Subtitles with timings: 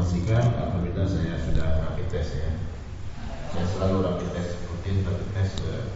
[0.00, 2.48] informasikan apabila saya sudah rapid test ya.
[3.52, 5.92] Saya selalu rapid test rutin rapid test uh,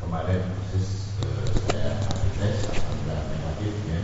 [0.00, 4.00] kemarin khusus uh, saya rapid test apabila negatif ya.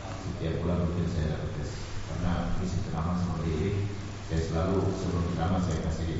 [0.00, 1.76] Setiap bulan rutin saya rapid test
[2.08, 3.70] karena misi ceramah seperti ini
[4.32, 6.12] saya selalu sebelum ceramah saya kasih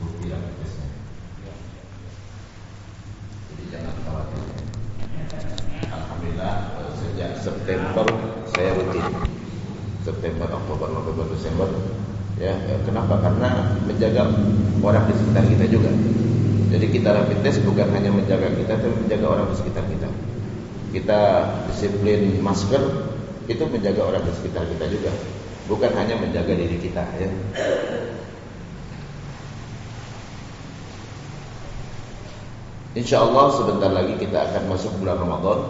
[0.00, 0.88] bukti rapid testnya.
[3.52, 4.44] Jadi jangan khawatir.
[5.92, 8.08] Alhamdulillah uh, sejak September
[8.48, 9.25] saya rutin.
[10.06, 11.66] September, Oktober, November, Desember.
[12.38, 12.54] Ya,
[12.86, 13.18] kenapa?
[13.18, 14.30] Karena menjaga
[14.78, 15.90] orang di sekitar kita juga.
[16.70, 20.08] Jadi kita rapid test bukan hanya menjaga kita, tapi menjaga orang di sekitar kita.
[20.94, 21.20] Kita
[21.72, 22.82] disiplin masker
[23.50, 25.10] itu menjaga orang di sekitar kita juga,
[25.66, 27.02] bukan hanya menjaga diri kita.
[27.18, 27.30] Ya.
[32.96, 35.60] Insya Allah sebentar lagi kita akan masuk bulan Ramadan,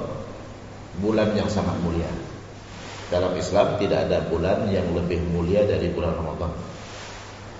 [1.02, 2.25] bulan yang sangat mulia.
[3.06, 6.50] Dalam Islam tidak ada bulan yang lebih mulia dari bulan Ramadan.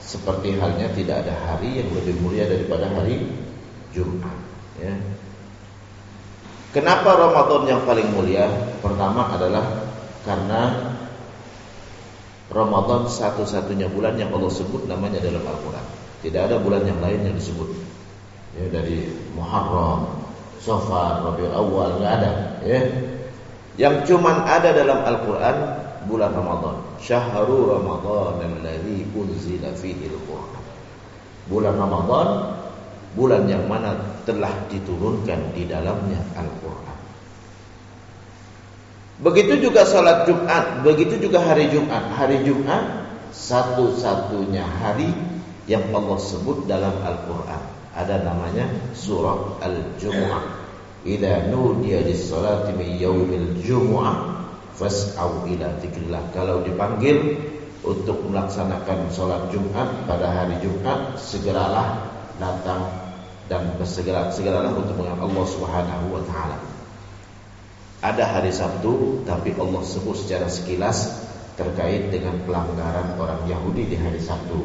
[0.02, 3.30] Seperti halnya tidak ada hari yang lebih mulia daripada hari
[3.94, 4.34] Jumat.
[4.82, 4.94] Ya.
[6.74, 8.50] Kenapa Ramadan yang paling mulia?
[8.82, 9.86] Pertama adalah
[10.26, 10.62] karena
[12.50, 15.86] Ramadan satu-satunya bulan yang Allah sebut namanya dalam Al-Quran.
[16.26, 17.70] Tidak ada bulan yang lain yang disebut.
[18.58, 20.26] Ya, dari Muharram,
[20.58, 22.32] Safar, Rabiul Awal nggak ada.
[22.66, 22.80] Ya
[23.76, 25.56] yang cuman ada dalam Al-Quran
[26.08, 26.76] bulan Ramadan.
[27.00, 30.64] Syahrul Ramadan alladzi unzila fihi al-Quran.
[31.46, 32.28] Bulan Ramadan
[33.16, 33.96] bulan yang mana
[34.28, 36.98] telah diturunkan di dalamnya Al-Quran.
[39.16, 42.12] Begitu juga salat Jumat, begitu juga hari Jumat.
[42.20, 45.08] Hari Jumat satu-satunya hari
[45.64, 47.62] yang Allah sebut dalam Al-Quran.
[47.96, 50.65] Ada namanya surat Al-Jumu'ah.
[51.06, 54.42] Idza nudiya lis-salati min yaumil jumu'ah
[54.74, 56.34] fas'au ila dzikrillah.
[56.34, 57.38] Kalau dipanggil
[57.86, 62.10] untuk melaksanakan sholat Jumat pada hari Jumat, segeralah
[62.42, 62.90] datang
[63.46, 66.58] dan bersegera segeralah untuk mengenal Allah Subhanahu wa taala.
[68.02, 71.22] Ada hari Sabtu tapi Allah sebut secara sekilas
[71.56, 74.60] terkait dengan pelanggaran orang Yahudi di hari Sabtu.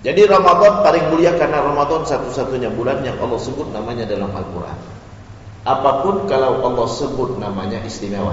[0.00, 4.78] Jadi Ramadan paling mulia karena Ramadan satu-satunya bulan yang Allah sebut namanya dalam Al-Quran.
[5.68, 8.32] Apa pun kalau Allah sebut namanya istimewa.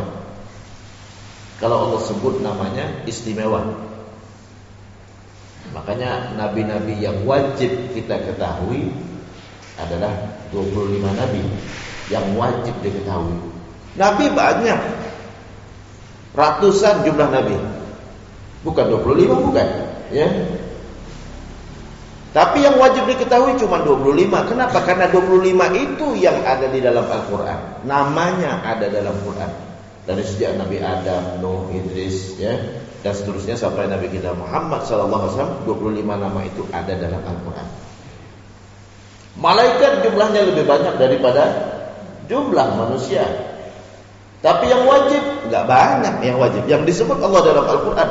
[1.59, 3.67] Kalau Allah sebut namanya istimewa.
[5.75, 8.87] Makanya nabi-nabi yang wajib kita ketahui
[9.75, 11.43] adalah 25 nabi
[12.07, 13.35] yang wajib diketahui.
[13.99, 14.79] Nabi banyak.
[16.31, 17.59] Ratusan jumlah nabi.
[18.63, 19.67] Bukan 25 bukan,
[20.15, 20.27] ya.
[22.37, 24.29] Tapi yang wajib diketahui cuma 25.
[24.45, 24.85] Kenapa?
[24.85, 27.81] Karena 25 itu yang ada di dalam Al-Quran.
[27.89, 29.49] Namanya ada dalam Quran.
[30.05, 32.53] Dari sejak Nabi Adam, Nuh, Idris, ya,
[33.01, 37.67] dan seterusnya sampai Nabi kita Muhammad SAW, 25 nama itu ada dalam Al-Quran.
[39.41, 41.43] Malaikat jumlahnya lebih banyak daripada
[42.29, 43.25] jumlah manusia.
[44.45, 46.69] Tapi yang wajib nggak banyak yang wajib.
[46.69, 48.09] Yang disebut Allah dalam Al-Quran.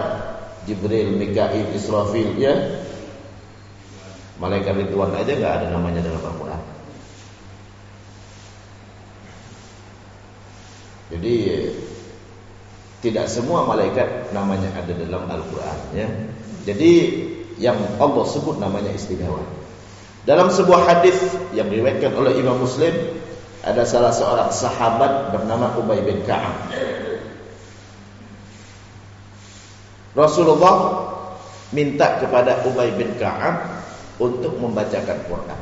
[0.66, 2.82] Jibril, Mikail, Israfil, ya,
[4.36, 6.62] Malaikat Ridwan aja nggak ada namanya dalam Al-Quran.
[11.06, 11.34] Jadi
[13.00, 15.78] tidak semua malaikat namanya ada dalam Al-Quran.
[15.94, 16.08] Ya.
[16.66, 16.92] Jadi
[17.56, 19.40] yang Allah sebut namanya istimewa.
[20.26, 21.16] Dalam sebuah hadis
[21.54, 22.90] yang diriwayatkan oleh Imam Muslim
[23.62, 26.74] ada salah seorang sahabat bernama Ubay bin Ka'ab.
[30.18, 30.76] Rasulullah
[31.70, 35.60] minta kepada Ubay bin Ka'ab untuk membacakan Quran.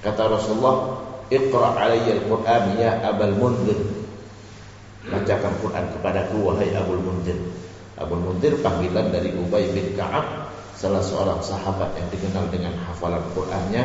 [0.00, 0.96] Kata Rasulullah,
[1.28, 3.80] "Iqra' alayya al-Quran ya Abul Munzir."
[5.10, 7.36] Bacakan Quran kepadaku wahai Abul Munzir.
[8.00, 13.84] Abul Munzir panggilan dari Ubay bin Ka'ab, salah seorang sahabat yang dikenal dengan hafalan Qur'annya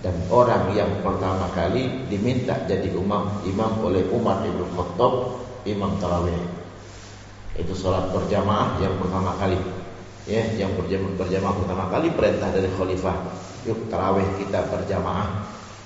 [0.00, 6.40] dan orang yang pertama kali diminta jadi imam imam oleh Umar bin Khattab, imam tarawih.
[7.60, 9.60] Itu salat berjamaah yang pertama kali
[10.28, 13.16] ya yang berjamaah, berjamaah pertama kali perintah dari khalifah.
[13.68, 15.28] Yuk tarawih kita berjamaah.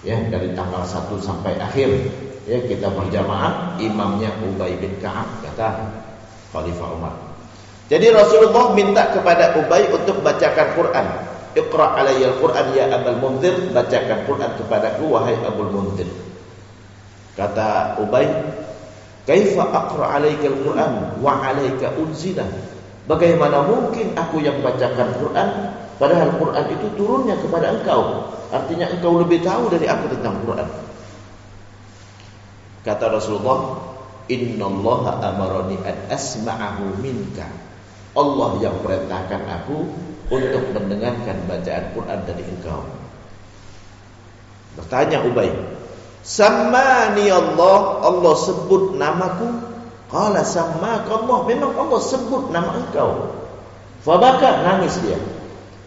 [0.05, 1.91] Ya dari tanggal 1 sampai akhir.
[2.45, 5.69] Ya kita berjamaah imamnya Ubay bin Ka'ab kata
[6.53, 7.15] khalifah Umar.
[7.89, 11.07] Jadi Rasulullah minta kepada Ubay untuk bacakan Quran.
[11.55, 16.11] Iqra alayya al-Quran ya Abul Munzir bacakan Quran kepadaku wahai Abul Munzir.
[17.39, 18.27] Kata Ubay
[19.25, 20.93] kaifa aqra alayka al-Quran
[21.23, 22.45] wa alayka unzila
[23.05, 25.49] Bagaimana mungkin aku yang bacakan Quran
[26.01, 30.69] Padahal Quran itu turunnya kepada engkau Artinya engkau lebih tahu dari aku tentang Quran
[32.85, 33.93] Kata Rasulullah
[34.25, 37.45] Innallaha amarani an asma'ahu minka.
[38.17, 39.85] Allah yang perintahkan aku
[40.33, 42.89] untuk mendengarkan bacaan Quran dari engkau.
[44.81, 45.53] Bertanya Ubay,
[46.25, 49.74] Sammani Allah, Allah sebut namaku.
[50.15, 53.35] Qala sammaka Allah, memang Allah sebut nama engkau.
[54.07, 55.19] Fabaka nangis dia.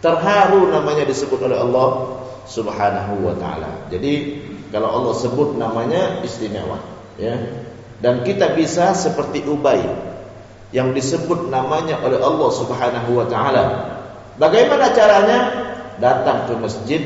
[0.04, 3.88] Terharu namanya disebut oleh Allah Subhanahu wa taala.
[3.88, 6.76] Jadi kalau Allah sebut namanya istimewa,
[7.16, 7.40] ya.
[8.04, 9.80] Dan kita bisa seperti Ubay
[10.76, 13.64] yang disebut namanya oleh Allah Subhanahu wa taala.
[14.36, 15.38] Bagaimana caranya?
[15.98, 17.02] Datang ke masjid,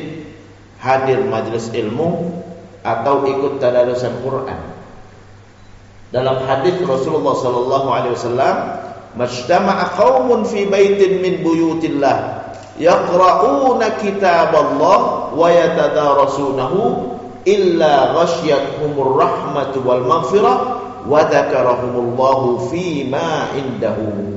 [0.82, 2.34] hadir majelis ilmu,
[2.82, 4.71] atau ikut tadarusan Quran.
[6.12, 8.56] Dalam hadis Rasulullah sallallahu alaihi wasallam,
[9.16, 12.44] "Majtama'a qaumun fi baitin min buyutillah
[12.76, 16.80] yaqra'una kitaballah wa yatadarasunahu
[17.48, 20.56] illa ghasyiyatuhumur rahmatu wal maghfirah
[21.08, 24.36] wa dzakarahumullahu fi ma indahu."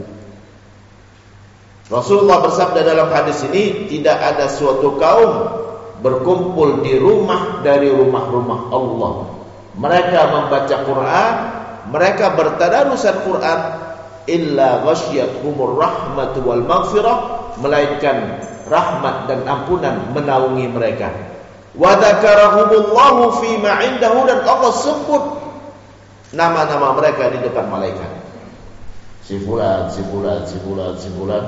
[1.91, 5.31] Rasulullah bersabda dalam hadis ini tidak ada suatu kaum
[5.99, 9.13] berkumpul di rumah dari rumah-rumah Allah.
[9.75, 11.33] Mereka membaca Quran,
[11.89, 13.59] mereka bertadarusan Quran
[14.25, 17.17] illa ghasyiyatuhumur rahmatu wal maghfirah
[17.61, 21.13] melainkan rahmat dan ampunan menaungi mereka.
[21.77, 25.23] Wa dzakarahumullahu fi ma indahu dan Allah sebut
[26.33, 28.11] nama-nama mereka di depan malaikat.
[29.25, 31.43] Si fulan, si fulan, si fulan, si fulan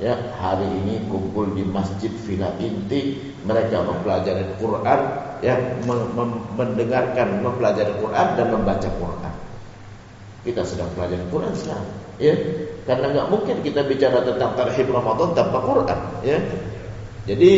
[0.00, 5.00] ya hari ini kumpul di masjid Villa Inti mereka mempelajari Quran
[5.44, 5.54] ya
[6.58, 9.31] mendengarkan mempelajari Quran dan membaca Quran
[10.42, 12.34] kita sedang pelajari Quran sekarang ya
[12.82, 16.38] karena nggak mungkin kita bicara tentang tarhib Ramadan tanpa Quran ya
[17.26, 17.50] jadi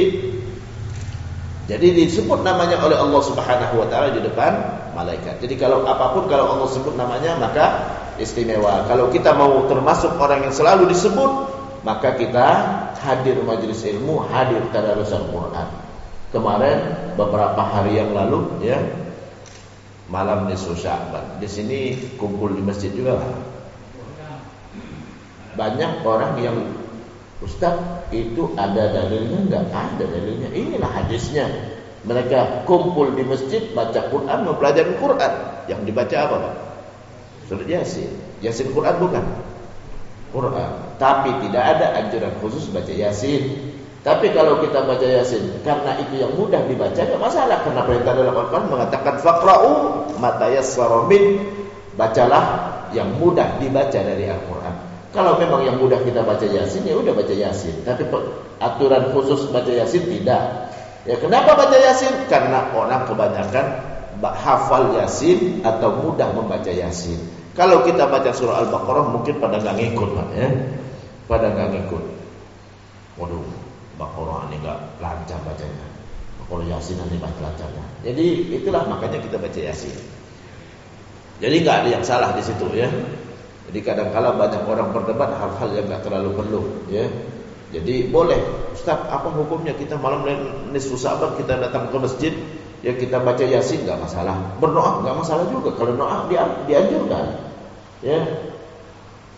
[1.64, 4.52] jadi disebut namanya oleh Allah Subhanahu wa taala di depan
[4.92, 5.40] malaikat.
[5.40, 7.66] Jadi kalau apa pun kalau Allah sebut namanya maka
[8.20, 8.84] istimewa.
[8.84, 11.32] Kalau kita mau termasuk orang yang selalu disebut
[11.80, 12.48] maka kita
[13.00, 15.68] hadir majelis ilmu, hadir tadarusan Quran.
[16.36, 16.78] Kemarin
[17.16, 18.76] beberapa hari yang lalu ya
[20.14, 21.42] malam nisfu Sya'ban.
[21.42, 23.18] Di sini kumpul di masjid juga
[25.58, 26.58] Banyak orang yang
[27.42, 27.74] Ustaz
[28.14, 29.64] itu ada dalilnya enggak?
[29.74, 30.54] Ada dalilnya.
[30.54, 31.50] Inilah hadisnya.
[32.06, 35.32] Mereka kumpul di masjid baca Quran, mempelajari Quran.
[35.66, 36.54] Yang dibaca apa, Pak?
[37.50, 38.10] Surat Yasin.
[38.38, 39.24] Yasin Quran bukan?
[40.30, 40.70] Quran.
[40.96, 43.73] Tapi tidak ada anjuran khusus baca Yasin.
[44.04, 48.36] Tapi kalau kita baca Yasin karena itu yang mudah dibaca tidak masalah karena perintah dalam
[48.36, 49.70] Al-Qur'an mengatakan faqra'u
[50.20, 51.08] mata yassara
[51.94, 52.44] Bacalah
[52.92, 54.76] yang mudah dibaca dari Al-Qur'an.
[55.14, 57.86] Kalau memang yang mudah kita baca Yasin ya udah baca Yasin.
[57.86, 58.04] Tapi
[58.60, 60.74] aturan khusus baca Yasin tidak.
[61.08, 62.28] Ya kenapa baca Yasin?
[62.28, 63.66] Karena orang kebanyakan
[64.20, 67.16] hafal Yasin atau mudah membaca Yasin.
[67.54, 70.48] Kalau kita baca surah Al-Baqarah mungkin pada nggak ngikut ya.
[71.30, 72.04] Pada nggak ngikut.
[73.14, 73.46] Waduh,
[74.00, 75.86] Baqarah ini nggak lancar bacanya.
[76.44, 77.84] Kalau Yasin nanti baca lancarnya.
[78.04, 79.94] Jadi itulah makanya kita baca Yasin.
[81.40, 82.90] Jadi nggak ada yang salah di situ ya.
[83.70, 86.62] Jadi kadang-kala banyak orang berdebat hal-hal yang nggak terlalu perlu
[86.92, 87.08] ya.
[87.74, 88.38] Jadi boleh,
[88.70, 90.22] Ustaz, apa hukumnya kita malam
[90.70, 92.30] nisfu Sa'ban kita datang ke masjid
[92.84, 97.24] ya kita baca yasin nggak masalah berdoa nggak masalah juga kalau doa dia dianjurkan
[98.04, 98.20] ya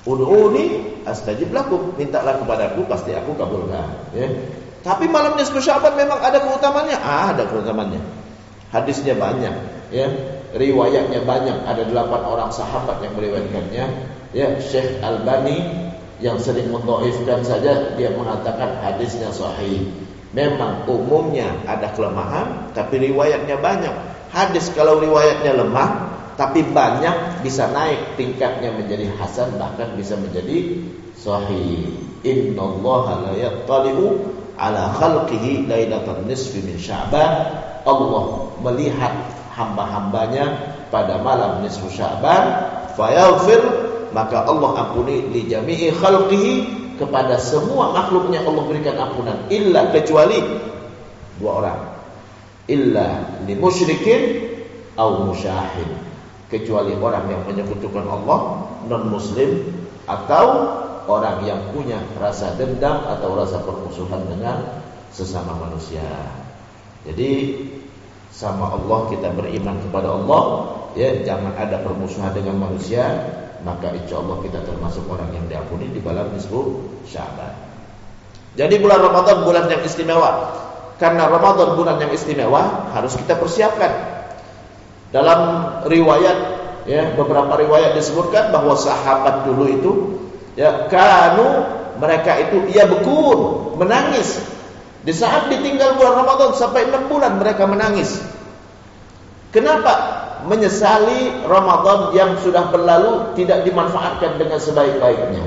[0.07, 1.93] Ud'uni astajib lakum.
[1.99, 4.15] Mintalah kepadaku pasti aku kabulkan.
[4.15, 4.31] Ya.
[4.87, 5.59] Tapi malamnya nisfu
[5.99, 7.99] memang ada keutamanya ah, ada keutamaannya.
[8.71, 9.55] Hadisnya banyak
[9.91, 10.07] ya.
[10.55, 11.67] Riwayatnya banyak.
[11.67, 13.87] Ada delapan orang sahabat yang meriwayatkannya
[14.31, 14.47] ya.
[14.63, 15.91] Syekh Albani
[16.23, 19.91] yang sering mendoifkan saja dia mengatakan hadisnya sahih.
[20.37, 23.95] Memang umumnya ada kelemahan Tapi riwayatnya banyak.
[24.31, 30.85] Hadis kalau riwayatnya lemah Tapi banyak bisa naik tingkatnya menjadi hasan Bahkan bisa menjadi
[31.17, 31.97] sahih.
[32.21, 34.07] Inna Allah la yattali'u
[34.61, 37.33] ala khalqihi lailatan nisfi min sya'ban.
[37.89, 38.25] Allah
[38.61, 39.15] melihat
[39.57, 43.63] hamba-hambanya pada malam nisfu sya'ban Fayaghfir
[44.13, 46.55] Maka Allah ampuni li jami'i khalqihi
[46.97, 48.41] kepada semua makhluknya.
[48.45, 50.41] Allah berikan ampunan illa kecuali
[51.37, 51.81] dua orang.
[52.69, 54.21] Illa li musyrikin
[54.97, 56.06] au musyahid
[56.53, 59.67] kecuali orang yang menyekutukan Allah non muslim
[60.07, 60.47] atau
[61.07, 66.07] orang yang punya rasa dendam atau rasa permusuhan dengan sesama manusia
[67.07, 67.63] jadi
[68.31, 70.43] sama Allah kita beriman kepada Allah
[70.95, 73.07] ya jangan ada permusuhan dengan manusia
[73.67, 77.51] maka insya Allah kita termasuk orang yang diampuni di bulan nisfu Syaban.
[78.55, 80.55] Jadi bulan Ramadan bulan yang istimewa.
[80.97, 84.16] Karena Ramadan bulan yang istimewa harus kita persiapkan.
[85.15, 85.41] Dalam
[85.87, 89.93] riwayat Ya, beberapa riwayat disebutkan bahwa sahabat dulu itu
[90.55, 91.67] ya kanu
[91.99, 94.39] mereka itu ia bekun, menangis.
[95.03, 98.23] Di saat ditinggal bulan Ramadan sampai 6 bulan mereka menangis.
[99.51, 100.23] Kenapa?
[100.47, 105.43] Menyesali Ramadan yang sudah berlalu tidak dimanfaatkan dengan sebaik-baiknya.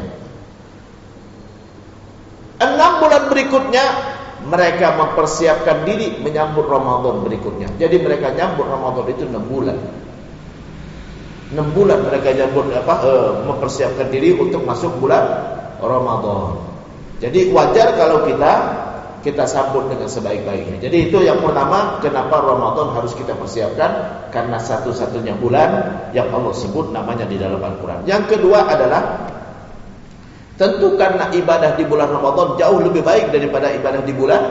[2.60, 3.86] Enam bulan berikutnya
[4.48, 7.68] mereka mempersiapkan diri menyambut Ramadan berikutnya.
[7.76, 9.78] Jadi mereka nyambut Ramadan itu enam bulan.
[11.50, 13.12] 6 bulan mereka nyambut apa e,
[13.50, 15.26] mempersiapkan diri untuk masuk bulan
[15.82, 16.62] Ramadan.
[17.18, 18.54] Jadi wajar kalau kita
[19.20, 20.80] kita sambut dengan sebaik-baiknya.
[20.80, 23.92] Jadi itu yang pertama kenapa Ramadan harus kita persiapkan
[24.32, 25.70] karena satu-satunya bulan
[26.16, 28.08] yang Allah sebut namanya di dalam Al-Qur'an.
[28.08, 29.02] Yang kedua adalah
[30.60, 34.44] tentu karena ibadah di bulan Ramadan jauh lebih baik daripada ibadah di bulan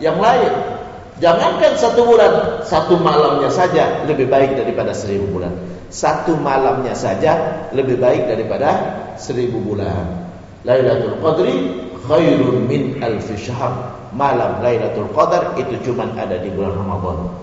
[0.00, 0.80] yang lain.
[1.20, 5.52] Jangankan satu bulan, satu malamnya saja lebih baik daripada seribu bulan.
[5.92, 8.72] Satu malamnya saja lebih baik daripada
[9.20, 10.32] seribu bulan.
[10.64, 11.56] Lailatul Qadri
[12.08, 14.00] khairun min alfi syahr.
[14.16, 17.36] Malam Lailatul Qadar itu cuma ada di bulan Ramadan.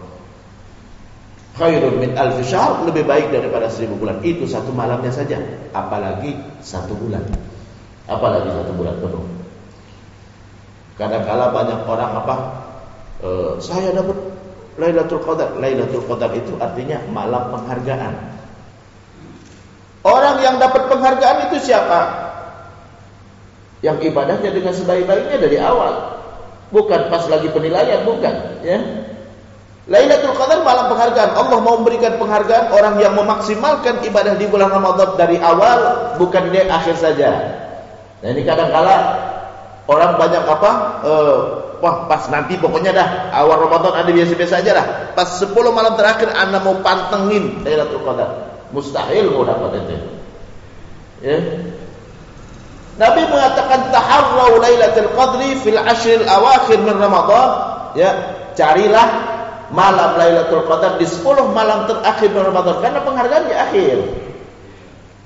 [1.53, 4.25] Khairun min alfi syahr lebih baik daripada seribu bulan.
[4.25, 5.37] Itu satu malamnya saja,
[5.69, 6.33] apalagi
[6.65, 7.21] satu bulan.
[8.07, 9.25] Apalagi satu bulan penuh.
[10.97, 12.35] Kadang-kala banyak orang apa
[13.21, 14.17] uh, saya dapat
[14.79, 15.59] Lailatul Qadar.
[15.59, 18.13] Lailatul Qadar itu artinya malam penghargaan.
[20.07, 22.31] Orang yang dapat penghargaan itu siapa?
[23.83, 26.17] Yang ibadahnya dengan sebaik-baiknya dari awal.
[26.71, 28.33] Bukan pas lagi penilaian, bukan,
[28.63, 28.79] ya.
[29.87, 31.31] Lailatul Qadar malam penghargaan.
[31.35, 36.59] Allah mau memberikan penghargaan orang yang memaksimalkan ibadah di bulan Ramadan dari awal, bukan di
[36.59, 37.31] akhir saja.
[38.21, 38.95] Nah ini kadang kala
[39.85, 40.71] orang banyak apa?
[41.05, 41.39] Uh,
[41.77, 44.87] Wah pas nanti pokoknya dah awal Ramadan ada biasa-biasa aja dah.
[45.13, 48.29] Pas 10 malam terakhir anda mau pantengin Lailatul Qadar.
[48.73, 49.95] Mustahil mau dapat itu.
[51.21, 51.37] Ya.
[52.97, 57.49] Nabi mengatakan taharrau Lailatul Qadri fil ashril awakhir min Ramadan.
[57.93, 58.09] Ya,
[58.57, 59.37] carilah
[59.69, 61.21] malam Lailatul Qadar di 10
[61.53, 63.97] malam terakhir Ramadan karena penghargaan di akhir.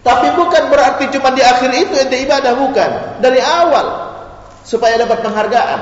[0.02, 3.86] Tapi bukan berarti cuma di akhir itu ente ibadah bukan, dari awal
[4.66, 5.82] supaya dapat penghargaan.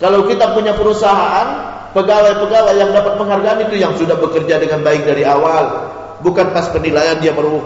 [0.00, 1.48] Kalau kita punya perusahaan,
[1.92, 5.92] pegawai-pegawai yang dapat penghargaan itu yang sudah bekerja dengan baik dari awal,
[6.24, 7.60] bukan pas penilaian dia baru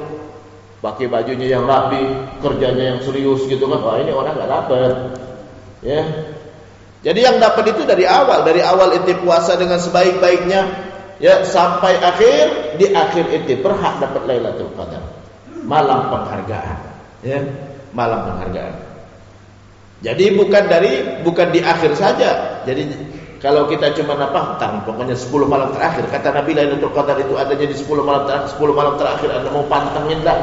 [0.83, 2.05] pakai bajunya yang rapi,
[2.43, 3.81] kerjanya yang serius gitu kan.
[3.81, 4.95] Wah, ini orang nggak dapat.
[5.87, 6.03] Ya.
[7.07, 10.61] Jadi yang dapat itu dari awal, dari awal inti puasa dengan sebaik-baiknya
[11.23, 15.16] ya sampai akhir, di akhir inti berhak dapat Lailatul Qadar.
[15.67, 16.79] Malam penghargaan,
[17.27, 17.43] ya.
[17.91, 18.87] Malam penghargaan.
[20.05, 22.63] Jadi bukan dari bukan di akhir saja.
[22.69, 22.93] Jadi
[23.41, 26.05] kalau kita cuma apa tang pokoknya 10 malam terakhir.
[26.13, 29.29] Kata Nabi Lailatul Qadar itu adanya di 10 malam terakhir 10 malam terakhir.
[29.33, 30.39] Anda mau pantengin dah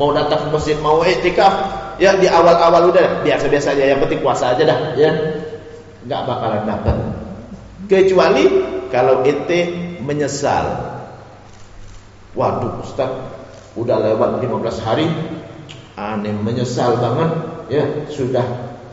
[0.00, 1.54] mau datang ke masjid mau iktikaf
[1.96, 3.84] ya di awal-awal udah biasa-biasa aja.
[3.92, 5.12] Yang penting puasa aja dah ya.
[6.08, 6.96] Enggak bakalan dapat.
[7.86, 8.44] Kecuali
[8.88, 9.60] kalau ente
[10.00, 10.96] menyesal.
[12.32, 13.35] Waduh Ustaz
[13.76, 15.06] udah lewat 15 hari
[15.96, 17.30] aneh menyesal banget
[17.72, 18.44] ya sudah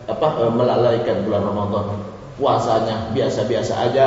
[0.07, 1.99] apa e, melalaikan bulan Ramadan.
[2.33, 4.05] Puasanya biasa-biasa aja,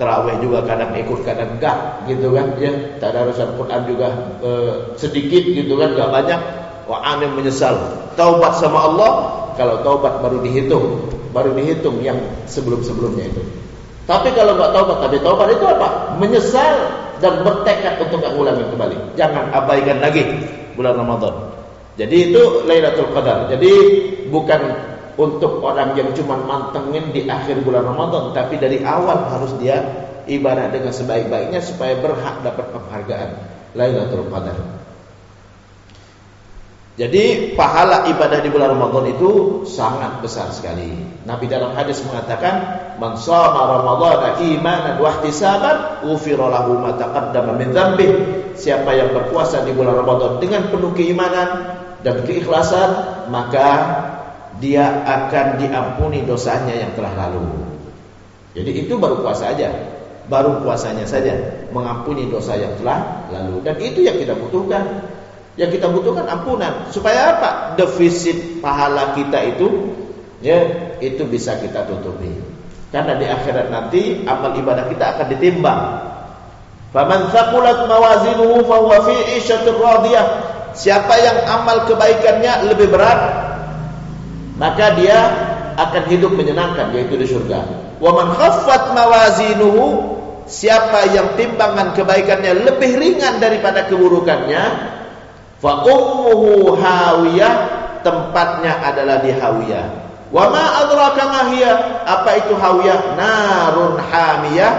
[0.00, 2.72] terawih juga kadang ikut kadang enggak gitu kan ya.
[2.98, 4.08] Tadarusan Quran juga
[4.42, 4.50] e,
[4.98, 6.40] sedikit gitu kan, enggak banyak.
[6.86, 7.74] Wah, aneh menyesal.
[8.14, 9.12] Taubat sama Allah,
[9.58, 12.16] kalau taubat baru dihitung, baru dihitung yang
[12.46, 13.42] sebelum-sebelumnya itu.
[14.06, 15.88] Tapi kalau enggak taubat, tapi taubat itu apa?
[16.18, 18.96] Menyesal dan bertekad untuk enggak ulangi kembali.
[19.16, 20.22] Jangan abaikan lagi
[20.76, 21.34] bulan Ramadan.
[21.96, 23.48] Jadi itu Lailatul Qadar.
[23.48, 23.72] Jadi
[24.28, 24.60] bukan
[25.16, 29.80] untuk orang yang cuma mantengin di akhir bulan Ramadan tapi dari awal harus dia
[30.28, 33.30] ibadah dengan sebaik-baiknya supaya berhak dapat penghargaan
[33.72, 34.85] Lailatul Qadar.
[36.96, 40.96] Jadi pahala ibadah di bulan Ramadan itu sangat besar sekali.
[41.28, 42.56] Nabi dalam hadis mengatakan,
[42.96, 48.12] "Man shoma Ramadan imanan wa ihtisaban, ghufira lahu ma taqaddama min dzambih."
[48.56, 52.88] Siapa yang berpuasa di bulan Ramadan dengan penuh keimanan dan keikhlasan,
[53.28, 53.68] maka
[54.56, 57.44] dia akan diampuni dosanya yang telah lalu.
[58.56, 59.68] Jadi itu baru puasa aja.
[60.32, 61.38] Baru puasanya saja
[61.70, 65.12] mengampuni dosa yang telah lalu dan itu yang kita butuhkan.
[65.56, 67.50] Yang kita butuhkan ampunan supaya apa?
[67.80, 69.96] Defisit pahala kita itu
[70.44, 70.60] ya
[71.00, 72.28] itu bisa kita tutupi.
[72.92, 75.80] Karena di akhirat nanti amal ibadah kita akan ditimbang.
[76.92, 80.26] Faman thaqulat mawazinuhu fahuwa fi 'ishatir radiyah.
[80.76, 83.20] Siapa yang amal kebaikannya lebih berat
[84.56, 85.18] maka dia
[85.76, 87.60] akan hidup menyenangkan yaitu di surga.
[88.00, 89.84] Wa man khaffat mawazinuhu
[90.48, 94.95] siapa yang timbangan kebaikannya lebih ringan daripada keburukannya
[95.62, 97.54] fa ummuhu hawiyah
[98.06, 99.86] tempatnya adalah di hawiyah.
[100.30, 103.18] Wa ma adraka ma hiya apa itu hawiyah?
[103.18, 104.72] Narun hamiyah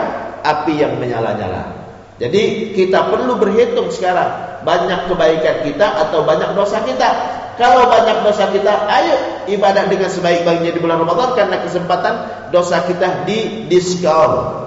[0.44, 1.76] api yang menyala-nyala.
[2.18, 7.10] Jadi kita perlu berhitung sekarang banyak kebaikan kita atau banyak dosa kita.
[7.58, 9.18] Kalau banyak dosa kita ayo
[9.50, 12.14] ibadah dengan sebaik-baiknya di bulan Ramadan karena kesempatan
[12.54, 14.62] dosa kita di diskon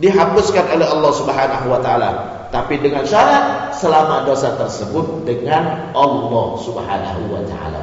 [0.00, 7.22] dihapuskan oleh Allah Subhanahu wa taala tapi dengan syarat selama dosa tersebut dengan Allah Subhanahu
[7.30, 7.82] wa taala.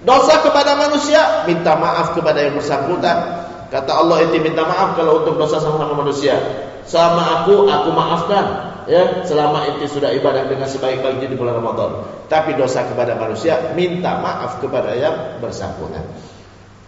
[0.00, 3.44] Dosa kepada manusia minta maaf kepada yang bersangkutan.
[3.68, 6.40] Kata Allah itu minta maaf kalau untuk dosa sama manusia.
[6.88, 8.72] Sama aku aku maafkan.
[8.86, 12.06] Ya selama itu sudah ibadah dengan sebaik-baiknya di bulan Ramadan.
[12.32, 16.06] Tapi dosa kepada manusia minta maaf kepada yang bersangkutan.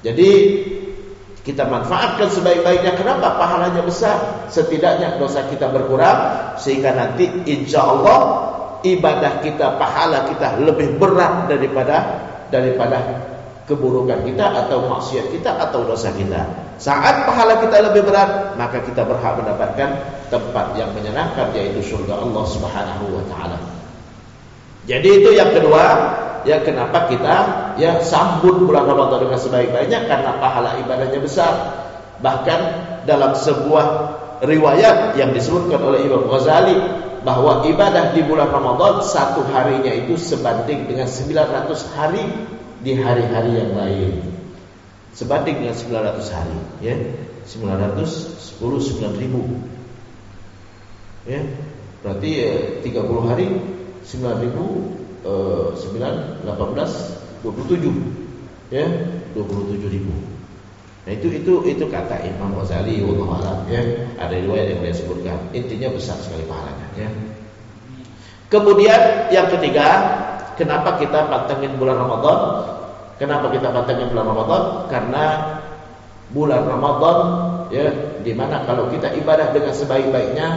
[0.00, 0.30] Jadi
[1.48, 2.92] kita manfaatkan sebaik-baiknya.
[3.00, 3.40] Kenapa?
[3.40, 4.44] Pahalanya besar.
[4.52, 8.20] Setidaknya dosa kita berkurang sehingga nanti insya Allah
[8.84, 11.96] ibadah kita, pahala kita lebih berat daripada
[12.52, 13.00] daripada
[13.64, 16.68] keburukan kita atau maksiat kita atau dosa kita.
[16.76, 19.88] Saat pahala kita lebih berat, maka kita berhak mendapatkan
[20.28, 23.58] tempat yang menyenangkan yaitu surga Allah Subhanahu wa taala.
[24.88, 25.84] Jadi itu yang kedua,
[26.48, 27.36] ya kenapa kita
[27.76, 31.52] ya sambut bulan Ramadan dengan sebaik-baiknya karena pahala ibadahnya besar.
[32.24, 32.60] Bahkan
[33.04, 36.74] dalam sebuah riwayat yang disebutkan oleh Imam Ghazali
[37.22, 42.24] bahwa ibadah di bulan Ramadan satu harinya itu sebanding dengan 900 hari
[42.80, 44.24] di hari-hari yang lain.
[45.12, 46.96] Sebanding dengan 900 hari, ya.
[47.44, 51.28] 910 9000.
[51.28, 51.44] Ya.
[52.00, 53.58] Berarti ya, 30 hari
[54.06, 54.97] 9000
[55.76, 58.84] 9, 18, 27 ya
[59.32, 60.12] 27 ribu.
[61.08, 63.80] Nah itu itu itu kata Imam Ghazali Allah ya.
[64.20, 65.38] Ada riwayat yang dia sebutkan.
[65.56, 67.08] Intinya besar sekali pahalanya ya.
[68.52, 69.86] Kemudian yang ketiga
[70.56, 72.38] kenapa kita pantengin bulan Ramadan?
[73.16, 74.62] Kenapa kita pantengin bulan Ramadan?
[74.92, 75.24] Karena
[76.32, 77.18] bulan Ramadan
[77.72, 77.88] ya
[78.20, 80.48] di mana kalau kita ibadah dengan sebaik-baiknya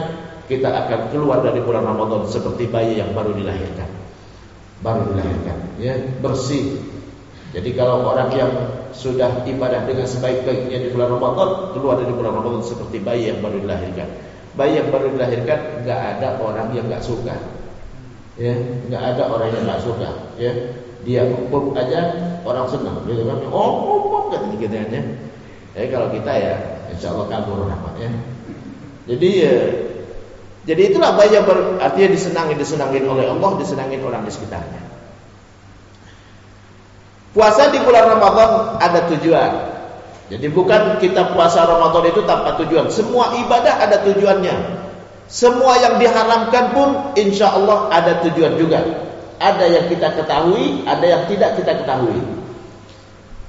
[0.48, 4.01] kita akan keluar dari bulan Ramadan seperti bayi yang baru dilahirkan
[4.82, 5.56] baru dilahirkan.
[5.78, 6.78] Ya bersih.
[7.52, 8.52] Jadi kalau orang yang
[8.92, 13.62] sudah ibadah dengan sebaik-baiknya di bulan Ramadan keluar dari bulan Ramadan seperti bayi yang baru
[13.62, 14.08] dilahirkan.
[14.52, 17.36] Bayi yang baru dilahirkan nggak ada orang yang nggak suka.
[18.36, 18.56] Ya
[18.88, 20.10] nggak ada orang yang nggak suka.
[20.36, 20.52] Ya
[21.02, 22.00] dia pup aja
[22.44, 23.00] orang senang.
[23.06, 23.72] Gitu kan oh
[24.08, 25.02] pup kan gitu ya.
[25.72, 26.54] Eh kalau kita ya
[26.92, 28.10] insya Allah kabur rahmat ya
[29.08, 29.54] jadi ya
[30.62, 34.82] jadi itulah bayi yang ber, artinya disenangi, disenangin oleh Allah, disenangin orang di sekitarnya.
[37.34, 39.50] Puasa di bulan Ramadan ada tujuan.
[40.30, 42.86] Jadi bukan kita puasa Ramadan itu tanpa tujuan.
[42.94, 44.54] Semua ibadah ada tujuannya.
[45.26, 48.84] Semua yang diharamkan pun insya Allah ada tujuan juga.
[49.42, 52.20] Ada yang kita ketahui, ada yang tidak kita ketahui.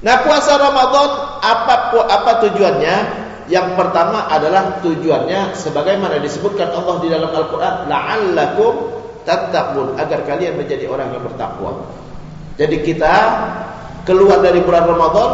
[0.02, 1.10] Nah puasa Ramadan
[1.44, 1.76] apa
[2.10, 3.23] apa tujuannya?
[3.52, 8.74] Yang pertama adalah tujuannya sebagaimana disebutkan Allah di dalam Al-Qur'an, la'allakum
[9.28, 11.84] tattaqun, agar kalian menjadi orang yang bertakwa.
[12.56, 13.14] Jadi kita
[14.08, 15.32] keluar dari bulan Ramadan,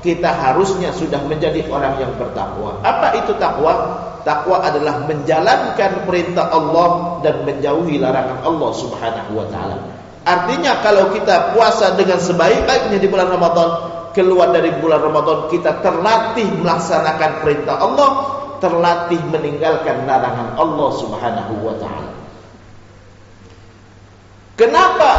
[0.00, 2.78] kita harusnya sudah menjadi orang yang bertakwa.
[2.86, 4.06] Apa itu takwa?
[4.20, 9.76] Takwa adalah menjalankan perintah Allah dan menjauhi larangan Allah Subhanahu wa taala.
[10.20, 16.48] Artinya kalau kita puasa dengan sebaik-baiknya di bulan Ramadan, keluar dari bulan Ramadan kita terlatih
[16.60, 18.10] melaksanakan perintah Allah,
[18.58, 22.12] terlatih meninggalkan larangan Allah Subhanahu wa taala.
[24.58, 25.12] Kenapa?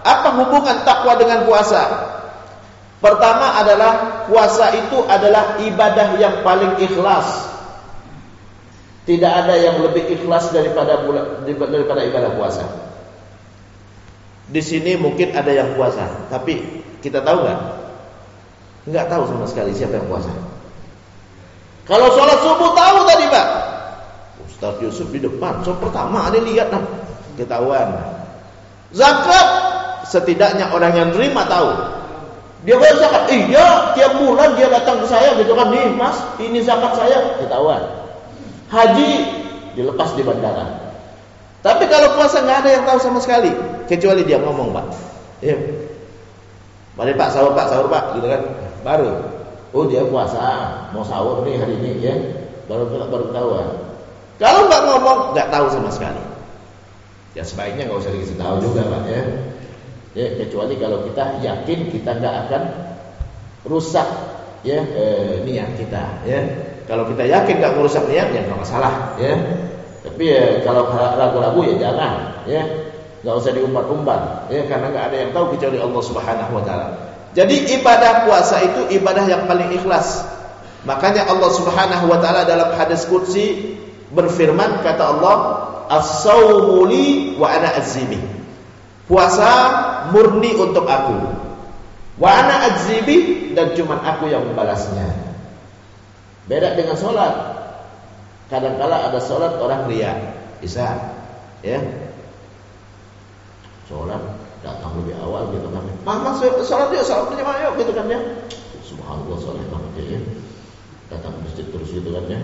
[0.00, 1.82] Apa hubungan takwa dengan puasa?
[2.98, 7.46] Pertama adalah puasa itu adalah ibadah yang paling ikhlas.
[9.04, 11.04] Tidak ada yang lebih ikhlas daripada
[11.44, 12.64] daripada ibadah puasa.
[14.48, 17.60] Di sini mungkin ada yang puasa, tapi kita tahu nggak
[18.86, 20.30] Enggak tahu sama sekali siapa yang puasa.
[21.88, 23.46] Kalau sholat subuh tahu tadi pak.
[24.44, 25.64] Ustaz Yusuf di depan.
[25.64, 26.84] So pertama ada lihat nah
[27.40, 27.88] ketahuan.
[28.92, 29.48] Zakat
[30.04, 31.72] setidaknya orang yang terima tahu.
[32.68, 33.22] Dia bayar zakat.
[33.32, 35.72] Iya, tiap bulan dia datang ke saya gitu kan.
[35.72, 37.40] Nih mas, ini zakat saya.
[37.40, 37.80] Ketahuan.
[38.68, 39.10] Haji
[39.72, 40.92] dilepas di bandara.
[41.64, 43.50] Tapi kalau puasa nggak ada yang tahu sama sekali,
[43.88, 44.86] kecuali dia ngomong pak.
[45.40, 45.56] Ya.
[46.98, 48.42] Mari pak sahur pak sahur pak, gitu kan
[48.82, 49.38] baru.
[49.76, 50.40] Oh dia puasa.
[50.96, 52.14] Mau sahur nih hari ini ya.
[52.68, 53.68] Baru baru ketahuan.
[54.38, 56.22] Kalau nggak ngomong nggak tahu sama sekali.
[57.34, 59.22] Ya sebaiknya nggak usah dikasih tahu juga pak ya.
[60.16, 62.62] Ya kecuali kalau kita yakin kita nggak akan
[63.68, 64.08] rusak
[64.62, 66.40] ya eh, niat kita ya.
[66.88, 69.34] Kalau kita yakin nggak merusak niat ya nggak masalah ya.
[70.06, 72.14] Tapi ya kalau ragu-ragu ya jangan
[72.48, 72.62] ya.
[73.26, 74.64] Nggak usah diumbar-umbar ya.
[74.70, 77.07] Karena nggak ada yang tahu kecuali Allah Subhanahu wa taala.
[77.36, 80.24] Jadi ibadah puasa itu ibadah yang paling ikhlas.
[80.88, 83.76] Makanya Allah Subhanahu wa taala dalam hadis qudsi
[84.14, 85.36] berfirman kata Allah,
[85.92, 86.88] "As-saumu
[87.36, 88.20] wa ana azimi."
[89.08, 89.52] Puasa
[90.12, 91.16] murni untuk aku.
[92.20, 95.08] Wa ana azibi dan cuma aku yang membalasnya.
[96.48, 97.34] Beda dengan sholat.
[98.48, 100.12] Kadang-kala ada sholat orang ria,
[100.60, 100.96] bisa,
[101.60, 101.80] ya.
[103.88, 105.82] Sholat datang lebih awal gitu kan.
[106.02, 108.20] Mama sholat ya, sholat punya yuk gitu kan ya.
[108.82, 110.20] Subhanallah sholat banget ya.
[111.08, 112.40] Datang ke masjid terus gitu kan ya.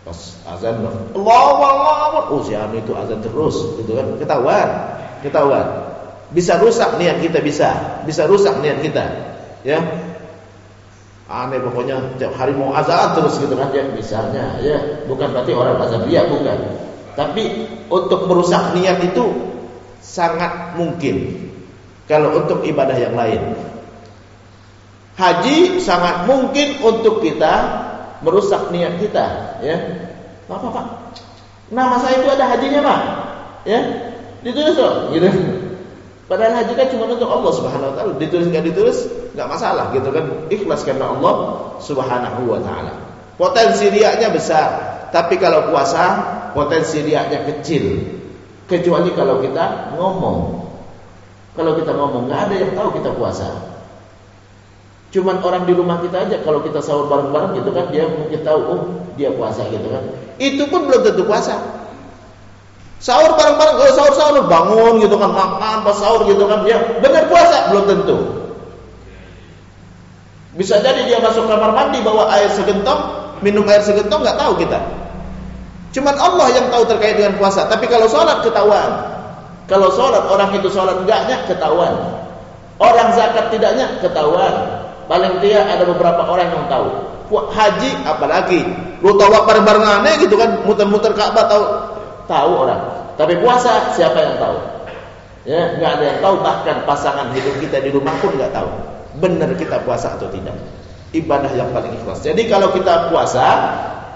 [0.00, 0.18] Pas
[0.56, 0.80] azan
[1.12, 4.68] Allah Allah Oh si Anu itu azan terus gitu kan ketahuan
[5.20, 5.66] ketahuan
[6.30, 9.04] bisa rusak niat kita bisa bisa rusak niat kita
[9.66, 9.82] ya
[11.26, 14.78] aneh pokoknya tiap hari mau azan terus gitu kan ya misalnya ya
[15.10, 16.58] bukan berarti orang azan dia bukan
[17.18, 19.49] tapi untuk merusak niat itu
[20.00, 21.48] sangat mungkin
[22.10, 23.54] kalau untuk ibadah yang lain
[25.20, 27.86] haji sangat mungkin untuk kita
[28.20, 29.76] merusak niat kita, ya.
[30.48, 30.86] Pak, Pak.
[31.72, 33.00] Nama saya itu ada hajinya, Pak.
[33.64, 33.80] Ya.
[34.40, 35.28] Ditulis loh, gitu.
[36.28, 38.12] Padahal haji kan cuma untuk Allah Subhanahu wa taala.
[38.22, 38.98] Ditulis enggak ditulis
[39.34, 40.24] enggak masalah gitu kan.
[40.46, 41.34] Ikhlas karena Allah
[41.82, 42.94] Subhanahu wa taala.
[43.34, 44.68] Potensi riaknya besar,
[45.10, 46.22] tapi kalau puasa
[46.54, 47.84] potensi riaknya kecil.
[48.70, 50.38] Kecuali kalau kita ngomong.
[51.58, 53.50] Kalau kita ngomong enggak ada yang tahu kita puasa.
[55.10, 58.60] Cuman orang di rumah kita aja kalau kita sahur bareng-bareng gitu kan dia mungkin tahu
[58.62, 58.80] oh
[59.18, 60.06] dia puasa gitu kan.
[60.38, 61.58] Itu pun belum tentu puasa.
[63.02, 67.74] Sahur bareng-bareng kalau sahur-sahur bangun gitu kan makan pas sahur gitu kan dia benar puasa
[67.74, 68.16] belum tentu.
[70.54, 74.78] Bisa jadi dia masuk kamar mandi bawa air segentong, minum air segentong nggak tahu kita.
[75.90, 77.66] Cuman Allah yang tahu terkait dengan puasa.
[77.66, 78.90] Tapi kalau sholat ketahuan.
[79.66, 81.94] Kalau sholat orang itu sholat enggaknya ketahuan.
[82.78, 84.54] Orang zakat tidaknya ketahuan.
[85.10, 86.88] Paling tidak ada beberapa orang yang tahu.
[87.30, 88.62] Haji apalagi.
[89.02, 91.64] Lu tahu bareng-barengannya gitu kan, muter-muter Ka'bah tahu
[92.26, 92.80] tahu orang.
[93.18, 94.56] Tapi puasa siapa yang tahu?
[95.48, 98.70] Ya, nggak ada yang tahu bahkan pasangan hidup kita di rumah pun nggak tahu.
[99.18, 100.54] Benar kita puasa atau tidak.
[101.10, 102.22] Ibadah yang paling ikhlas.
[102.22, 103.46] Jadi kalau kita puasa,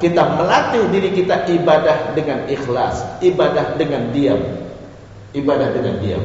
[0.03, 4.41] kita melatih diri kita ibadah dengan ikhlas, ibadah dengan diam.
[5.35, 6.23] Ibadah dengan diam.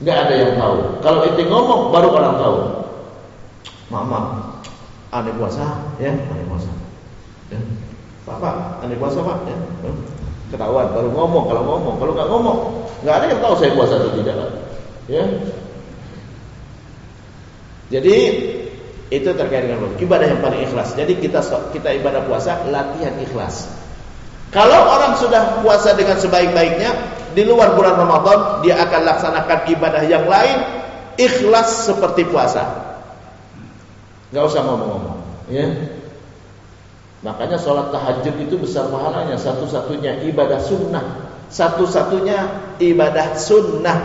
[0.00, 0.76] Nggak ada yang tahu.
[1.04, 2.58] Kalau itu ngomong baru orang tahu.
[3.88, 4.20] Mama,
[5.12, 5.64] aneh puasa,
[5.96, 6.70] ya, aneh puasa.
[7.48, 7.58] Ya.
[8.84, 9.56] Aneh puasa, Pak, ya.
[10.52, 12.58] Ketahuan, baru ngomong, kalau ngomong, kalau nggak ngomong,
[13.04, 14.36] nggak ada yang tahu saya puasa atau tidak,
[15.08, 15.24] Ya.
[17.88, 18.16] Jadi
[19.08, 20.92] itu terkait dengan ibadah yang paling ikhlas.
[20.92, 21.40] Jadi kita
[21.72, 23.68] kita ibadah puasa latihan ikhlas.
[24.48, 26.90] Kalau orang sudah puasa dengan sebaik-baiknya
[27.36, 30.56] di luar bulan Ramadan, dia akan laksanakan ibadah yang lain
[31.20, 32.64] ikhlas seperti puasa.
[34.32, 35.20] Gak usah ngomong-ngomong,
[35.52, 35.68] ya.
[37.24, 42.38] Makanya sholat tahajud itu besar pahalanya, satu-satunya ibadah sunnah, satu-satunya
[42.78, 44.04] ibadah sunnah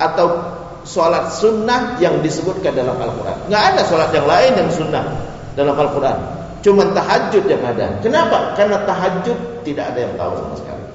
[0.00, 0.57] atau
[0.88, 3.36] sholat sunnah yang disebutkan dalam Al-Quran.
[3.52, 5.04] Gak ada sholat yang lain yang sunnah
[5.52, 6.18] dalam Al-Quran.
[6.64, 8.00] Cuma tahajud yang ada.
[8.00, 8.56] Kenapa?
[8.56, 10.86] Karena tahajud tidak ada yang tahu sama sekali.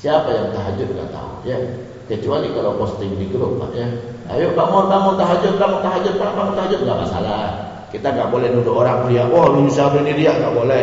[0.00, 1.56] Siapa yang tahajud gak tahu, ya.
[2.04, 3.88] Kecuali kalau posting di grup, Pak, ya.
[4.32, 7.44] Ayo bangun, bangun tahajud, bangun tahajud, bangun tahajud, nggak masalah.
[7.92, 9.28] Kita nggak boleh nuduh orang ria.
[9.28, 10.82] Oh, siapa ini ria nggak boleh.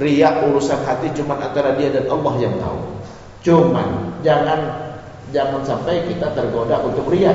[0.00, 2.80] Ria urusan hati cuma antara dia dan Allah yang tahu.
[3.44, 4.91] Cuman jangan
[5.32, 7.32] jangan sampai kita tergoda untuk ria.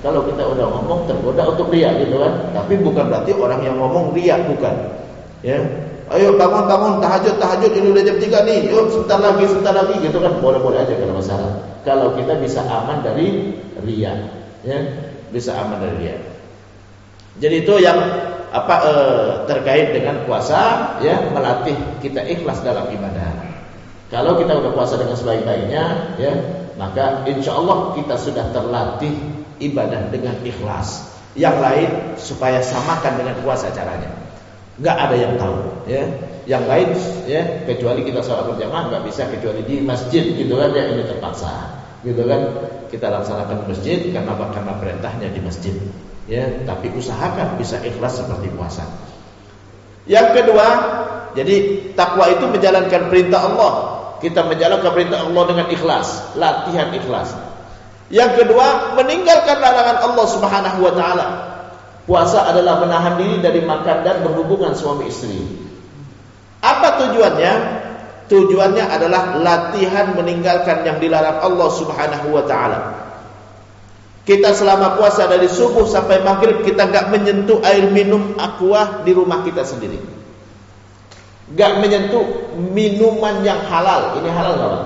[0.00, 2.52] Kalau kita udah ngomong tergoda untuk ria gitu kan.
[2.56, 4.74] Tapi bukan berarti orang yang ngomong ria bukan.
[5.44, 5.60] Ya.
[6.10, 8.58] Ayo bangun bangun tahajud tahajud ini udah jam 3 nih.
[8.72, 11.52] Yuk sebentar lagi sebentar lagi gitu kan boleh-boleh aja kalau masalah.
[11.84, 14.12] Kalau kita bisa aman dari ria,
[14.64, 14.78] ya.
[15.32, 16.16] Bisa aman dari ria.
[17.40, 17.98] Jadi itu yang
[18.50, 18.92] apa e,
[19.46, 23.30] terkait dengan puasa ya melatih kita ikhlas dalam ibadah.
[24.10, 25.84] Kalau kita udah puasa dengan sebaik-baiknya
[26.18, 29.12] ya maka insya Allah kita sudah terlatih
[29.60, 31.12] ibadah dengan ikhlas.
[31.36, 34.08] Yang lain supaya samakan dengan puasa caranya.
[34.80, 36.08] Enggak ada yang tahu ya.
[36.48, 36.88] Yang lain
[37.28, 41.78] ya kecuali kita sholat berjamaah nggak bisa kecuali di masjid gitu kan ya ini terpaksa
[42.00, 42.40] gitu kan
[42.88, 45.76] kita laksanakan masjid karena karena perintahnya di masjid
[46.26, 48.82] ya tapi usahakan bisa ikhlas seperti puasa
[50.08, 50.66] yang kedua
[51.36, 53.72] jadi takwa itu menjalankan perintah Allah
[54.20, 57.34] kita menjalankan perintah Allah dengan ikhlas latihan ikhlas
[58.12, 61.26] yang kedua meninggalkan larangan Allah Subhanahu wa taala
[62.04, 65.68] puasa adalah menahan diri dari makan dan berhubungan suami istri
[66.60, 67.52] Apa tujuannya?
[68.30, 72.78] Tujuannya adalah latihan meninggalkan yang dilarang Allah Subhanahu wa taala.
[74.22, 79.42] Kita selama puasa dari subuh sampai maghrib kita nggak menyentuh air minum aqua di rumah
[79.42, 80.19] kita sendiri.
[81.50, 84.18] Nggak menyentuh minuman yang halal.
[84.22, 84.84] Ini halal nggak Pak?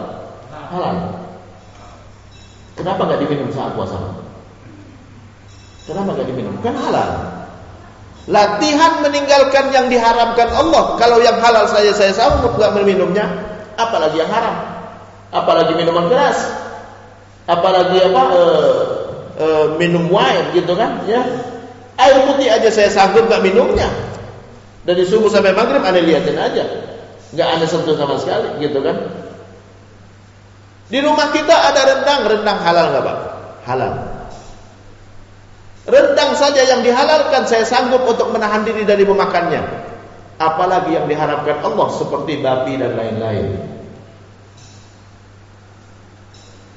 [0.73, 0.95] Halal.
[2.75, 3.97] Kenapa nggak diminum saat puasa?
[5.85, 6.57] Kenapa nggak diminum?
[6.65, 7.11] Kan halal.
[8.25, 10.97] Latihan meninggalkan yang diharamkan Allah.
[10.97, 13.29] Kalau yang halal saja saya sanggup nggak meminumnya,
[13.77, 14.57] apalagi yang haram.
[15.29, 16.41] Apalagi minuman keras.
[17.45, 18.23] Apalagi apa?
[18.33, 18.43] E,
[19.37, 19.47] e,
[19.77, 21.05] minum wine gitu kan?
[21.05, 21.21] Ya.
[22.01, 23.93] Air putih aja saya sanggup nggak minumnya.
[24.85, 26.65] Dari subuh sampai maghrib anda lihatin aja,
[27.33, 28.97] nggak ada sentuh sama sekali, gitu kan?
[30.93, 33.19] Di rumah kita ada rendang, rendang halal nggak pak?
[33.65, 33.93] Halal.
[35.85, 39.65] Rendang saja yang dihalalkan saya sanggup untuk menahan diri dari memakannya.
[40.37, 43.47] Apalagi yang diharapkan Allah seperti babi dan lain-lain.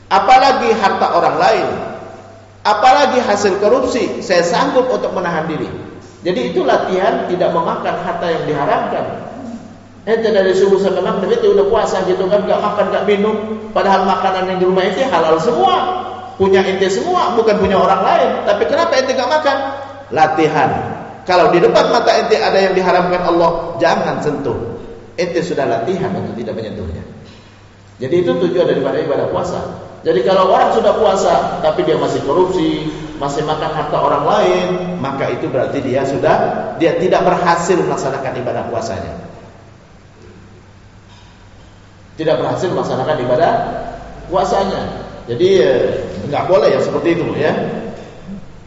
[0.08, 1.68] Apalagi harta orang lain.
[2.64, 5.68] Apalagi hasil korupsi, saya sanggup untuk menahan diri.
[6.28, 9.06] Jadi itu latihan tidak memakan harta yang diharamkan.
[10.04, 13.36] Ente dari subuh sampai maghrib itu udah puasa gitu kan, gak makan, gak minum.
[13.72, 15.76] Padahal makanan yang di rumah itu halal semua
[16.36, 18.30] punya ente semua, bukan punya orang lain.
[18.44, 19.58] Tapi kenapa ente gak makan?
[20.12, 20.72] Latihan.
[21.24, 24.56] Kalau di depan mata ente ada yang diharamkan Allah, jangan sentuh.
[25.16, 27.04] Ente sudah latihan untuk tidak menyentuhnya.
[28.04, 29.60] Jadi itu tujuan daripada ibadah puasa.
[30.04, 32.86] Jadi kalau orang sudah puasa tapi dia masih korupsi,
[33.18, 34.68] masih makan harta orang lain,
[35.02, 36.38] maka itu berarti dia sudah
[36.78, 39.14] dia tidak berhasil melaksanakan ibadah puasanya.
[42.18, 43.52] Tidak berhasil melaksanakan ibadah
[44.30, 44.82] puasanya.
[45.26, 45.86] Jadi eh,
[46.30, 47.54] nggak boleh ya seperti itu ya.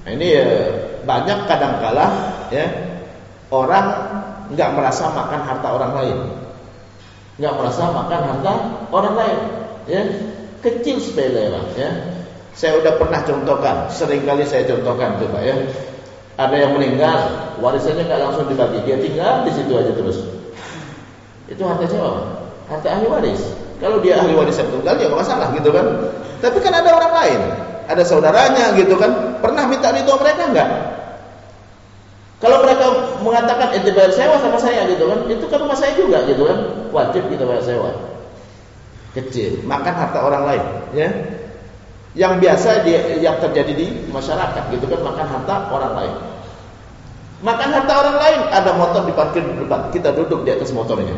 [0.07, 0.67] Nah, ini eh,
[1.07, 2.07] banyak kadangkala
[2.51, 2.67] ya
[3.55, 3.87] orang
[4.51, 6.19] nggak merasa makan harta orang lain,
[7.39, 8.55] nggak merasa makan harta
[8.91, 9.39] orang lain,
[9.87, 10.03] ya
[10.59, 12.10] kecil sepele lah ya.
[12.61, 15.57] Saya udah pernah contohkan, sering kali saya contohkan coba ya.
[16.37, 17.17] Ada yang meninggal,
[17.57, 20.29] warisannya nggak langsung dibagi, dia tinggal di situ aja terus.
[21.49, 22.21] Itu harta siapa?
[22.69, 23.57] Harta ahli waris.
[23.81, 25.89] Kalau dia ahli waris tunggal ya nggak masalah gitu kan.
[26.45, 27.41] Tapi kan ada orang lain,
[27.89, 29.41] ada saudaranya gitu kan.
[29.41, 30.69] Pernah minta ridho mereka enggak?
[32.45, 32.87] Kalau mereka
[33.25, 36.61] mengatakan itu bayar sewa sama saya gitu kan, itu kan rumah saya juga gitu kan,
[36.93, 37.89] wajib kita bayar sewa.
[39.17, 41.09] Kecil, makan harta orang lain, ya.
[42.19, 46.15] Yang biasa dia, yang terjadi di masyarakat gitu kan, makan harta orang lain.
[47.41, 51.15] Makan harta orang lain, ada motor diparkir di depan, kita duduk di atas motornya.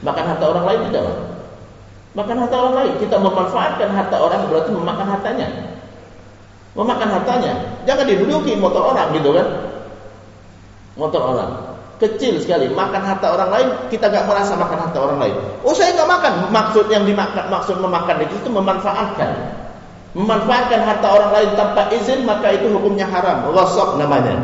[0.00, 1.18] Makan harta orang lain tidak, Pak?
[2.14, 2.92] Makan harta orang lain.
[3.02, 5.48] Kita memanfaatkan harta orang berarti memakan hartanya.
[6.78, 7.52] Memakan hartanya.
[7.86, 9.46] Jangan diduduki motor orang gitu kan.
[10.94, 11.50] Motor orang.
[11.98, 12.70] Kecil sekali.
[12.70, 15.36] Makan harta orang lain, kita nggak merasa makan harta orang lain.
[15.66, 16.32] Oh saya nggak makan.
[16.54, 19.30] Maksud yang dimakan, maksud memakan itu memanfaatkan.
[20.14, 23.50] Memanfaatkan harta orang lain tanpa izin, maka itu hukumnya haram.
[23.50, 24.38] Rosok namanya.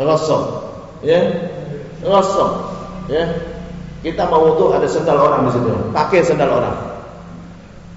[0.00, 0.72] Rosok.
[1.04, 1.20] Ya.
[2.00, 2.50] Rosok.
[3.12, 3.28] Ya.
[4.00, 6.72] Kita mau wudu ada sendal orang di situ, pakai sendal orang.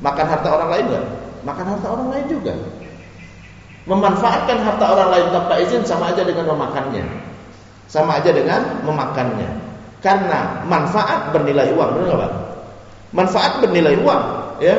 [0.03, 1.05] Makan harta orang lain enggak?
[1.47, 2.53] Makan harta orang lain juga.
[3.87, 7.07] Memanfaatkan harta orang lain tanpa izin sama aja dengan memakannya.
[7.87, 9.47] Sama aja dengan memakannya.
[10.03, 12.33] Karena manfaat bernilai uang, benar enggak, Pak?
[13.15, 14.23] Manfaat bernilai uang,
[14.59, 14.75] ya.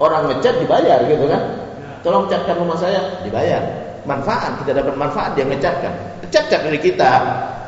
[0.00, 1.42] Orang ngecat dibayar gitu kan?
[2.00, 3.60] Tolong catkan rumah saya, dibayar.
[4.08, 5.92] Manfaat, kita dapat manfaat dia ngecatkan.
[6.32, 7.10] Cat cat dari kita,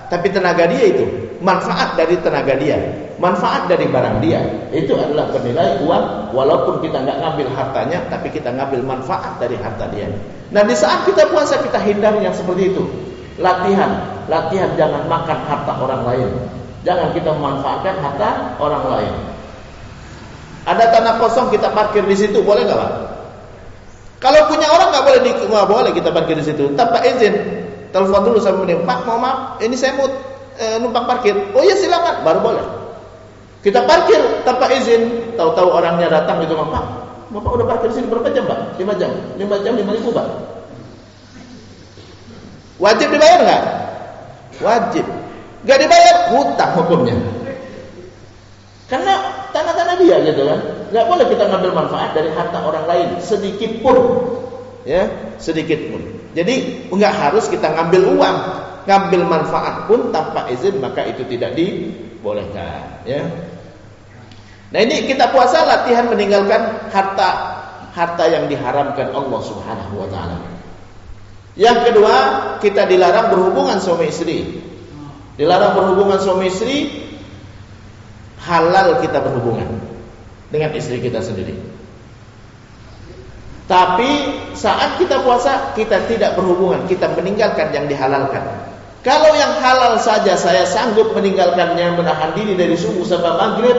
[0.09, 1.05] tapi tenaga dia itu
[1.43, 2.79] manfaat dari tenaga dia,
[3.19, 4.41] manfaat dari barang dia.
[4.71, 9.91] Itu adalah bernilai uang walaupun kita nggak ngambil hartanya, tapi kita ngambil manfaat dari harta
[9.93, 10.09] dia.
[10.55, 12.85] Nah di saat kita puasa kita hindari yang seperti itu.
[13.43, 16.31] Latihan, latihan jangan makan harta orang lain.
[16.87, 18.31] Jangan kita memanfaatkan harta
[18.63, 19.15] orang lain.
[20.63, 22.93] Ada tanah kosong kita parkir di situ, boleh nggak pak?
[24.23, 25.21] Kalau punya orang nggak boleh
[25.51, 27.63] nggak boleh kita parkir di situ tanpa izin.
[27.93, 30.09] Telepon dulu sama dia, Pak mau maaf, ini saya mau
[30.57, 31.37] e, numpang parkir.
[31.53, 32.65] Oh iya silakan, baru boleh.
[33.61, 34.17] Kita parkir
[34.49, 36.85] tanpa izin, tahu-tahu orangnya datang gitu, Pak,
[37.33, 38.81] Bapak udah parkir di sini berapa jam, Pak?
[38.81, 39.13] 5 jam.
[39.37, 40.27] 5 jam 5 ribu, Pak.
[42.81, 43.63] Wajib dibayar nggak?
[44.65, 45.05] Wajib.
[45.63, 47.17] Gak dibayar, hutang hukumnya.
[48.91, 49.32] Karena
[49.93, 50.61] tanah-tanah dia gitu kan.
[50.93, 53.97] Gak boleh kita ngambil manfaat dari harta orang lain sedikit pun.
[54.83, 55.07] Ya,
[55.39, 56.03] sedikit pun.
[56.33, 58.37] Jadi enggak harus kita ngambil uang,
[58.89, 63.23] ngambil manfaat pun tanpa izin maka itu tidak dibolehkan, ya.
[64.73, 67.29] Nah ini kita puasa latihan meninggalkan harta
[67.93, 70.41] harta yang diharamkan Allah Subhanahu wa taala.
[71.53, 72.17] Yang kedua,
[72.65, 74.57] kita dilarang berhubungan suami istri.
[75.37, 76.89] Dilarang berhubungan suami istri,
[78.43, 79.71] halal kita berhubungan
[80.51, 81.55] dengan istri kita sendiri.
[83.71, 84.11] Tapi
[84.53, 88.43] saat kita puasa kita tidak berhubungan, kita meninggalkan yang dihalalkan.
[89.03, 93.79] Kalau yang halal saja saya sanggup meninggalkannya menahan diri dari subuh sampai maghrib,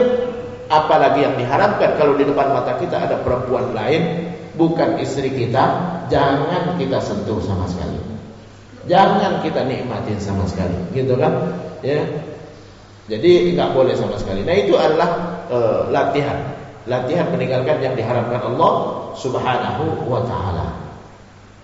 [0.67, 5.63] apalagi yang diharamkan kalau di depan mata kita ada perempuan lain bukan istri kita,
[6.09, 7.99] jangan kita sentuh sama sekali.
[8.83, 11.55] Jangan kita nikmatin sama sekali, gitu kan?
[11.79, 12.03] Ya.
[13.11, 14.47] Jadi nggak boleh sama sekali.
[14.47, 16.39] Nah itu adalah uh, latihan,
[16.87, 18.71] latihan meninggalkan yang diharamkan Allah
[19.19, 20.71] Subhanahu wa taala.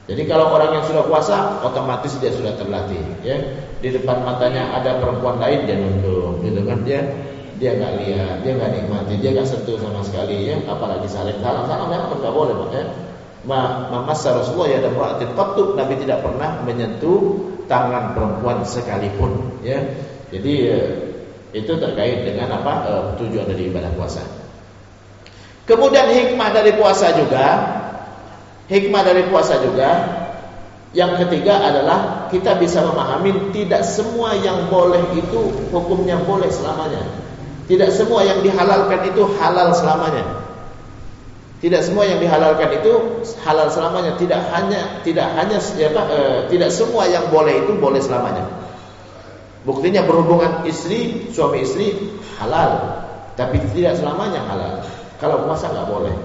[0.10, 3.38] Jadi kalau orang yang sudah puasa, otomatis dia sudah terlatih, ya.
[3.80, 6.82] Di depan matanya ada perempuan lain dia nunduk, gitu kan?
[6.82, 7.00] Dia
[7.62, 10.58] dia nggak lihat, dia nggak nikmati, dia nggak sentuh sama sekali, ya.
[10.66, 12.84] Apalagi saling salam, salam memang nggak boleh, pak, ya
[13.48, 17.40] mamassa Rasulullah ya dan ra'atil qattu Nabi tidak pernah menyentuh
[17.72, 19.80] tangan perempuan sekalipun ya.
[20.30, 20.90] Jadi eh,
[21.56, 24.22] itu terkait dengan apa eh, tujuan dari ibadah puasa.
[25.66, 27.46] Kemudian hikmah dari puasa juga
[28.70, 29.90] hikmah dari puasa juga
[30.94, 37.06] yang ketiga adalah kita bisa memahami tidak semua yang boleh itu hukumnya boleh selamanya.
[37.70, 40.50] Tidak semua yang dihalalkan itu halal selamanya.
[41.62, 44.18] Tidak semua yang dihalalkan itu halal selamanya.
[44.18, 48.50] Tidak hanya tidak hanya apa, e, tidak semua yang boleh itu boleh selamanya.
[49.68, 52.00] Buktinya berhubungan istri, suami istri
[52.40, 52.96] halal,
[53.36, 54.80] tapi tidak selamanya halal.
[55.20, 56.16] Kalau puasa nggak boleh.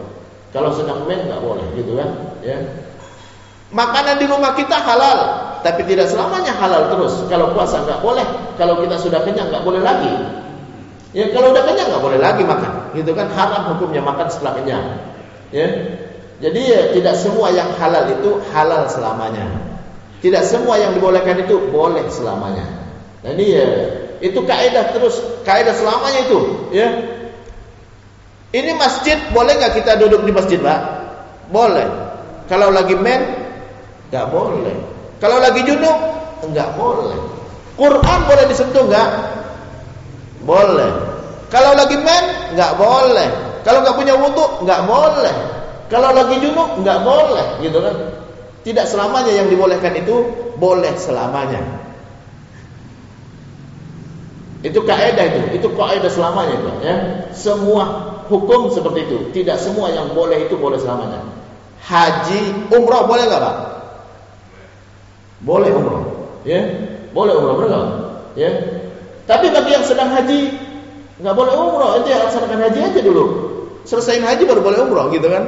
[0.55, 2.11] Kalau sedang men nggak boleh, gitu kan?
[2.47, 2.63] Ya.
[3.75, 5.19] Makanan di rumah kita halal,
[5.67, 7.27] tapi tidak selamanya halal terus.
[7.27, 8.23] Kalau puasa nggak boleh,
[8.55, 10.15] kalau kita sudah kenyang nggak boleh lagi.
[11.11, 13.27] Ya kalau udah kenyang nggak boleh lagi makan, gitu kan?
[13.35, 14.87] Haram hukumnya makan setelah kenyang.
[15.51, 15.67] Ya.
[16.39, 19.47] Jadi ya, tidak semua yang halal itu halal selamanya.
[20.23, 22.84] Tidak semua yang dibolehkan itu boleh selamanya.
[23.25, 23.69] Nah ini ya,
[24.21, 25.17] itu kaidah terus,
[25.49, 26.39] kaidah selamanya itu,
[26.77, 26.89] ya.
[28.53, 30.81] Ini masjid boleh nggak kita duduk di masjid, Pak?
[31.49, 31.89] Boleh.
[32.47, 33.25] Kalau lagi men,
[34.13, 34.77] nggak boleh.
[35.19, 35.99] Kalau lagi junub,
[36.53, 37.19] nggak boleh.
[37.81, 39.09] Quran boleh disentuh nggak?
[40.45, 40.93] Boleh.
[41.49, 43.29] Kalau lagi men, nggak boleh.
[43.65, 45.35] Kalau nggak punya wudhu nggak boleh.
[45.89, 47.97] Kalau lagi junub nggak boleh, gitu kan?
[48.65, 50.29] Tidak selamanya yang dibolehkan itu
[50.61, 51.84] boleh selamanya.
[54.65, 56.97] Itu kaidah itu, itu kaidah selamanya itu, ya.
[57.37, 57.85] Semua
[58.33, 61.21] hukum seperti itu, tidak semua yang boleh itu boleh selamanya.
[61.85, 63.57] Haji, umrah boleh nggak pak?
[65.45, 66.05] Boleh umrah,
[66.49, 66.61] ya,
[67.13, 67.85] boleh umrah benar
[68.35, 68.51] Ya.
[69.29, 70.57] Tapi bagi yang sedang haji
[71.21, 73.25] nggak boleh umrah, itu laksanakan haji aja dulu
[73.85, 75.45] selesaiin haji baru boleh umroh gitu kan.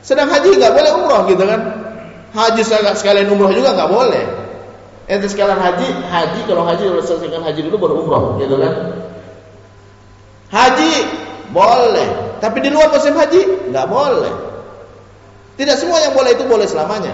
[0.00, 1.60] Sedang haji nggak boleh umroh gitu kan.
[2.32, 2.62] Haji
[2.96, 4.24] sekalian umroh juga nggak boleh.
[5.10, 8.74] Ente sekalian haji, haji kalau haji harus selesaikan haji dulu baru umroh gitu kan.
[10.54, 10.92] Haji
[11.50, 14.30] boleh, tapi di luar musim haji nggak boleh.
[15.58, 17.10] Tidak semua yang boleh itu boleh selamanya.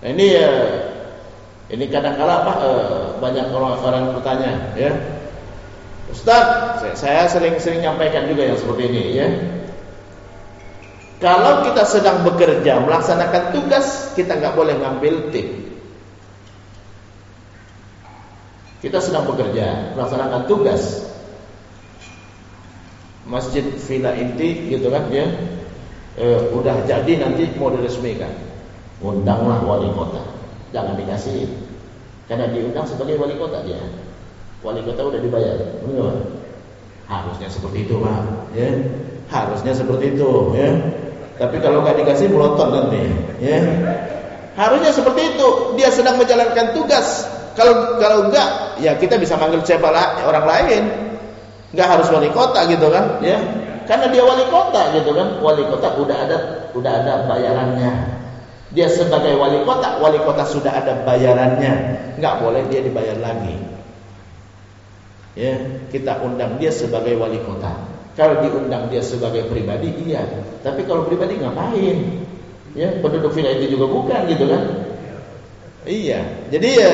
[0.00, 0.50] Nah, ini ya,
[1.68, 4.96] ini kadang-kala apa eh, banyak orang-orang bertanya ya
[6.08, 9.28] Ustaz, saya sering-sering nyampaikan juga yang seperti ini ya.
[11.18, 15.73] Kalau kita sedang bekerja melaksanakan tugas, kita nggak boleh ngambil tip.
[18.84, 21.08] Kita sedang bekerja melaksanakan tugas.
[23.24, 25.24] Masjid Villa Inti gitu kan ya.
[26.20, 28.30] Eh, udah jadi nanti mau diresmikan.
[29.00, 30.20] Undanglah wali kota.
[30.76, 31.48] Jangan dikasih.
[32.28, 33.80] Karena diundang sebagai wali kota dia
[34.64, 35.56] wali kota udah dibayar.
[35.84, 36.16] Benar
[37.04, 38.20] Harusnya seperti itu, Pak.
[38.56, 38.68] Ya.
[39.28, 40.72] Harusnya seperti itu, ya.
[41.36, 43.04] Tapi kalau nggak dikasih melotot nanti,
[43.44, 43.60] ya.
[44.56, 45.48] Harusnya seperti itu.
[45.76, 47.28] Dia sedang menjalankan tugas.
[47.54, 49.90] Kalau kalau enggak, ya kita bisa manggil siapa
[50.26, 50.82] orang lain.
[51.74, 53.38] Enggak harus wali kota gitu kan, ya.
[53.86, 55.38] Karena dia wali kota gitu kan.
[55.42, 56.36] Wali kota udah ada
[56.74, 57.92] udah ada bayarannya.
[58.74, 61.72] Dia sebagai wali kota, wali kota sudah ada bayarannya.
[62.18, 63.74] Enggak boleh dia dibayar lagi
[65.34, 65.54] ya
[65.90, 67.74] kita undang dia sebagai wali kota.
[68.14, 70.22] Kalau diundang dia sebagai pribadi iya,
[70.62, 72.22] tapi kalau pribadi ngapain?
[72.74, 74.62] Ya, penduduk villa itu juga bukan gitu kan?
[75.86, 76.22] Iya.
[76.50, 76.92] Jadi ya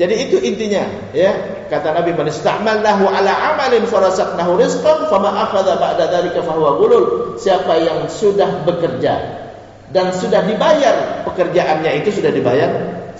[0.00, 1.60] jadi itu intinya ya.
[1.68, 7.36] Kata Nabi man ista'malnahu ala amalin farasaqnahu rizqan fama akhadha ba'da dzalika fahuwa gulul.
[7.36, 9.14] Siapa yang sudah bekerja
[9.92, 12.70] dan sudah dibayar pekerjaannya itu sudah dibayar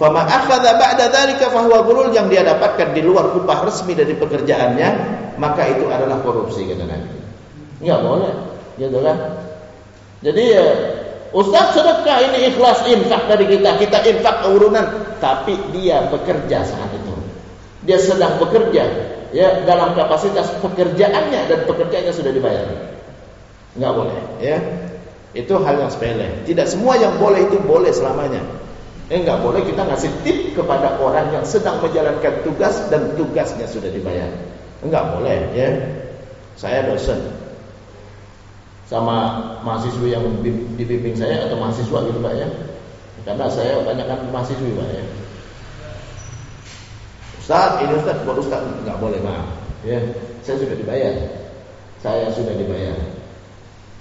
[0.01, 4.89] Fama akhadha ba'da dzalika fahuwa gulul yang dia dapatkan di luar upah resmi dari pekerjaannya,
[5.37, 7.21] maka itu adalah korupsi kata Nabi.
[7.85, 8.33] Enggak boleh,
[8.81, 9.17] gitu kan?
[10.25, 10.90] Jadi ya
[11.31, 17.15] Ustaz sedekah ini ikhlas infak dari kita, kita infak urunan, tapi dia bekerja saat itu.
[17.81, 18.85] dia sedang bekerja
[19.33, 22.67] ya dalam kapasitas pekerjaannya dan pekerjaannya sudah dibayar.
[23.79, 24.59] Enggak boleh, ya.
[25.31, 26.43] Itu hal yang sepele.
[26.43, 28.43] Tidak semua yang boleh itu boleh selamanya.
[29.07, 33.91] Eh, enggak boleh kita ngasih tip kepada orang yang sedang menjalankan tugas dan tugasnya sudah
[33.91, 34.31] dibayar.
[34.83, 35.71] Enggak boleh, ya.
[36.59, 37.23] Saya dosen.
[38.91, 40.27] Sama mahasiswa yang
[40.75, 42.49] dibimbing saya atau mahasiswa gitu Pak ya.
[43.23, 45.05] Karena saya banyak kan mahasiswa Pak ya.
[47.39, 49.47] Ustaz, ini Ustaz buat Ustaz enggak boleh maaf.
[49.87, 50.03] Ya,
[50.43, 51.15] saya sudah dibayar.
[52.03, 52.99] Saya sudah dibayar.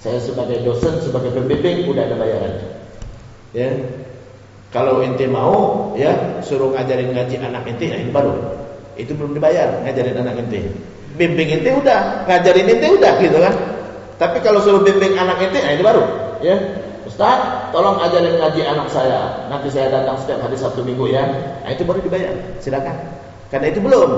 [0.02, 2.56] Saya sebagai dosen, sebagai pembimbing udah ada bayaran.
[3.54, 3.70] Ya.
[4.74, 8.34] Kalau ente mau ya suruh ngajarin ngaji anak ente, nah ini baru.
[8.98, 10.66] Itu belum dibayar ngajarin anak ente.
[11.14, 13.54] Bimbing ente udah, ngajarin ente udah gitu kan.
[14.20, 16.04] Tapi kalau suruh bimbing anak ente, nah ini baru.
[16.44, 16.60] Ya.
[17.08, 19.48] Ustaz, tolong ajarin ngaji anak saya.
[19.48, 21.24] Nanti saya datang setiap hari Sabtu Minggu ya.
[21.64, 22.36] Nah itu baru dibayar.
[22.60, 23.00] Silakan.
[23.48, 24.12] Karena itu belum.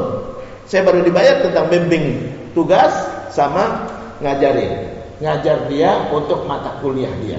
[0.65, 2.91] Saya baru dibayar tentang bimbing tugas
[3.29, 3.85] sama
[4.19, 4.91] ngajarin
[5.21, 7.37] ngajar dia untuk mata kuliah dia.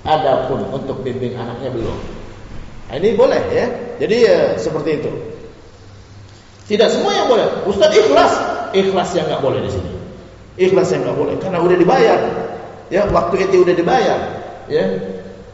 [0.00, 1.98] Adapun untuk bimbing anaknya belum.
[2.88, 3.66] Nah, ini boleh ya.
[4.00, 5.12] Jadi ya, seperti itu.
[6.72, 7.68] Tidak semua yang boleh.
[7.68, 8.32] Ustaz ikhlas,
[8.72, 9.99] ikhlas yang nggak boleh di sini.
[10.60, 12.20] Ikhlas yang nggak boleh karena udah dibayar.
[12.92, 14.20] Ya, waktu itu udah dibayar.
[14.68, 14.84] Ya,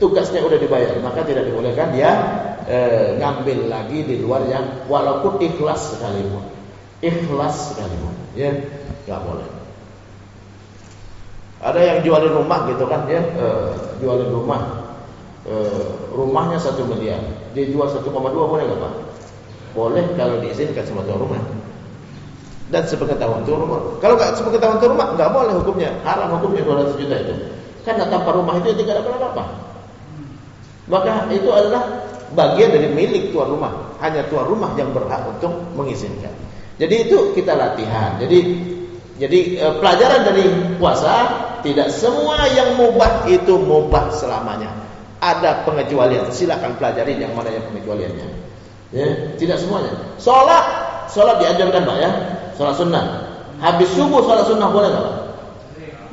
[0.02, 2.10] tugasnya udah dibayar, maka tidak dibolehkan dia
[2.66, 6.42] eh, ngambil lagi di luar yang walaupun ikhlas sekalipun.
[6.98, 8.50] Ikhlas sekalipun, ya,
[9.06, 9.48] nggak boleh.
[11.62, 13.46] Ada yang jualin rumah gitu kan ya, e,
[14.04, 14.60] jualin rumah.
[15.48, 15.54] E,
[16.12, 17.20] rumahnya satu miliar,
[17.56, 18.94] dia jual 1,2 boleh nggak pak?
[19.72, 21.40] Boleh kalau diizinkan sama tuan rumah.
[22.66, 23.78] Dan sepengetahuan tuan rumah.
[24.02, 25.90] Kalau nggak sepengetahuan tuan rumah, nggak boleh hukumnya.
[26.02, 27.34] Haram hukumnya 200 juta itu.
[27.86, 29.44] Karena tanpa rumah itu tidak ada apa-apa.
[30.90, 33.94] Maka itu adalah bagian dari milik tuan rumah.
[34.02, 36.34] Hanya tuan rumah yang berhak untuk mengizinkan.
[36.76, 38.18] Jadi itu kita latihan.
[38.18, 38.38] Jadi
[39.16, 40.44] jadi e, pelajaran dari
[40.76, 41.14] puasa
[41.64, 44.70] tidak semua yang mubah itu mubah selamanya.
[45.22, 46.28] Ada pengecualian.
[46.34, 48.28] Silakan pelajari yang mana yang pengecualiannya.
[48.94, 49.90] Ya, tidak semuanya.
[50.22, 52.10] Sholat, sholat diajarkan pak ya.
[52.56, 53.04] Sholat sunnah.
[53.60, 55.16] Habis subuh sholat sunnah boleh nggak?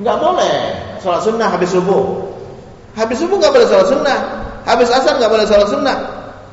[0.03, 0.57] Nggak boleh.
[1.03, 2.03] Sholat sunnah habis subuh.
[2.93, 4.17] Habis subuh nggak boleh sholat sunnah.
[4.63, 5.97] Habis asar nggak boleh sholat sunnah.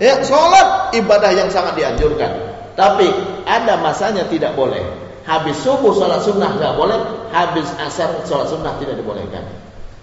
[0.01, 2.33] Ya, sholat ibadah yang sangat dianjurkan.
[2.75, 3.07] Tapi
[3.45, 4.81] ada masanya tidak boleh.
[5.29, 6.99] Habis subuh sholat sunnah nggak boleh,
[7.31, 9.45] habis asar sholat sunnah tidak dibolehkan.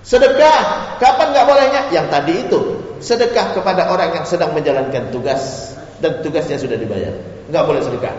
[0.07, 1.81] Sedekah, kapan nggak bolehnya?
[1.91, 2.59] Yang tadi itu,
[3.03, 7.11] sedekah kepada orang yang sedang menjalankan tugas dan tugasnya sudah dibayar.
[7.47, 8.15] Nggak boleh sedekah.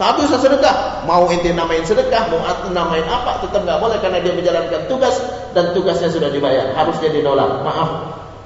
[0.00, 2.40] Tapi usah sedekah, mau inti namain sedekah, mau
[2.72, 5.20] namain apa, tetap nggak boleh karena dia menjalankan tugas
[5.52, 6.72] dan tugasnya sudah dibayar.
[6.72, 7.60] Harusnya dinolak.
[7.60, 7.90] Maaf,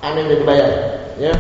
[0.03, 0.71] aneh sudah dibayar.
[1.15, 1.31] Ya,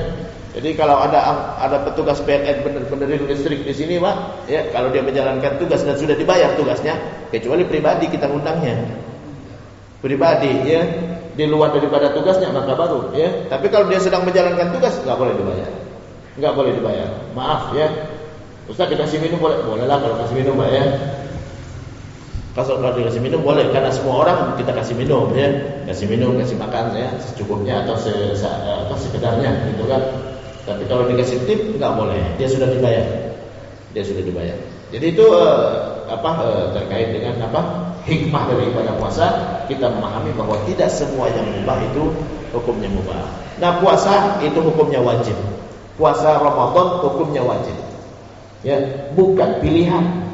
[0.54, 1.18] jadi kalau ada
[1.58, 6.14] ada petugas PLN benar-benar listrik di sini, Pak, ya kalau dia menjalankan tugas dan sudah
[6.14, 6.94] dibayar tugasnya,
[7.34, 8.86] kecuali pribadi kita undangnya.
[9.98, 10.86] Pribadi, ya,
[11.34, 13.50] di luar daripada tugasnya maka baru, ya.
[13.50, 15.70] Tapi kalau dia sedang menjalankan tugas nggak boleh dibayar.
[16.38, 17.10] Nggak boleh dibayar.
[17.34, 17.90] Maaf ya.
[18.64, 19.60] Ustaz dikasih minum boleh?
[19.60, 20.84] Boleh lah kalau kasih minum, Pak ya.
[22.54, 25.50] Kalau kalau dikasih minum boleh karena semua orang kita kasih minum ya,
[25.90, 29.98] kasih minum, kasih makan ya secukupnya atau se, se atau sekedarnya gitu kan.
[30.62, 33.34] Tapi kalau dikasih tip nggak boleh, dia sudah dibayar.
[33.90, 34.54] Dia sudah dibayar.
[34.94, 37.60] Jadi itu uh, apa uh, terkait dengan apa
[38.06, 39.26] hikmah dari ibadah puasa
[39.66, 42.06] kita memahami bahwa tidak semua yang mubah itu
[42.54, 43.28] hukumnya mubah.
[43.58, 45.34] Nah puasa itu hukumnya wajib.
[45.98, 47.74] Puasa Ramadan hukumnya wajib.
[48.64, 48.80] Ya,
[49.12, 50.24] bukan pilihan.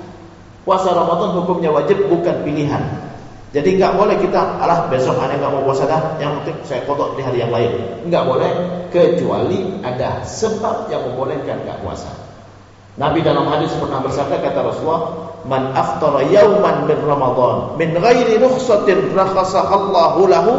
[0.63, 3.11] Puasa Ramadan hukumnya wajib bukan pilihan.
[3.51, 7.19] Jadi nggak boleh kita, alah besok aneh nggak mau puasa dah, yang penting saya kodok
[7.19, 8.07] di hari yang lain.
[8.07, 8.51] Nggak boleh,
[8.95, 12.15] kecuali ada sebab yang membolehkan nggak puasa.
[12.95, 19.11] Nabi dalam hadis pernah bersabda kata Rasulullah, "Man aftara yauman min Ramadan min ghairi rukhsatin
[19.19, 20.53] rakhasa Allahu lahu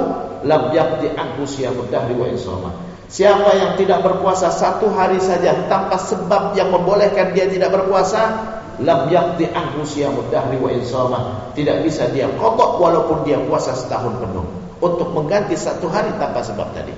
[0.44, 6.00] lam yaqdi anhu siyamud dahri wa insama." Siapa yang tidak berpuasa satu hari saja tanpa
[6.00, 8.32] sebab yang membolehkan dia tidak berpuasa,
[8.80, 11.20] lam yaqdi anhu siyamud dahri wa insama.
[11.52, 14.48] Tidak bisa dia kotok walaupun dia puasa setahun penuh.
[14.80, 16.96] Untuk mengganti satu hari tanpa sebab tadi.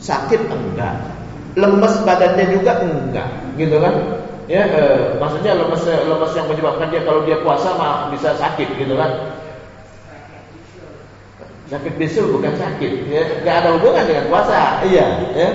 [0.00, 0.96] Sakit enggak?
[1.60, 3.28] Lemes badannya juga enggak.
[3.60, 3.94] Gitu kan?
[4.48, 4.82] Ya e,
[5.20, 9.12] maksudnya lemes lemes yang menyebabkan dia kalau dia puasa mah bisa sakit gitu kan
[11.70, 15.48] sakit bisul bukan sakit ya enggak ada hubungan dengan puasa iya ya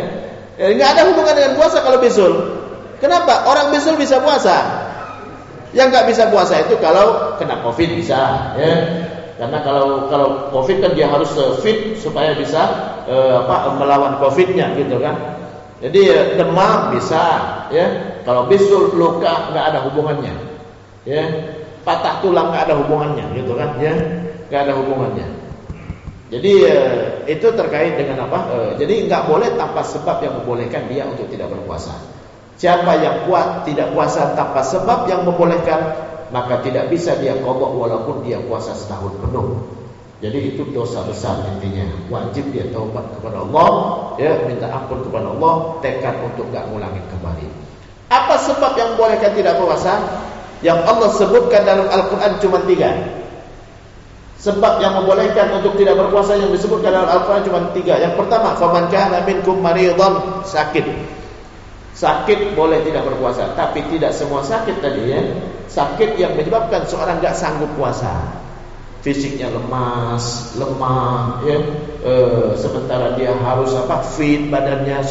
[0.72, 2.32] enggak ada hubungan dengan puasa kalau bisul
[3.03, 4.86] kenapa orang bisul bisa puasa
[5.76, 8.74] yang nggak bisa puasa itu kalau kena covid bisa, ya.
[9.36, 12.63] Karena kalau kalau covid kan dia harus eh, fit supaya bisa
[13.11, 15.36] eh, apa melawan covidnya gitu kan.
[15.84, 17.24] Jadi eh, demam bisa,
[17.76, 17.86] ya.
[18.24, 20.32] Kalau bisul luka nggak ada hubungannya.
[21.03, 21.22] Ya,
[21.84, 23.76] patah tulang nggak ada hubungannya, gitu kan?
[23.78, 23.93] Ya,
[24.47, 25.28] nggak ada hubungannya.
[26.26, 28.39] Jadi eh, itu terkait dengan apa?
[28.49, 31.93] Eh, jadi nggak boleh tanpa sebab yang membolehkan dia untuk tidak berpuasa.
[32.57, 35.91] Siapa yang kuat tidak puasa tanpa sebab yang membolehkan,
[36.34, 39.59] maka tidak bisa dia kodok walaupun dia puasa setahun penuh.
[40.23, 41.86] Jadi itu dosa besar intinya.
[42.09, 43.69] Wajib dia taubat kepada Allah,
[44.17, 47.47] ya minta ampun kepada Allah, tekad untuk nggak ngulangin kembali.
[48.09, 49.99] Apa sebab yang membolehkan tidak puasa?
[50.63, 52.95] Yang Allah sebutkan dalam Al-Quran cuma tiga.
[54.46, 57.98] Sebab yang membolehkan untuk tidak berpuasa yang disebutkan dalam Al-Quran cuma tiga.
[57.98, 60.86] Yang pertama, faman kana minkum maridhan sakit.
[61.98, 65.22] Sakit boleh tidak berpuasa, tapi tidak semua sakit tadi ya.
[65.66, 68.38] Sakit yang menyebabkan seorang tidak sanggup puasa.
[69.02, 71.58] Fisiknya lemas, lemah, ya.
[72.06, 72.14] E,
[72.62, 74.06] sementara dia harus apa?
[74.14, 75.02] Fit badannya,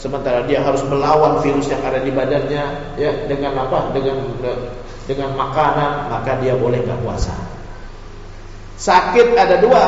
[0.00, 3.12] sementara dia harus melawan virus yang ada di badannya, ya.
[3.28, 3.92] Dengan apa?
[3.92, 4.24] Dengan
[5.04, 7.59] dengan makanan, maka dia boleh nggak puasa.
[8.80, 9.84] Sakit ada dua,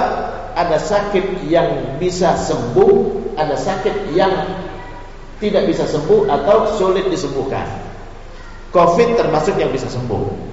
[0.52, 2.92] ada sakit yang bisa sembuh,
[3.40, 4.32] ada sakit yang
[5.40, 7.64] tidak bisa sembuh atau sulit disembuhkan.
[8.68, 10.52] Covid termasuk yang bisa sembuh.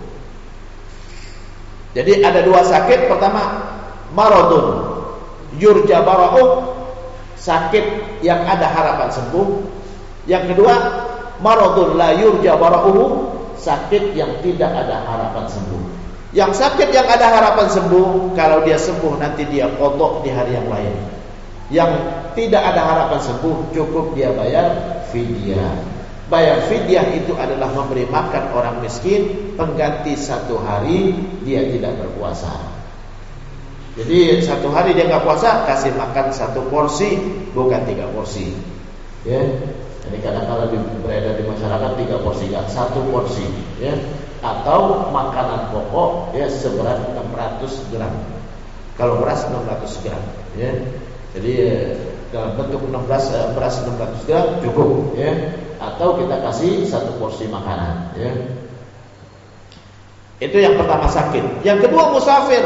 [2.00, 3.12] Jadi ada dua sakit.
[3.12, 3.44] Pertama,
[4.16, 4.88] maradun
[5.60, 6.80] yurja bara'uh,
[7.36, 9.48] sakit yang ada harapan sembuh.
[10.32, 10.76] Yang kedua,
[11.44, 12.56] maradun la yurja
[13.60, 15.99] sakit yang tidak ada harapan sembuh.
[16.30, 20.70] Yang sakit yang ada harapan sembuh, kalau dia sembuh nanti dia kodok di hari yang
[20.70, 21.20] lain
[21.70, 21.92] yang
[22.34, 24.68] tidak ada harapan sembuh cukup dia bayar
[25.14, 26.02] fidyah.
[26.30, 31.14] Bayar fidyah itu adalah memberi makan orang miskin pengganti satu hari
[31.46, 32.54] dia tidak berpuasa.
[33.98, 37.18] Jadi satu hari dia nggak puasa kasih makan satu porsi
[37.54, 38.54] bukan tiga porsi.
[39.26, 39.42] Ya.
[40.10, 40.74] Jadi kadang-kadang
[41.06, 43.46] beredar di masyarakat tiga porsi nggak satu porsi.
[43.78, 43.94] Ya.
[44.42, 48.10] Atau makanan pokok ya seberat 600 gram.
[48.98, 50.24] Kalau beras 600 gram.
[50.58, 50.74] Ya.
[51.38, 51.94] Jadi eh,
[52.34, 53.06] dalam bentuk 16
[53.38, 55.30] eh, beras 600 gram cukup ya.
[55.78, 58.34] Atau kita kasih satu porsi makanan ya.
[60.42, 61.62] Itu yang pertama sakit.
[61.62, 62.66] Yang kedua musafir.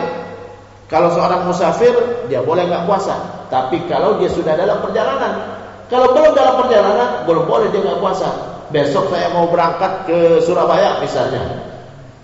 [0.88, 1.92] Kalau seorang musafir
[2.32, 5.63] dia boleh nggak puasa, tapi kalau dia sudah dalam perjalanan,
[5.94, 8.30] kalau belum dalam perjalanan belum boleh dia nggak puasa.
[8.74, 11.62] Besok saya mau berangkat ke Surabaya misalnya,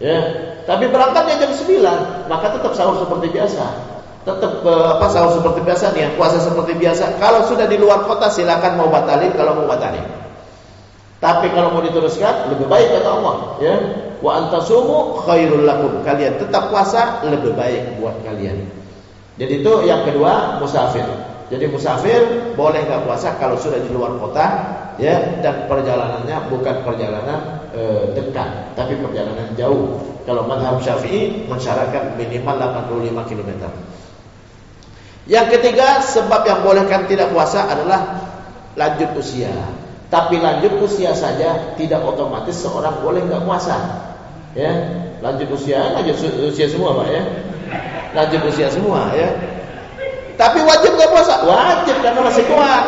[0.01, 0.17] ya.
[0.65, 3.89] Tapi berangkatnya jam 9, maka tetap sahur seperti biasa
[4.27, 7.17] tetap uh, apa sahur seperti biasa nih, puasa seperti biasa.
[7.17, 10.03] Kalau sudah di luar kota silakan mau batalin kalau mau batalin.
[11.19, 13.75] Tapi kalau mau diteruskan lebih baik kata Allah, ya.
[14.19, 16.03] Wa antasumu khairul lakum.
[16.03, 18.67] Kalian tetap puasa lebih baik buat kalian.
[19.39, 21.07] Jadi itu yang kedua musafir.
[21.49, 24.45] Jadi musafir boleh nggak puasa kalau sudah di luar kota,
[25.01, 29.97] ya, dan perjalanannya bukan perjalanan e, dekat, tapi perjalanan jauh.
[30.29, 33.51] Kalau madhab syafi'i mensyaratkan minimal 85 km.
[35.25, 38.29] Yang ketiga, sebab yang bolehkan tidak puasa adalah
[38.77, 39.49] lanjut usia.
[40.13, 43.77] Tapi lanjut usia saja tidak otomatis seorang boleh nggak puasa.
[44.53, 44.69] Ya,
[45.21, 47.21] lanjut usia, lanjut usia semua pak ya.
[48.13, 49.58] Lanjut usia semua ya.
[50.39, 51.43] Tapi wajib nggak puasa?
[51.43, 52.83] Wajib karena masih kuat.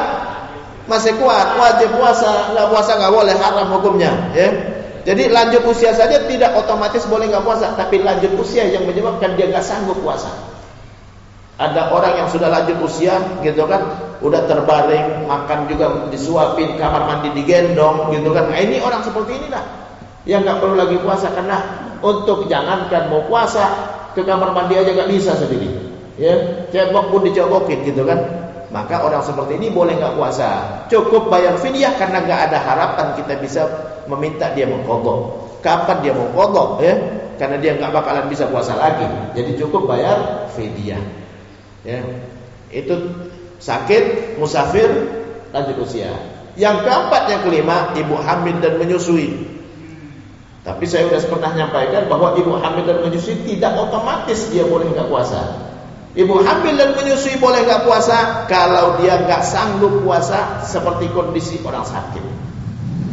[0.87, 4.11] Masih kuat, wajib puasa, nggak puasa nggak boleh haram hukumnya.
[4.31, 4.49] Ya.
[5.03, 9.51] Jadi lanjut usia saja tidak otomatis boleh nggak puasa, tapi lanjut usia yang menyebabkan dia
[9.51, 10.31] nggak sanggup puasa.
[11.59, 17.35] Ada orang yang sudah lanjut usia gitu kan, udah terbaring, makan juga disuapin, kamar mandi
[17.35, 18.47] digendong gitu kan.
[18.47, 19.65] Nah, ini orang seperti inilah
[20.23, 21.57] yang nggak perlu lagi puasa karena
[21.99, 23.65] untuk jangankan mau puasa
[24.15, 25.90] ke kamar mandi aja nggak bisa sendiri.
[26.19, 28.19] Ya, cebok pun dicobokin gitu kan.
[28.71, 30.83] Maka orang seperti ini boleh nggak puasa.
[30.87, 33.61] Cukup bayar fidyah karena nggak ada harapan kita bisa
[34.07, 35.51] meminta dia mengkodok.
[35.59, 36.95] Kapan dia mau ya?
[37.35, 39.05] Karena dia nggak bakalan bisa puasa lagi.
[39.35, 41.03] Jadi cukup bayar fidyah.
[41.83, 41.99] Ya.
[42.71, 43.27] Itu
[43.59, 44.87] sakit, musafir,
[45.51, 46.15] lanjut usia.
[46.55, 49.51] Yang keempat, yang kelima, ibu hamil dan menyusui.
[50.61, 55.09] Tapi saya sudah pernah nyampaikan bahwa ibu hamil dan menyusui tidak otomatis dia boleh nggak
[55.11, 55.60] puasa.
[56.11, 61.87] Ibu hamil dan menyusui boleh nggak puasa kalau dia nggak sanggup puasa seperti kondisi orang
[61.87, 62.19] sakit.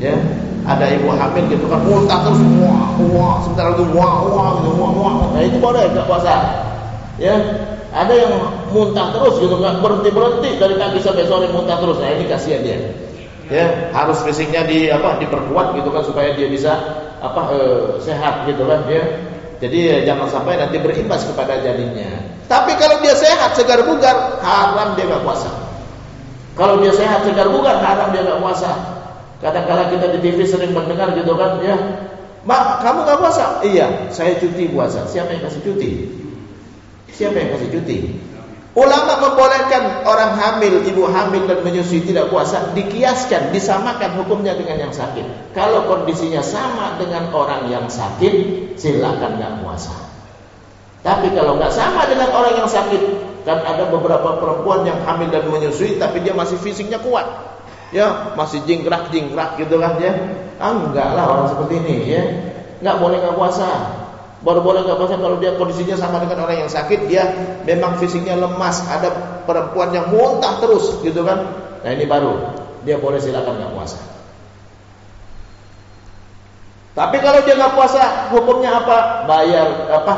[0.02, 0.18] Ya,
[0.66, 5.30] ada ibu hamil gitu kan muntah terus wah wah sebentar lagi wah wah gitu wah.
[5.30, 6.34] Nah itu boleh nggak puasa.
[7.22, 7.38] Ya,
[7.94, 8.34] ada yang
[8.74, 12.02] muntah terus gitu nggak berhenti berhenti dari pagi sampai sore muntah terus.
[12.02, 12.78] Nah ini kasihan dia.
[13.46, 16.74] Ya harus fisiknya di apa diperkuat gitu kan supaya dia bisa
[17.22, 17.58] apa e,
[18.02, 19.06] sehat gitu kan ya.
[19.58, 22.38] Jadi ya, jangan sampai nanti berimbas kepada janinnya.
[22.46, 25.50] Tapi kalau dia sehat segar bugar haram dia nggak puasa.
[26.54, 28.70] Kalau dia sehat segar bugar haram dia nggak puasa.
[29.38, 31.78] Kadang-kadang kita di TV sering mendengar gitu kan ya
[32.48, 33.60] Mak, kamu nggak puasa?
[33.66, 35.04] Iya, saya cuti puasa.
[35.04, 35.90] Siapa yang kasih cuti?
[37.12, 37.98] Siapa yang kasih cuti?
[38.78, 44.94] Ulama membolehkan orang hamil, ibu hamil dan menyusui tidak puasa dikiaskan, disamakan hukumnya dengan yang
[44.94, 45.50] sakit.
[45.50, 48.34] Kalau kondisinya sama dengan orang yang sakit,
[48.78, 49.90] silakan nggak puasa.
[51.02, 53.02] Tapi kalau nggak sama dengan orang yang sakit,
[53.42, 57.26] kan ada beberapa perempuan yang hamil dan menyusui, tapi dia masih fisiknya kuat,
[57.90, 60.14] ya masih jingkrak jingkrak gitu kan ya.
[60.62, 62.22] Ah enggak lah orang seperti ini ya,
[62.78, 63.66] nggak boleh nggak puasa.
[64.38, 67.26] Baru boleh nggak puasa kalau dia kondisinya sama dengan orang yang sakit, dia
[67.66, 68.86] memang fisiknya lemas.
[68.86, 71.42] Ada perempuan yang muntah terus, gitu kan?
[71.82, 72.38] Nah ini baru
[72.86, 73.98] dia boleh silakan nggak puasa.
[76.94, 79.26] Tapi kalau dia nggak puasa, hukumnya apa?
[79.26, 80.14] Bayar apa?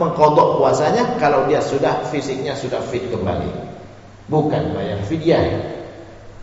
[0.00, 3.48] Mengkodok puasanya kalau dia sudah fisiknya sudah fit kembali.
[4.32, 5.44] Bukan bayar fidyah.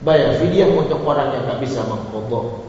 [0.05, 2.68] Bayar fidyah untuk orang yang nggak bisa mengkodok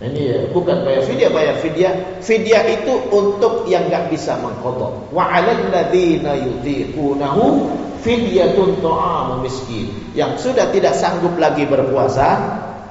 [0.00, 1.92] ini ya, bukan bayar fidyah, bayar fidyah.
[2.24, 5.12] Fidyah itu untuk yang nggak bisa mengkodok.
[5.12, 6.40] Wa 'alal ladzina
[8.00, 9.92] fidyatun ta'amu miskin.
[10.16, 12.28] Yang sudah tidak sanggup lagi berpuasa,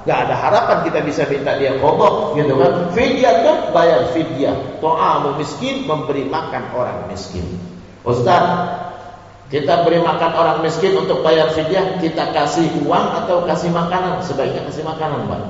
[0.05, 2.93] nggak ada harapan kita bisa minta dia kodok, gitu kan?
[2.93, 4.77] Fidyatun bayar fidyah.
[4.77, 7.57] Ta'amu miskin memberi makan orang miskin.
[8.05, 8.45] Ustaz,
[9.49, 14.21] kita beri makan orang miskin untuk bayar fidyah, kita kasih uang atau kasih makanan?
[14.21, 15.41] Sebaiknya kasih makanan, Pak.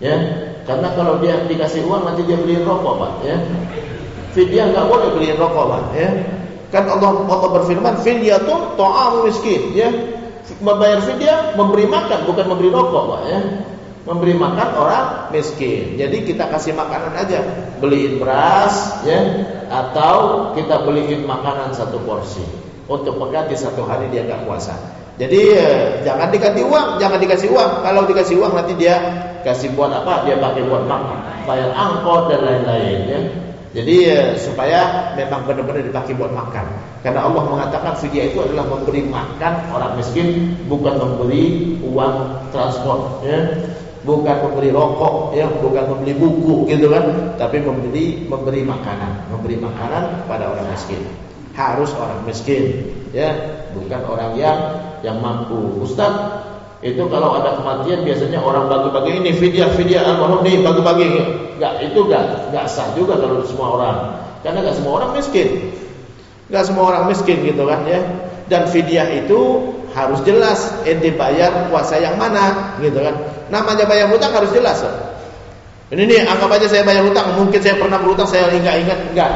[0.00, 0.16] Ya,
[0.64, 3.36] karena kalau dia dikasih uang nanti dia beli rokok, Pak, ya.
[4.32, 6.08] Fidyah nggak boleh beli rokok, Pak, ya.
[6.72, 9.92] Kan Allah Allah berfirman, "Fidyatun ta'am miskin", ya.
[10.64, 13.40] Membayar fidyah memberi makan bukan memberi rokok, Pak, ya.
[14.08, 16.00] Memberi makan orang miskin.
[16.00, 17.44] Jadi kita kasih makanan aja,
[17.84, 19.20] beliin beras, ya,
[19.68, 22.42] atau kita beliin makanan satu porsi
[22.88, 24.99] untuk mengganti satu hari dia nggak puasa.
[25.20, 27.84] Jadi eh, jangan dikasih uang, jangan dikasih uang.
[27.84, 28.96] Kalau dikasih uang nanti dia
[29.44, 30.24] kasih buat apa?
[30.24, 33.20] Dia pakai buat makan, bayar angkot dan lain-lain ya.
[33.76, 36.64] Jadi eh, supaya memang benar-benar dipakai buat makan.
[37.04, 42.14] Karena Allah mengatakan fidyah itu adalah memberi makan orang miskin, bukan memberi uang
[42.48, 43.60] transport ya.
[44.00, 50.24] Bukan memberi rokok ya, bukan membeli buku gitu kan, tapi memberi memberi makanan, memberi makanan
[50.24, 51.04] pada orang miskin.
[51.52, 54.58] Harus orang miskin ya, bukan orang yang
[55.00, 55.80] yang mampu.
[55.80, 56.12] Ustaz,
[56.80, 61.08] itu kalau ada kematian biasanya orang bagi-bagi ini fidyah fidyah almarhum nih bagi-bagi.
[61.60, 63.96] Enggak, itu enggak enggak sah juga kalau semua orang.
[64.40, 65.76] Karena enggak semua orang miskin.
[66.48, 68.00] Enggak semua orang miskin gitu kan ya.
[68.48, 69.40] Dan fidyah itu
[69.92, 73.12] harus jelas ente bayar puasa yang mana gitu kan.
[73.52, 74.80] Namanya bayar hutang harus jelas.
[75.92, 79.32] Ini nih anggap aja saya bayar hutang, mungkin saya pernah berhutang saya enggak ingat enggak.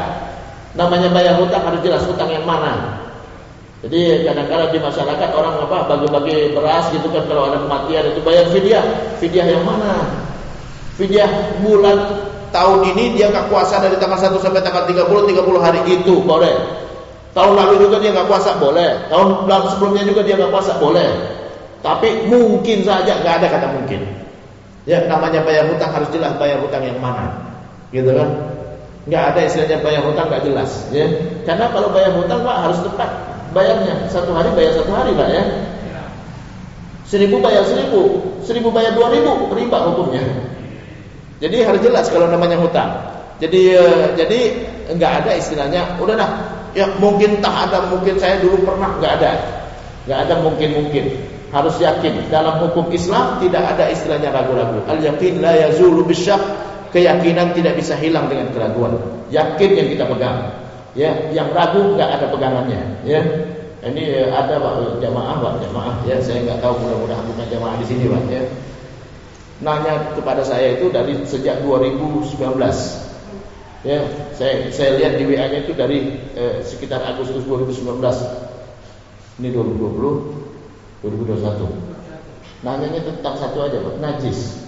[0.81, 3.04] Namanya bayar hutang harus jelas hutang yang mana.
[3.85, 8.49] Jadi kadang-kadang di masyarakat orang apa bagi-bagi beras gitu kan kalau ada kematian itu bayar
[8.49, 8.85] fidyah.
[9.21, 10.09] Fidyah yang mana?
[10.97, 11.29] Fidyah
[11.61, 12.01] bulan
[12.49, 16.57] tahun ini dia nggak puasa dari tanggal 1 sampai tanggal 30 30 hari itu boleh.
[17.37, 19.05] Tahun lalu juga dia nggak puasa boleh.
[19.13, 21.11] Tahun lalu sebelumnya juga dia nggak puasa boleh.
[21.85, 24.01] Tapi mungkin saja nggak ada kata mungkin.
[24.89, 27.37] Ya namanya bayar hutang harus jelas bayar hutang yang mana,
[27.93, 28.29] gitu kan?
[29.09, 31.09] Nggak ada istilahnya bayar hutang nggak jelas, ya.
[31.45, 34.11] Karena kalau bayar hutang pak harus tepat bayarnya.
[34.11, 35.43] Satu hari bayar satu hari pak ya.
[37.07, 38.21] Seribu bayar seribu.
[38.43, 40.21] Seribu bayar dua ribu riba hukumnya.
[41.39, 42.91] Jadi harus jelas kalau namanya hutang.
[43.39, 44.41] Jadi eh, jadi
[44.99, 46.31] nggak ada istilahnya udah dah
[46.75, 48.99] ya mungkin tak ada mungkin saya dulu pernah.
[48.99, 49.31] Nggak ada.
[50.05, 51.05] Nggak ada mungkin mungkin
[51.55, 52.29] harus yakin.
[52.29, 54.83] Dalam hukum Islam tidak ada istilahnya ragu-ragu.
[54.91, 56.43] Al yakin la yazulu bisyak
[56.91, 58.99] keyakinan tidak bisa hilang dengan keraguan.
[59.31, 60.64] Yakin yang kita pegang
[60.95, 63.03] Ya, yang ragu nggak ada pegangannya.
[63.03, 63.21] Ya,
[63.83, 65.95] ini ada pak jamaah pak jamaah.
[66.07, 68.23] Ya, saya nggak tahu mudah-mudahan bukan jamaah di sini pak.
[68.31, 68.43] Ya,
[69.59, 72.39] nanya kepada saya itu dari sejak 2019.
[73.85, 74.01] Ya,
[74.39, 77.99] saya saya lihat di WA-nya itu dari eh, sekitar Agustus 2019.
[79.43, 82.65] Ini 2020, 2021.
[82.65, 84.63] Nanyanya tentang satu aja pak, najis.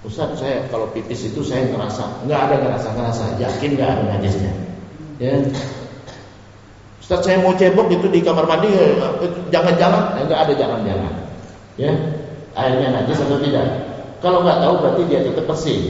[0.00, 4.69] Ustaz saya kalau pipis itu saya ngerasa nggak ada ngerasa ngerasa yakin nggak ada najisnya.
[5.20, 5.36] Ya.
[6.96, 8.96] Ustaz saya mau cebok itu di kamar mandi eh,
[9.52, 11.12] jangan-jangan eh, enggak ada jangan-jangan.
[11.76, 11.92] Ya.
[12.56, 13.68] Airnya najis atau tidak?
[14.24, 15.80] Kalau nggak tahu berarti dia tetap bersih.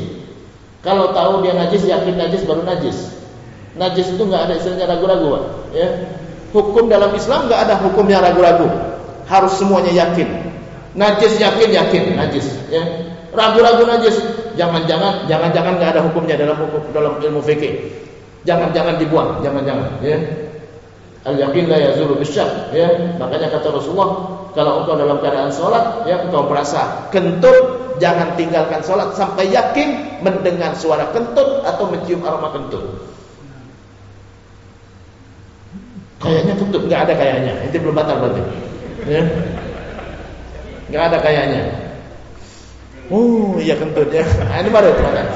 [0.83, 2.99] Kalau tahu dia najis yakin najis baru najis.
[3.79, 5.29] Najis itu nggak ada istilahnya ragu-ragu.
[5.71, 5.89] Ya.
[6.51, 8.67] Hukum dalam Islam nggak ada hukumnya ragu-ragu.
[9.31, 10.27] Harus semuanya yakin.
[10.99, 12.83] Najis yakin yakin najis, ya.
[13.31, 14.19] Ragu-ragu najis,
[14.59, 17.95] jangan-jangan jangan-jangan nggak ada hukumnya dalam hukum dalam ilmu fikih.
[18.49, 20.19] Jangan-jangan dibuang, jangan-jangan ya.
[21.29, 22.89] Al yakin la yazulu bisyak ya.
[23.21, 29.13] Makanya kata Rasulullah, kalau engkau dalam keadaan sholat, ya engkau merasa kentut, jangan tinggalkan sholat
[29.13, 32.85] sampai yakin mendengar suara kentut atau mencium aroma kentut.
[36.21, 37.53] Kayaknya kentut, nggak ada kayaknya.
[37.69, 38.43] Itu belum batal berarti.
[39.09, 39.23] Ya.
[40.89, 41.63] Nggak ada kayaknya.
[43.13, 44.25] Oh, iya kentut ya.
[44.25, 45.29] Nah, ini baru teman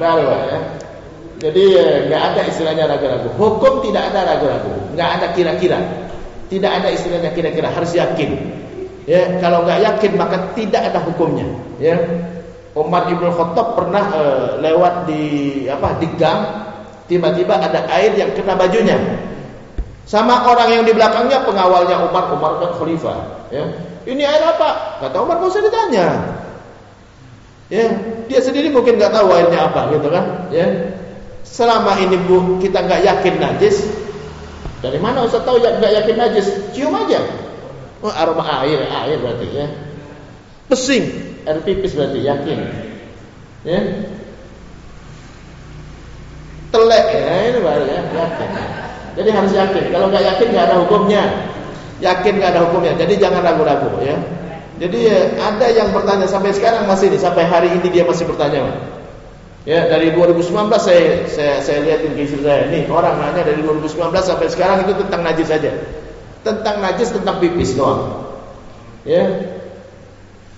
[0.00, 0.79] Baru ya.
[1.40, 3.32] Jadi eh, nggak ada istilahnya ragu-ragu.
[3.40, 5.80] Hukum tidak ada ragu-ragu, nggak ada kira-kira.
[6.52, 8.36] Tidak ada istilahnya kira-kira, harus yakin.
[9.08, 11.48] Ya, kalau nggak yakin maka tidak ada hukumnya.
[11.80, 11.96] Ya,
[12.76, 15.24] Umar ibn Khattab pernah uh, lewat di
[15.72, 16.44] apa di gang,
[17.08, 19.00] tiba-tiba ada air yang kena bajunya.
[20.04, 23.48] Sama orang yang di belakangnya pengawalnya Umar, Umar kan khalifah.
[23.48, 23.64] Ya,
[24.04, 25.00] ini air apa?
[25.00, 26.06] Kata Umar, nggak usah ditanya.
[27.70, 27.86] Ya,
[28.26, 30.50] dia sendiri mungkin nggak tahu airnya apa, gitu kan?
[30.50, 30.66] Ya,
[31.50, 33.82] Selama ini bu kita nggak yakin najis,
[34.78, 36.46] dari mana Ustaz tahu ya nggak yakin najis?
[36.70, 37.18] Cium aja.
[38.00, 39.66] Oh, aroma air, air berarti ya.
[40.70, 41.04] Pesing,
[41.44, 42.58] air pipis berarti yakin.
[43.66, 43.80] Ya.
[46.70, 48.50] Telek ya ini baru ya, yakin.
[49.18, 49.84] Jadi harus yakin.
[49.90, 51.22] Kalau nggak yakin nggak ada hukumnya.
[51.98, 52.94] Yakin nggak ada hukumnya.
[52.94, 54.16] Jadi jangan ragu-ragu ya.
[54.80, 58.64] Jadi ya, ada yang bertanya sampai sekarang masih ini, sampai hari ini dia masih bertanya.
[59.70, 60.50] Ya, dari 2019
[60.82, 62.66] saya saya saya lihatin ke istri saya.
[62.74, 65.70] Nih, orang nanya dari 2019 sampai sekarang itu tentang najis saja.
[66.42, 68.26] Tentang najis, tentang pipis doang.
[69.06, 69.30] Ya.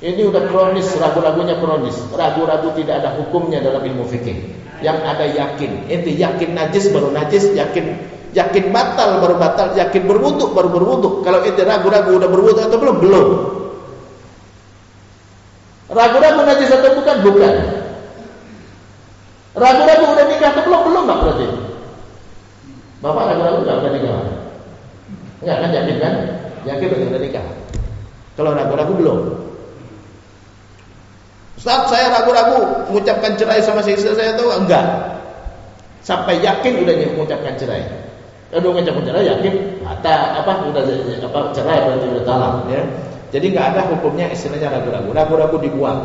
[0.00, 1.92] Ini udah kronis, ragu-ragunya kronis.
[2.08, 4.48] Ragu-ragu tidak ada hukumnya dalam ilmu fikih.
[4.80, 5.92] Yang ada yakin.
[5.92, 8.00] Itu yakin najis baru najis, yakin
[8.32, 11.20] yakin batal baru batal, yakin berwuduk baru berwuduk.
[11.20, 12.96] Kalau itu ragu-ragu udah berwuduk atau belum?
[12.96, 13.28] Belum.
[15.92, 17.16] Ragu-ragu najis atau bukan?
[17.20, 17.81] Bukan.
[19.52, 20.80] Ragu-ragu udah nikah atau belum?
[20.88, 21.46] Belum nggak berarti?
[23.04, 24.16] Bapak ragu-ragu nggak udah nikah?
[25.44, 26.14] Enggak kan yakin kan?
[26.64, 27.46] Yakin udah nikah.
[28.32, 29.18] Kalau ragu-ragu belum.
[31.60, 34.86] Ustaz saya ragu-ragu mengucapkan cerai sama si istri saya itu enggak.
[36.00, 37.84] Sampai yakin udah mengucapkan cerai.
[38.48, 40.82] Kalau mengucapkan cerai yakin ada apa udah
[41.28, 42.82] apa cerai berarti udah talak ya.
[43.36, 45.12] Jadi nggak ada hukumnya istilahnya ragu-ragu.
[45.12, 46.00] Ragu-ragu dibuang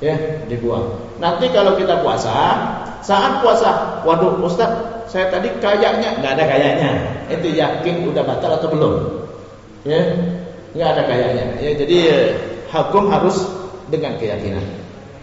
[0.00, 0.14] ya
[0.50, 1.16] dibuang.
[1.16, 2.34] Nanti kalau kita puasa,
[3.00, 4.68] saat puasa, waduh Ustaz,
[5.08, 6.90] saya tadi kayaknya nggak ada kayaknya.
[7.32, 8.94] Itu yakin udah batal atau belum?
[9.88, 10.02] Ya,
[10.76, 11.44] nggak ada kayaknya.
[11.62, 11.98] Ya, jadi
[12.68, 13.46] hukum harus
[13.88, 14.64] dengan keyakinan.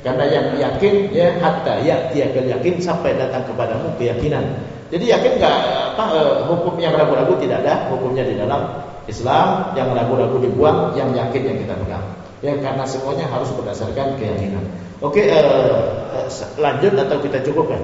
[0.04, 4.44] Karena yang yakin ya hatta ya dia yakin sampai datang kepadamu keyakinan.
[4.92, 5.58] Jadi yakin nggak
[5.96, 11.16] apa eh, hukum yang ragu-ragu tidak ada hukumnya di dalam Islam yang ragu-ragu dibuang, yang
[11.16, 12.06] yakin yang kita pegang.
[12.44, 14.68] Ya karena semuanya harus berdasarkan keyakinan.
[15.00, 16.28] Oke, uh,
[16.60, 17.80] lanjut atau kita cukupkan?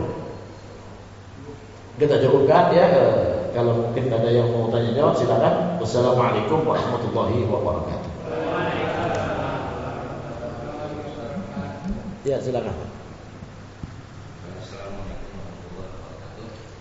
[1.95, 2.85] Kita cukupkan ya.
[2.91, 5.79] Uh, kalau mungkin ada yang mau tanya jawab silakan.
[5.79, 8.11] Wassalamualaikum warahmatullahi wabarakatuh.
[12.27, 12.75] Ya silakan.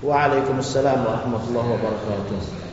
[0.03, 2.68] Waalaikumsalam warahmatullahi wabarakatuh.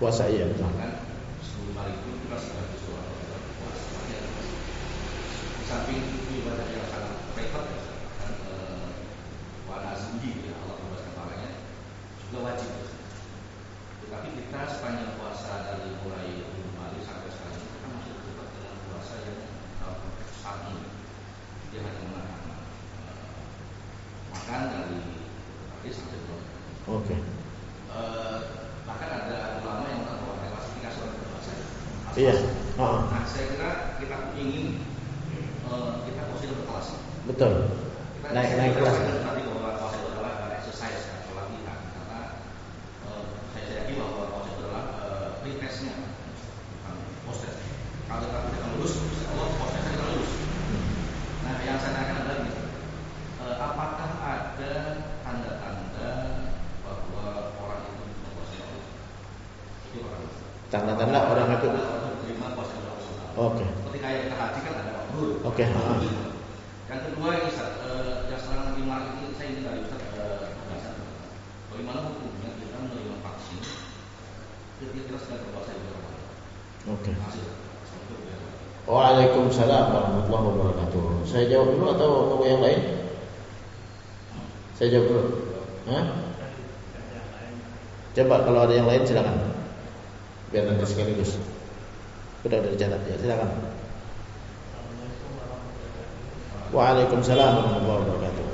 [0.00, 0.64] Puasa iya betul.
[0.64, 2.56] Puasa.
[5.60, 7.80] Di samping itu ibadah yang sangat repot ya,
[8.24, 8.32] kan
[9.68, 11.50] warna sendiri ya Allah membebaskan palanya
[12.24, 12.72] juga wajib.
[14.00, 16.48] Tetapi kita sepanjang puasa dari mulai
[16.80, 19.36] hari sampai sekarang kita masih terjebak dengan puasa yang
[20.40, 20.88] saat ini
[21.70, 22.42] dia hanya menahan
[24.32, 25.00] makan dari
[25.76, 26.18] tadi sampai
[26.88, 27.04] Oke.
[27.04, 27.29] Okay.
[32.20, 32.36] Iya.
[32.76, 33.08] Oh.
[33.08, 34.84] Nah, saya kira kita ingin
[35.72, 36.92] uh, kita posisi berkelas.
[37.24, 37.52] Betul.
[38.20, 38.96] Kita naik naik kelas.
[39.24, 42.20] Tadi bahwa kelas itu adalah exercise atau latihan karena
[43.08, 43.24] uh,
[43.56, 46.94] saya yakin bahwa kelas itu adalah uh, pretestnya bukan
[47.24, 47.56] proses.
[48.04, 48.92] Kalau kita tidak lulus,
[49.32, 50.32] Allah prosesnya kita lulus.
[51.40, 52.52] Nah, yang saya tanyakan adalah ini.
[53.40, 54.72] Uh, apakah ada
[55.24, 56.12] tanda-tanda
[56.84, 58.60] bahwa orang itu berproses?
[60.68, 61.68] Tanda-tanda orang itu
[63.40, 63.62] Oke.
[63.62, 63.68] Okay.
[63.88, 65.30] Ketika yang kita haji kan ada mabrur.
[65.46, 65.64] Oke.
[65.64, 65.66] Okay.
[66.90, 70.50] Yang kedua ini Ustaz, uh, yang sekarang lagi marak ini saya ingin dari Ustaz uh,
[71.70, 73.60] bagaimana hukumnya kita menerima vaksin
[74.82, 76.02] ketika kita sedang berpuasa di bulan
[76.90, 77.12] Oke.
[77.14, 77.14] Okay.
[78.90, 81.04] Waalaikumsalam warahmatullahi wabarakatuh.
[81.22, 82.80] Saya jawab dulu atau tunggu yang lain?
[84.74, 85.22] Saya jawab dulu.
[85.88, 86.04] Hah?
[88.10, 89.38] Coba kalau ada yang lain silakan.
[90.50, 91.38] Biar nanti sekaligus.
[92.42, 93.50] Sudah dari catat ya, silakan.
[96.74, 98.50] Waalaikumsalam warahmatullahi wabarakatuh.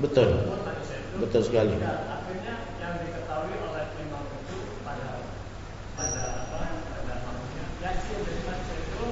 [0.00, 0.32] Betul.
[1.20, 1.76] Betul sekali.
[1.76, 5.20] Akhirnya yang diketahui oleh imam itu pada
[5.92, 9.04] pada apa pada maksudnya yasin dari baca itu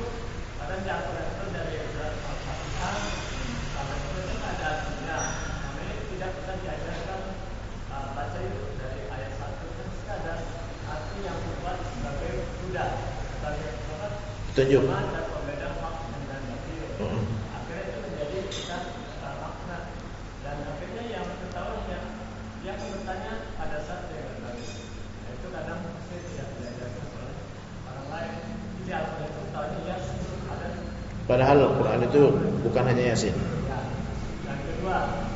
[0.57, 2.97] pada jatuh itu dari al-fatihah
[3.77, 5.19] sama itu itu ada artinya
[5.61, 5.87] kami
[6.17, 7.21] tidak bisa diajarkan
[7.93, 10.35] uh, baca itu dari ayat satu kan ada
[10.89, 12.33] arti yang dibuat sebagai
[12.65, 12.87] kuda
[13.37, 14.09] sebagai apa
[14.57, 14.83] Tunjuk.
[14.89, 15.95] dan pembeda hak
[16.33, 17.25] dan batil Mm-mm.
[17.53, 18.79] akhirnya itu menjadi kita
[19.21, 19.79] uh, makna
[20.49, 22.07] dan akhirnya yang ketahuan yang
[22.65, 27.37] dia akan bertanya pada saat dia ketahui nah, itu kadang saya tidak diajarkan oleh
[27.85, 28.35] orang lain
[28.81, 29.97] jadi aku itu tahunya ya
[30.49, 30.69] ada
[31.29, 32.23] Padahal Al-Quran itu
[32.65, 33.37] bukan hanya Yasin.
[33.37, 33.85] ya
[34.49, 35.28] dan kedua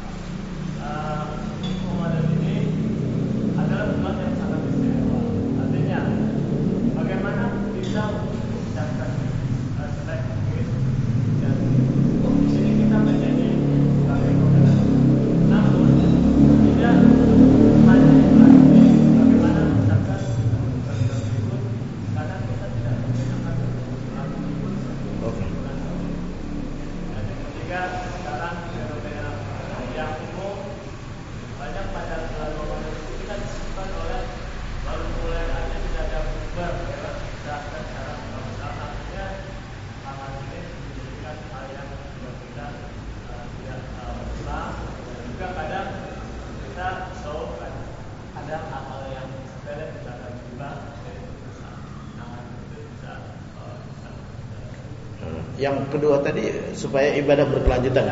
[55.62, 58.10] Yang kedua tadi supaya ibadah berkelanjutan.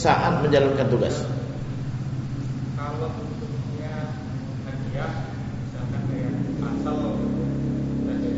[0.00, 1.28] Saat menjalankan tugas.
[2.80, 4.16] kalau bentuknya
[4.64, 5.12] hadiah
[5.60, 6.32] misalkan kayak
[6.64, 6.96] asal
[8.08, 8.32] jadi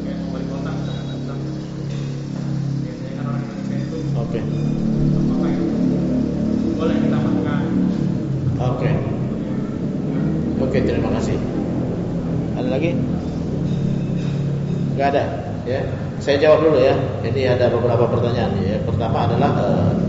[0.00, 1.38] kayak wali kota misalkan
[2.80, 4.40] biasanya kan orang Indonesia itu Oke.
[5.28, 5.60] apa ya
[6.80, 7.62] boleh kita makan
[8.54, 8.90] Oke.
[10.64, 11.36] Oke, terima kasih.
[12.54, 12.90] Ada lagi?
[14.94, 15.24] Gak ada,
[15.66, 15.82] ya.
[16.22, 16.94] Saya jawab dulu ya.
[17.26, 18.78] Ini ada beberapa pertanyaan ya.
[18.86, 20.03] Pertama adalah eh,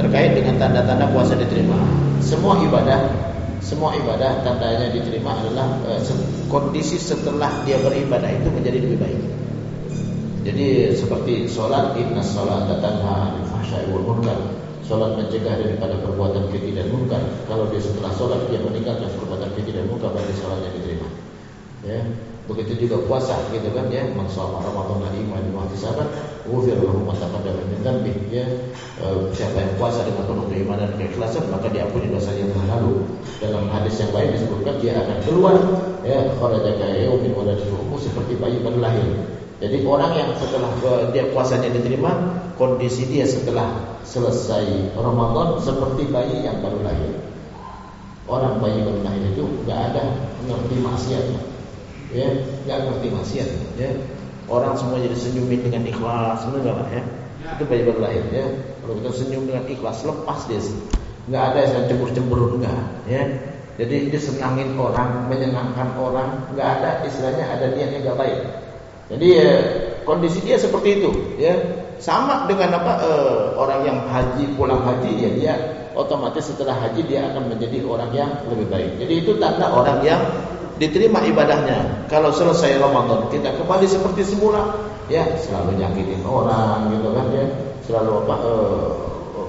[0.00, 1.76] terkait dengan tanda-tanda puasa diterima.
[2.24, 3.12] Semua ibadah,
[3.60, 6.00] semua ibadah tandanya diterima adalah eh,
[6.48, 9.20] kondisi setelah dia beribadah itu menjadi lebih baik.
[10.40, 14.40] Jadi seperti sholat inna sholat tanha anil fahsya'i wal munkar.
[14.88, 17.20] Sholat mencegah daripada perbuatan keji dan munkar.
[17.46, 21.08] Kalau dia setelah sholat dia meninggalkan perbuatan keji dan munkar berarti sholatnya diterima.
[21.84, 22.00] Ya,
[22.50, 24.10] begitu juga puasa gitu kan ya.
[24.12, 26.10] Man shoma Ramadan iman wa ihtisaban,
[26.42, 28.44] ghufir lahu ma taqaddama min dhanbi ya.
[29.00, 33.06] Eh, siapa yang puasa dengan penuh keimanan dan keikhlasan maka diampuni dosa yang telah lalu.
[33.38, 35.56] Dalam hadis yang lain disebutkan dia akan keluar
[36.02, 39.08] ya kharaja ka yaumin ummu seperti bayi baru lahir.
[39.60, 42.10] Jadi orang yang setelah eh, dia puasanya diterima,
[42.56, 47.12] kondisi dia setelah selesai Ramadan seperti bayi yang baru lahir.
[48.24, 50.02] Orang bayi baru lahir itu nggak ada
[50.48, 51.24] ngerti maksiat,
[52.10, 52.28] ya
[52.66, 53.48] nggak ngerti maksiat,
[53.78, 53.90] ya
[54.50, 57.02] orang semua jadi senyumin dengan ikhlas, benar nggak Pak, ya?
[57.56, 58.46] Itu bayi baru lahir, ya.
[58.82, 60.60] Kalau kita senyum dengan ikhlas, lepas dia,
[61.30, 63.22] nggak ada yang cemburu-cemburu enggak, ya.
[63.80, 68.38] Jadi dia senangin orang, menyenangkan orang, nggak ada istilahnya ada niat yang nggak baik.
[69.10, 69.50] Jadi ya,
[70.02, 71.54] kondisi dia seperti itu, ya.
[72.00, 75.54] Sama dengan apa eh, orang yang haji pulang haji ya dia
[75.92, 78.90] otomatis setelah haji dia akan menjadi orang yang lebih baik.
[79.04, 80.16] Jadi itu tanda orang yang
[80.80, 82.08] diterima ibadahnya.
[82.08, 84.80] Kalau selesai Ramadan kita kembali seperti semula,
[85.12, 87.46] ya selalu nyakitin orang gitu kan ya,
[87.84, 88.90] selalu apa eh,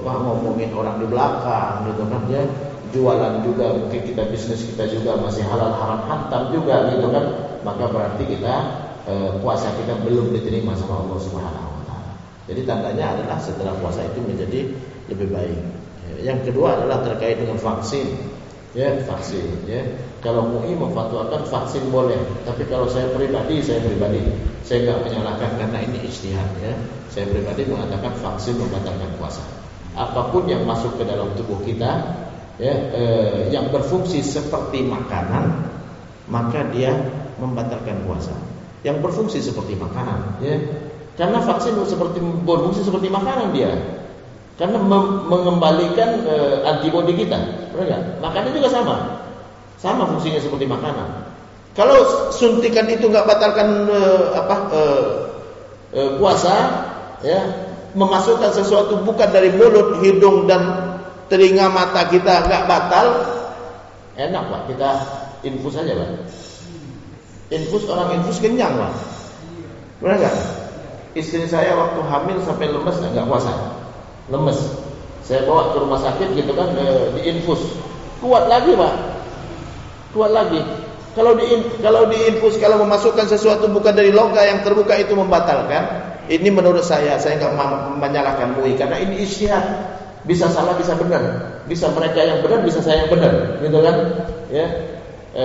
[0.02, 2.44] apa ngomongin orang di belakang gitu kan ya.
[2.92, 7.24] Jualan juga mungkin kita bisnis kita juga masih halal haram hantam juga gitu kan.
[7.64, 8.54] Maka berarti kita
[9.08, 12.12] eh, puasa kita belum diterima sama Allah Subhanahu wa taala.
[12.44, 14.60] Jadi tandanya adalah setelah puasa itu menjadi
[15.08, 15.60] lebih baik.
[16.12, 18.31] Ya, yang kedua adalah terkait dengan vaksin.
[18.72, 19.84] Ya, vaksin ya.
[20.24, 22.16] Kalau MUI memfatwakan vaksin boleh,
[22.48, 24.24] tapi kalau saya pribadi, saya pribadi,
[24.64, 26.72] saya nggak menyalahkan karena ini ijtihad ya.
[27.12, 29.44] Saya pribadi mengatakan vaksin membatalkan puasa.
[29.92, 32.00] Apa pun yang masuk ke dalam tubuh kita
[32.56, 35.68] ya eh, yang berfungsi seperti makanan,
[36.32, 36.96] maka dia
[37.36, 38.32] membatalkan puasa.
[38.88, 40.56] Yang berfungsi seperti makanan ya.
[41.20, 43.76] Karena vaksin seperti berfungsi seperti makanan dia.
[44.62, 44.78] Karena
[45.26, 47.34] mengembalikan e, antibodi kita,
[47.74, 48.22] benar?
[48.22, 48.94] Makanan juga sama,
[49.82, 51.34] sama fungsinya seperti makanan.
[51.74, 54.00] Kalau suntikan itu nggak batalkan e,
[54.38, 54.82] apa e,
[55.98, 56.54] e, puasa,
[57.26, 57.42] ya
[57.98, 60.94] memasukkan sesuatu bukan dari mulut, hidung dan
[61.26, 63.06] telinga mata kita nggak batal,
[64.14, 64.90] enak pak kita
[65.42, 66.10] infus saja pak.
[67.50, 68.94] Infus orang infus kenyang pak,
[69.98, 70.36] benar nggak?
[71.18, 73.81] Istri saya waktu hamil sampai lemes nggak puasa
[74.30, 74.58] lemes.
[75.22, 77.78] Saya bawa ke rumah sakit gitu kan e, diinfus.
[78.18, 78.94] Kuat lagi, Pak.
[80.14, 80.60] Kuat lagi.
[81.12, 81.44] Kalau di
[81.84, 86.10] kalau diinfus kalau memasukkan sesuatu bukan dari logam yang terbuka itu membatalkan.
[86.30, 87.54] Ini menurut saya saya nggak
[87.98, 89.62] menyalahkan MUI karena ini ijtihad.
[90.22, 91.22] Bisa salah bisa benar.
[91.66, 93.96] Bisa mereka yang benar bisa saya yang benar, gitu kan?
[94.54, 94.66] Ya.
[95.34, 95.44] E,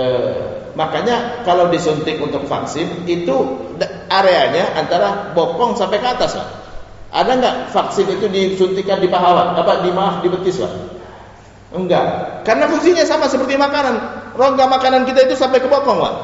[0.78, 3.58] makanya kalau disuntik untuk vaksin itu
[4.06, 6.67] areanya antara bokong sampai ke atas, Pak.
[7.08, 10.72] Ada nggak vaksin itu disuntikan di paha, apa di maaf di betis, Pak?
[11.72, 12.04] Enggak.
[12.44, 13.96] Karena fungsinya sama seperti makanan.
[14.36, 16.14] Rongga makanan kita itu sampai ke bokong, Pak.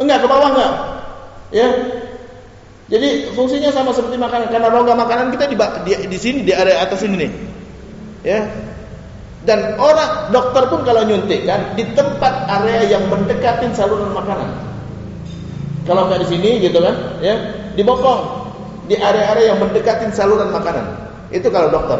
[0.00, 0.72] Enggak, ke bawah enggak.
[1.56, 1.68] Ya.
[2.86, 6.86] Jadi fungsinya sama seperti makanan karena rongga makanan kita di, di, di sini di area
[6.86, 7.30] atas ini nih.
[8.22, 8.40] Ya.
[9.42, 14.52] Dan orang dokter pun kalau nyuntik kan di tempat area yang mendekatin saluran makanan.
[15.86, 17.34] Kalau nggak di sini gitu kan, ya,
[17.78, 18.45] di bokong
[18.86, 20.86] di area-area yang mendekatin saluran makanan.
[21.34, 21.98] Itu kalau dokter.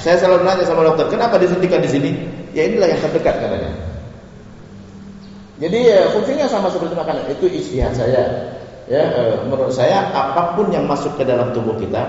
[0.00, 2.10] Saya selalu nanya sama dokter, kenapa disuntikan di sini?
[2.52, 3.72] Ya inilah yang terdekat katanya.
[5.56, 7.32] Jadi ya, fungsinya sama seperti makanan.
[7.32, 8.52] Itu istihad saya.
[8.86, 12.06] Ya, eh, menurut saya apa pun yang masuk ke dalam tubuh kita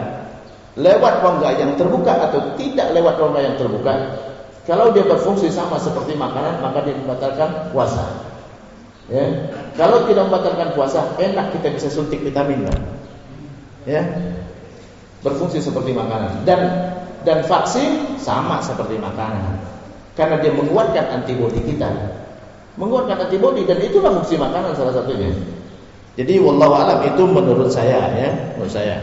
[0.78, 3.94] lewat rongga yang terbuka atau tidak lewat rongga yang terbuka,
[4.70, 8.27] kalau dia berfungsi sama seperti makanan, maka dia membatalkan puasa.
[9.08, 9.26] Ya.
[9.80, 12.80] Kalau tidak membatalkan puasa, enak kita bisa suntik vitamin, kan?
[13.88, 14.04] Ya.
[15.24, 16.62] Berfungsi seperti makanan dan
[17.24, 19.64] dan vaksin sama seperti makanan.
[20.20, 21.88] Karena dia menguatkan antibodi kita.
[22.78, 25.32] Menguatkan antibodi dan itulah fungsi makanan salah satunya.
[26.18, 28.98] Jadi wallahu alam itu menurut saya ya, menurut saya.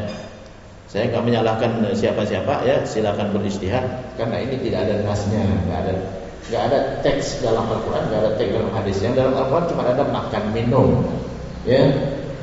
[0.90, 3.82] Saya nggak menyalahkan siapa-siapa ya, silakan beristihad
[4.14, 5.94] karena ini tidak ada nasnya, nggak ada
[6.52, 8.96] Gak ada teks dalam Al-Quran, gak ada teks dalam hadis.
[9.00, 10.88] Yang dalam Al-Quran cuma ada makan minum.
[11.64, 11.88] Ya,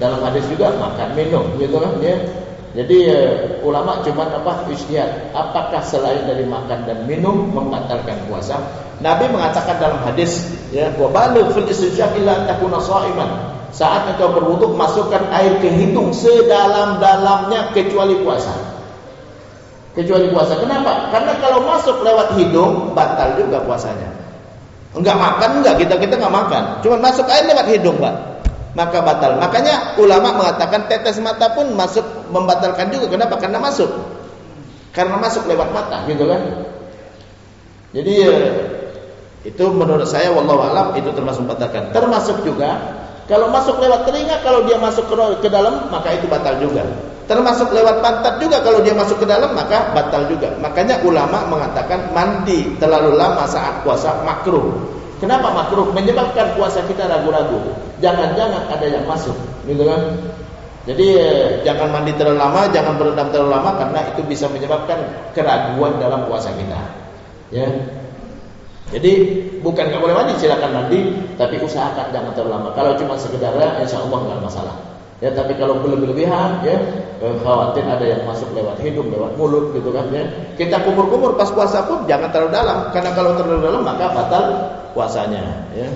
[0.01, 1.93] dalam hadis juga makan minum, gitu kan?
[2.01, 2.17] Ya.
[2.71, 5.29] Jadi uh, ulama cuma apa istihad.
[5.37, 8.57] Apakah selain dari makan dan minum membatalkan puasa?
[9.03, 12.81] Nabi mengatakan dalam hadis, ya, wa baligh fil istinsyaq illa takuna.
[13.71, 18.70] Saat engkau berwudu masukkan air ke hidung sedalam-dalamnya kecuali puasa
[19.95, 20.55] kecuali puasa.
[20.59, 21.11] Kenapa?
[21.11, 24.09] Karena kalau masuk lewat hidung batal juga puasanya.
[24.91, 26.63] Enggak makan enggak kita kita enggak makan.
[26.83, 28.15] Cuma masuk air lewat hidung, Pak.
[28.71, 29.39] Maka batal.
[29.39, 33.11] Makanya ulama mengatakan tetes mata pun masuk membatalkan juga.
[33.11, 33.35] Kenapa?
[33.39, 33.87] Karena masuk.
[34.91, 36.67] Karena masuk lewat mata, gitu kan?
[37.91, 38.43] Jadi eh,
[39.47, 41.91] itu menurut saya wallahu alam itu termasuk membatalkan.
[41.95, 42.99] Termasuk juga
[43.31, 45.07] kalau masuk lewat telinga, kalau dia masuk
[45.39, 46.83] ke dalam maka itu batal juga.
[47.31, 50.51] Termasuk lewat pantat juga kalau dia masuk ke dalam maka batal juga.
[50.59, 54.75] Makanya ulama mengatakan mandi terlalu lama saat puasa makruh.
[55.23, 55.95] Kenapa makruh?
[55.95, 57.71] Menyebabkan puasa kita ragu-ragu.
[58.03, 60.11] Jangan-jangan ada yang masuk, gitu kan?
[60.83, 64.99] Jadi eh, jangan mandi terlalu lama, jangan berendam terlalu lama karena itu bisa menyebabkan
[65.31, 66.83] keraguan dalam puasa kita.
[67.55, 67.69] Ya.
[68.91, 69.11] Jadi
[69.63, 72.69] bukan nggak boleh mandi, silakan mandi, tapi usahakan jangan terlalu lama.
[72.75, 74.90] Kalau cuma sekedar insya Allah nggak masalah.
[75.21, 76.81] Ya, tapi kalau berlebihan ya
[77.21, 80.25] khawatir ada yang masuk lewat hidung, lewat mulut gitu kan ya.
[80.57, 84.43] Kita kumur-kumur pas puasa pun jangan terlalu dalam karena kalau terlalu dalam maka batal
[84.97, 85.89] puasanya ya.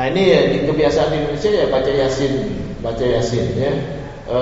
[0.00, 2.32] Nah ini ya, kebiasaan di Indonesia ya baca yasin,
[2.80, 3.72] baca yasin ya.
[4.30, 4.38] E,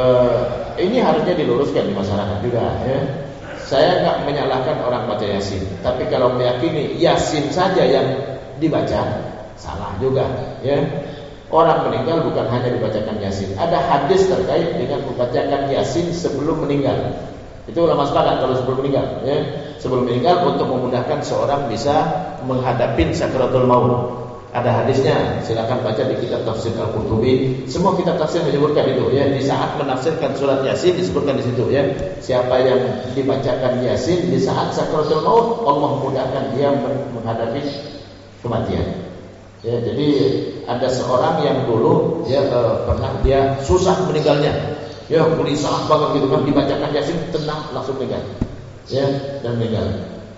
[0.86, 2.98] ini harusnya diluruskan di masyarakat juga ya.
[3.66, 8.06] Saya nggak menyalahkan orang baca yasin, tapi kalau meyakini yasin saja yang
[8.62, 9.25] dibaca
[9.56, 10.24] Salah juga,
[10.60, 10.78] ya.
[11.46, 13.54] Orang meninggal bukan hanya dibacakan Yasin.
[13.54, 17.16] Ada hadis terkait dengan membacakan Yasin sebelum meninggal.
[17.70, 19.38] Itu ulama sepakat kalau sebelum meninggal, ya.
[19.78, 22.02] Sebelum meninggal untuk memudahkan seorang bisa
[22.46, 24.26] menghadapi sakratul maut.
[24.56, 27.68] ada hadisnya, silakan baca di kitab tafsir Al-Qurtubi.
[27.68, 29.28] Semua kitab tafsir menyebutkan itu ya.
[29.28, 31.84] Di saat menafsirkan surat Yasin disebutkan di situ ya.
[32.24, 32.80] Siapa yang
[33.12, 36.72] dibacakan Yasin di saat sakaratul maut, Allah mudahkan dia
[37.12, 37.62] menghadapi
[38.40, 39.05] kematian.
[39.66, 40.08] Ya, jadi
[40.70, 44.54] ada seorang yang dulu ya eh, pernah dia susah meninggalnya.
[45.10, 48.22] Ya, gelisah banget gitu kan dibacakan Yasin tenang langsung meninggal.
[48.86, 49.06] Ya,
[49.42, 49.86] dan meninggal.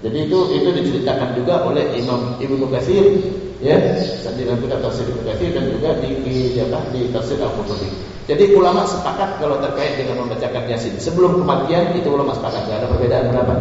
[0.01, 3.05] Jadi itu itu diceritakan juga oleh Imam Ibnu Katsir
[3.61, 3.77] ya
[4.33, 7.89] di dalam kitab tafsir Ibnu Katsir dan juga di di, apa, di tafsir Al-Qurtubi.
[8.29, 12.89] Jadi ulama sepakat kalau terkait dengan membacakan Yasin sebelum kematian itu ulama sepakat tidak ada
[12.97, 13.59] perbedaan pendapat.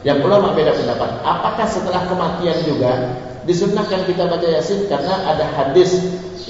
[0.00, 1.10] Yang ulama beda pendapat.
[1.28, 2.92] Apakah setelah kematian juga
[3.48, 5.96] disunahkan kita baca Yasin karena ada hadis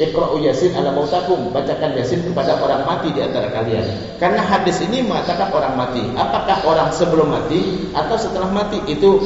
[0.00, 1.50] Iqra'u Yasin ala mautakum.
[1.52, 4.16] Bacakan Yasin kepada orang mati di antara kalian.
[4.16, 6.02] Karena hadis ini mengatakan orang mati.
[6.16, 8.80] Apakah orang sebelum mati atau setelah mati?
[8.88, 9.20] Itu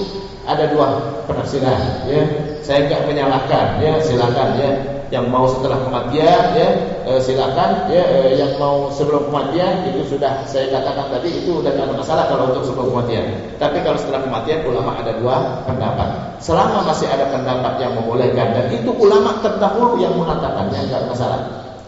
[0.45, 2.23] ada dua penafsiran ya.
[2.65, 4.01] Saya enggak menyalahkan ya.
[4.03, 4.73] Silakan ya
[5.13, 6.69] yang mau setelah kematian ya
[7.05, 11.73] e, silakan ya e, yang mau sebelum kematian itu sudah saya katakan tadi itu sudah
[11.73, 16.37] tidak masalah kalau untuk sebelum kematian tapi kalau setelah kematian ulama ada dua pendapat.
[16.43, 21.41] Selama masih ada pendapat yang membolehkan dan itu ulama terdahulu yang mengatakannya enggak masalah.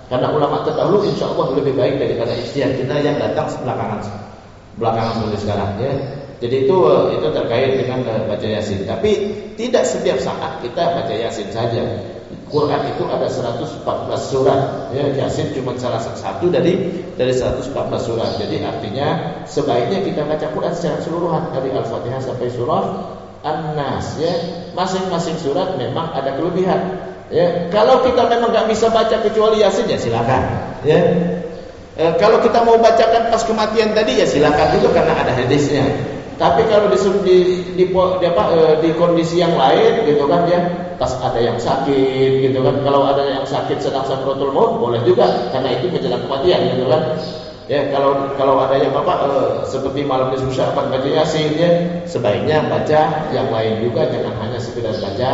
[0.07, 4.01] Karena ulama terdahulu insya Allah lebih baik daripada istiadat kita yang datang belakangan
[4.79, 5.93] belakangan seperti sekarang ya.
[6.37, 6.77] Jadi itu
[7.17, 8.85] itu terkait dengan eh, baca Yasin.
[8.85, 9.11] Tapi
[9.57, 11.85] tidak setiap saat kita baca Yasin saja.
[12.47, 13.83] Quran itu ada 114
[14.23, 14.91] surat.
[14.95, 17.75] Ya, Yasin cuma salah satu dari dari 114
[18.07, 18.39] surat.
[18.39, 22.85] Jadi artinya sebaiknya kita baca Quran secara keseluruhan dari Al-Fatihah sampai surah
[23.43, 24.35] An-Nas ya.
[24.79, 27.11] Masing-masing surat memang ada kelebihan.
[27.35, 30.43] Ya, kalau kita memang nggak bisa baca kecuali Yasin ya silakan.
[30.87, 31.03] Ya.
[31.99, 35.83] E, kalau kita mau bacakan pas kematian tadi ya silakan juga karena ada hadisnya.
[36.37, 37.37] Tapi kalau di di,
[37.73, 40.61] di, di, apa, e, di kondisi yang lain gitu kan ya,
[41.01, 42.77] pas ada yang sakit gitu kan.
[42.85, 47.03] Kalau ada yang sakit sedang sakratul maut boleh juga karena itu menjelang kematian gitu kan.
[47.67, 49.31] Ya kalau kalau ada yang apa e,
[49.67, 51.71] seperti malam susah baca yasin ya,
[52.05, 55.31] sebaiknya baca yang lain juga jangan hanya sekedar baca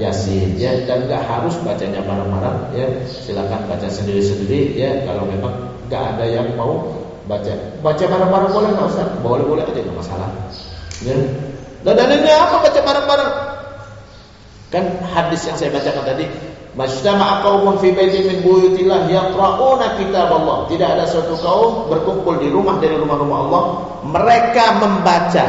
[0.00, 5.52] yasin ya dan nggak harus bacanya bareng-bareng ya silakan baca sendiri-sendiri ya kalau memang
[5.92, 6.88] nggak ada yang mau
[7.30, 10.28] baca baca bareng-bareng boleh nggak usah boleh boleh aja nggak masalah
[11.06, 11.14] ya
[11.86, 13.32] dan dalilnya apa baca bareng-bareng
[14.70, 16.26] kan hadis yang saya bacakan tadi
[16.70, 20.70] Majtama'a qaumun fi baitin min buyutillah yaqra'una kitab Allah.
[20.70, 23.62] Tidak ada suatu kaum berkumpul di rumah dari rumah-rumah Allah,
[24.06, 25.46] mereka membaca.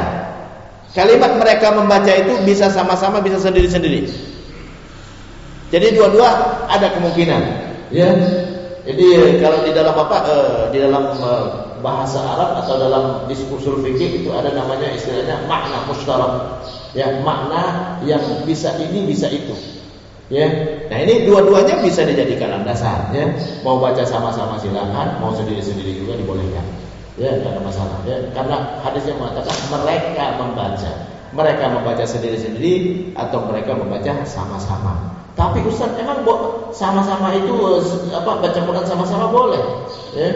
[0.98, 4.10] Kalimat mereka membaca itu bisa sama-sama bisa sendiri-sendiri.
[5.72, 6.30] Jadi dua-dua
[6.68, 7.42] ada kemungkinan,
[7.94, 8.12] ya.
[8.82, 10.18] Jadi kalau di dalam apa?
[10.26, 15.86] Uh, di dalam uh, bahasa Arab atau dalam diskursul fikih itu ada namanya istilahnya makna
[15.90, 16.64] mustarak.
[16.96, 19.54] Ya, makna yang bisa ini bisa itu.
[20.32, 20.48] Ya.
[20.88, 23.28] Nah, ini dua-duanya bisa dijadikan landasan ya.
[23.68, 26.64] Mau baca sama-sama silakan, mau sendiri-sendiri juga dibolehkan.
[27.20, 28.18] Ya, tidak ada masalah ya.
[28.32, 30.92] Karena hadisnya mengatakan mereka membaca.
[31.32, 35.16] Mereka membaca sendiri-sendiri atau mereka membaca sama-sama.
[35.36, 36.28] Tapi Ustaz emang
[36.76, 39.64] sama-sama itu eh, apa baca Quran sama-sama boleh?
[40.16, 40.28] Ya.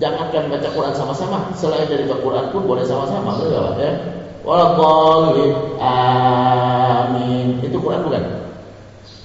[0.00, 3.92] Jangankan baca Quran sama-sama, selain dari Quran pun boleh sama-sama, betul ya?
[4.40, 5.52] Waladhdallin.
[5.76, 7.60] Amin.
[7.60, 8.22] Itu Quran bukan?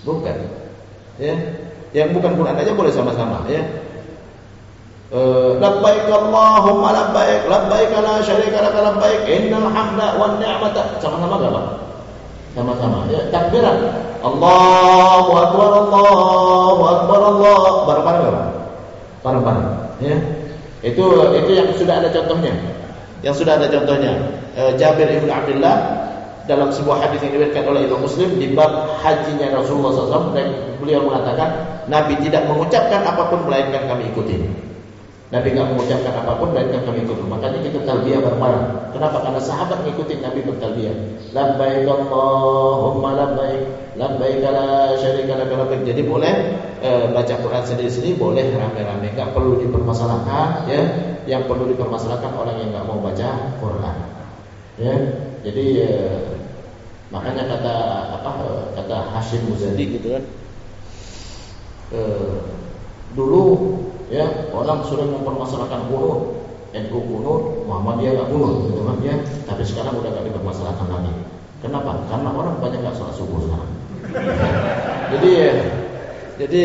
[0.03, 0.35] Bukan.
[1.15, 1.35] Ya.
[1.95, 3.63] Yang bukan Quran aja boleh sama-sama, ya.
[5.15, 11.53] Uh, labbaik Allahumma labbaik labbaik la syarika lak labbaik innal hamda wan ni'mata sama-sama enggak
[11.53, 11.65] Pak?
[12.57, 13.85] Sama-sama ya takbiran
[14.25, 18.47] Allahu akbar Allahu akbar Allah bareng-bareng enggak
[19.21, 19.67] Bareng-bareng
[20.01, 20.17] ya
[20.85, 21.03] itu
[21.41, 22.53] itu yang sudah ada contohnya.
[23.25, 24.13] Yang sudah ada contohnya.
[24.53, 25.75] E, Jabir ibn Abdullah
[26.45, 30.37] dalam sebuah hadis yang diriwayatkan oleh Imam Muslim di bab hajinya Rasulullah SAW
[30.77, 31.49] beliau mengatakan
[31.89, 34.45] Nabi tidak mengucapkan apapun melainkan kami ikuti.
[35.35, 37.19] Nabi tidak mengucapkan apa pun melainkan kami ikut.
[37.27, 38.65] Makanya kita talbiyah bareng-bareng.
[38.95, 39.17] Kenapa?
[39.19, 40.95] Karena sahabat ngikutin Nabi bertalbiyah.
[41.35, 43.61] Labbaik Allahumma labbaik.
[43.99, 45.83] Labbaik la syarika lak labbaik.
[45.83, 46.33] Jadi boleh
[46.79, 49.11] e, baca Quran sendiri-sendiri, boleh rame-rame.
[49.11, 50.81] Enggak perlu dipermasalahkan ya.
[51.27, 53.27] Yang perlu dipermasalahkan orang yang enggak mau baca
[53.59, 53.97] Quran.
[54.79, 54.95] Ya.
[55.43, 55.91] Jadi e,
[57.11, 57.75] makanya kata
[58.23, 58.31] apa
[58.79, 60.23] kata Hashim Muzadi gitu kan.
[61.91, 61.99] E,
[63.11, 63.43] dulu
[64.09, 66.45] ya orang sering mempermasalahkan kunut
[66.75, 69.15] NU kunut Muhammadiyah nggak kunut gitu kan ya.
[69.47, 71.13] Tapi sekarang udah gak dipermasalahkan lagi.
[71.63, 71.91] Kenapa?
[72.11, 73.71] Karena orang banyak nggak sholat subuh sekarang.
[75.15, 75.31] Jadi
[76.35, 76.61] jadi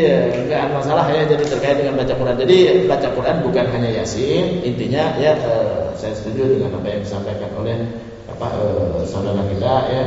[0.51, 2.37] nggak ada masalah ya jadi terkait dengan baca Quran.
[2.43, 7.55] Jadi baca Quran bukan hanya yasin intinya ya eh, saya setuju dengan apa yang disampaikan
[7.55, 7.79] oleh
[8.27, 10.05] apa eh, saudara kita ya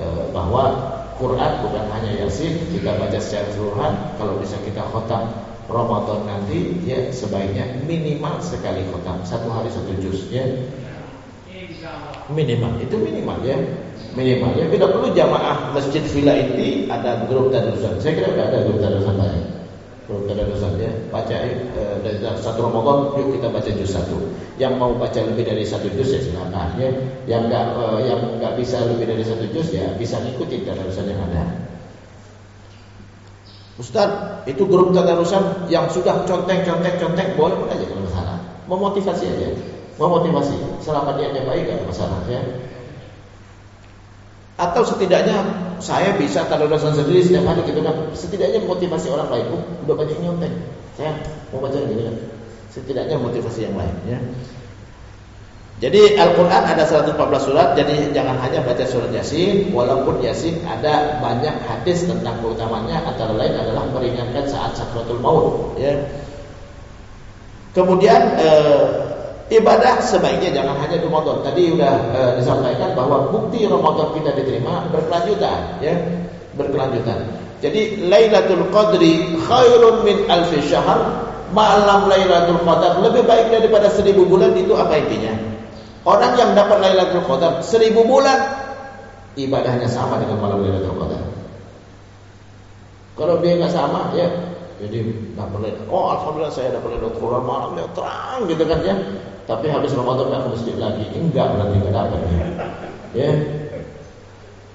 [0.00, 5.28] eh, bahwa Quran bukan hanya Yasin kita baca secara keseluruhan kalau bisa kita khotam
[5.72, 10.44] Ramadan nanti ya sebaiknya minimal sekali khotam satu hari satu juz ya.
[12.28, 13.56] Minimal itu minimal ya.
[14.12, 14.68] Minimal ya.
[14.68, 19.16] Tidak perlu jamaah masjid villa ini ada grup tadarusan saya kira tidak ada grup tadarusan
[19.16, 19.44] lain
[20.04, 20.92] grup tadarusan ya.
[21.08, 24.18] Baca eh, satu Ramadan yuk kita baca juz satu.
[24.60, 26.90] Yang mau baca lebih dari satu juz ya silakan ya.
[27.24, 31.20] Yang nggak eh, yang nggak bisa lebih dari satu juz ya bisa ikuti tadarusan yang
[31.32, 31.71] ada
[33.82, 34.10] Ustaz,
[34.46, 38.38] itu grup tadarusan yang sudah conteng-conteng-conteng boleh pun aja kalau masalah.
[38.70, 39.58] Memotivasi aja.
[39.98, 40.54] Memotivasi.
[40.78, 42.42] Selama dia baik gak ada masalah ya.
[44.54, 45.34] Atau setidaknya
[45.82, 48.14] saya bisa tadarusan sendiri setiap hari gitu kan.
[48.14, 49.46] Setidaknya motivasi orang lain.
[49.50, 50.54] Oh, udah banyak nyontek.
[50.94, 51.18] Saya
[51.50, 52.16] mau baca gini kan.
[52.70, 54.18] Setidaknya motivasi yang lain ya.
[55.82, 61.58] Jadi Al-Quran ada 114 surat Jadi jangan hanya baca surat Yasin Walaupun Yasin ada banyak
[61.66, 65.98] hadis tentang keutamanya Antara lain adalah meringankan saat sakratul maut ya.
[67.74, 68.86] Kemudian eh,
[69.50, 74.86] Ibadah sebaiknya jangan hanya di Ramadan Tadi sudah eh, disampaikan bahwa Bukti Ramadan kita diterima
[74.94, 75.98] berkelanjutan ya,
[76.54, 77.26] Berkelanjutan
[77.58, 84.54] Jadi Lailatul Qadri Khairun min alfi syahr Malam Lailatul Qadar Lebih baik daripada seribu bulan
[84.54, 85.51] Itu apa intinya?
[86.02, 88.42] Orang yang dapat Lailatul Qadar seribu bulan
[89.38, 91.22] ibadahnya sama dengan malam Lailatul Qadar.
[93.14, 94.26] Kalau dia nggak sama, ya
[94.82, 94.98] jadi
[95.38, 98.96] dapat Oh alhamdulillah saya dapat Lailatul Qadar malamnya terang gitu kan ya.
[99.46, 102.46] Tapi habis Ramadan nggak ke masjid lagi, enggak berarti nggak dapat ya.
[103.14, 103.30] ya.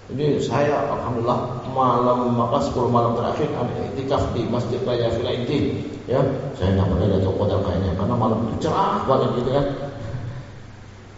[0.08, 5.84] Ini saya alhamdulillah malam maka 10 malam terakhir ada itikaf di Masjid Raya Villa Inti.
[6.08, 6.24] Ya,
[6.56, 9.66] saya dapat Lailatul Qadar kayaknya karena malam itu cerah banget gitu kan.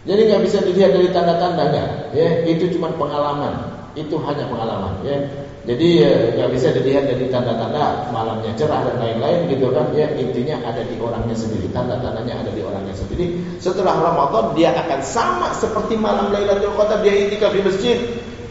[0.00, 5.18] Jadi nggak bisa dilihat dari tanda-tandanya, ya itu cuma pengalaman, itu hanya pengalaman, ya.
[5.60, 10.56] Jadi ya, nggak bisa dilihat dari tanda-tanda malamnya cerah dan lain-lain gitu kan, ya intinya
[10.64, 13.44] ada di orangnya sendiri, tanda-tandanya ada di orangnya sendiri.
[13.60, 18.00] Setelah Ramadan dia akan sama seperti malam Lailatul Qadar dia itikaf di masjid,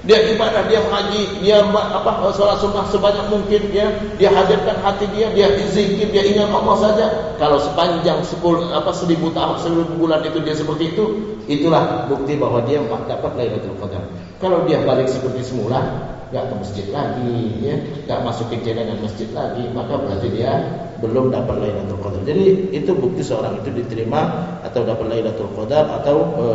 [0.05, 3.89] dia ibadah, dia mengaji, dia apa sholat sunnah sebanyak mungkin ya,
[4.21, 7.05] dia hadirkan hati dia, dia zikir, dia ingat Allah saja.
[7.41, 11.05] Kalau sepanjang sepuluh apa seribu tahun, seribu bulan itu dia seperti itu,
[11.49, 14.05] itulah bukti bahwa dia dapat Lailatul Qadar.
[14.37, 15.81] Kalau dia balik seperti semula,
[16.29, 20.53] nggak ke masjid lagi, ya, nggak masuk ke jalan masjid lagi, maka berarti dia
[21.01, 22.21] belum dapat Lailatul Qadar.
[22.23, 26.45] Jadi itu bukti seorang itu diterima atau dapat Lailatul Qadar atau e,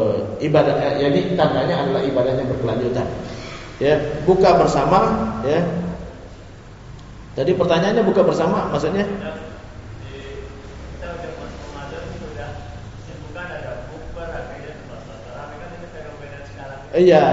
[0.46, 0.78] ibadah.
[0.78, 3.10] Eh, jadi tandanya adalah ibadahnya berkelanjutan
[3.82, 4.98] ya buka bersama
[5.42, 5.58] ya
[7.34, 9.02] tadi pertanyaannya buka bersama maksudnya
[16.94, 17.24] Iya,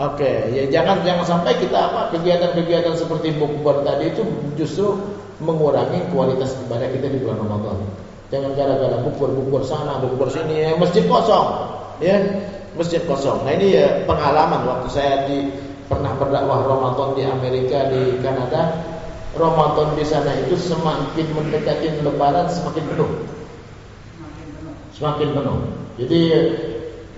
[0.00, 0.16] oke.
[0.16, 0.36] Okay.
[0.56, 4.24] Ya jangan jangan sampai kita apa kegiatan-kegiatan seperti bukber tadi itu
[4.56, 4.96] justru
[5.44, 7.84] mengurangi kualitas ibadah kita di bulan Ramadan.
[8.32, 11.48] Jangan gara-gara bukber-bukber sana, bukber sini, ya, masjid kosong,
[12.00, 12.16] ya
[12.80, 13.44] masjid kosong.
[13.44, 15.52] Nah ini ya pengalaman waktu saya di
[15.84, 18.80] pernah berdakwah Ramadan di Amerika di Kanada
[19.36, 23.10] Ramadan di sana itu semakin mendekati lebaran semakin penuh
[24.96, 25.58] semakin penuh
[26.00, 26.20] jadi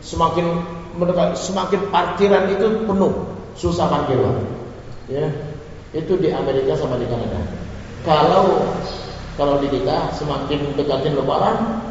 [0.02, 0.46] semakin
[1.36, 3.12] semakin parkiran itu penuh
[3.56, 4.20] susah parkir
[5.08, 5.28] ya
[5.94, 7.40] itu di Amerika sama di Kanada
[8.04, 8.64] kalau
[9.36, 11.84] kalau di kita semakin mendekati lebaran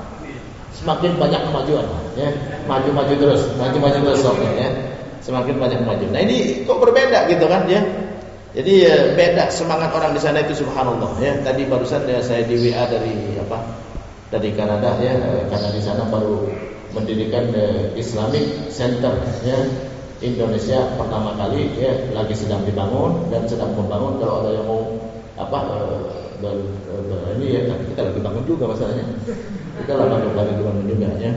[0.76, 1.88] semakin banyak kemajuan
[2.18, 2.30] ya
[2.66, 4.22] maju-maju terus maju-maju terus
[4.58, 4.96] ya
[5.26, 6.06] semakin banyak maju.
[6.14, 7.82] Nah ini kok berbeda gitu kan ya?
[8.56, 11.34] Jadi ya, beda semangat orang di sana itu subhanallah ya.
[11.42, 13.60] Tadi barusan ya saya di WA dari apa?
[14.30, 15.18] Dari Kanada ya,
[15.50, 16.50] karena di sana baru
[16.96, 19.14] mendirikan the Islamic Center
[19.44, 19.60] ya.
[20.24, 24.16] Indonesia pertama kali ya lagi sedang dibangun dan sedang membangun.
[24.24, 24.82] Kalau ada yang mau
[25.36, 25.60] apa
[26.40, 26.56] ber,
[26.88, 29.06] ber, ini ya kita lagi bangun juga masalahnya.
[29.84, 31.36] Kita lagi bangun juga ya.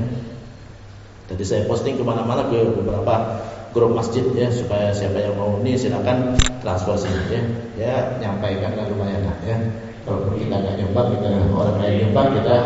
[1.26, 3.42] Tadi saya posting ke mana-mana ke beberapa
[3.74, 7.42] grup masjid ya supaya siapa yang mau ini silakan transfer sini ya.
[7.74, 9.58] Ya nyampaikan kan lumayan lah ya.
[10.06, 12.56] Kalau kita nggak nyumbang kita orang lain nyumbang kita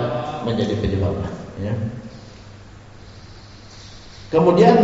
[0.44, 1.16] menjadi penyebab
[1.58, 1.74] ya
[4.32, 4.74] kemudian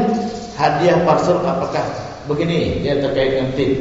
[0.55, 1.83] hadiah parcel apakah
[2.29, 2.85] begini?
[2.85, 3.73] Ya terkait dengan tip.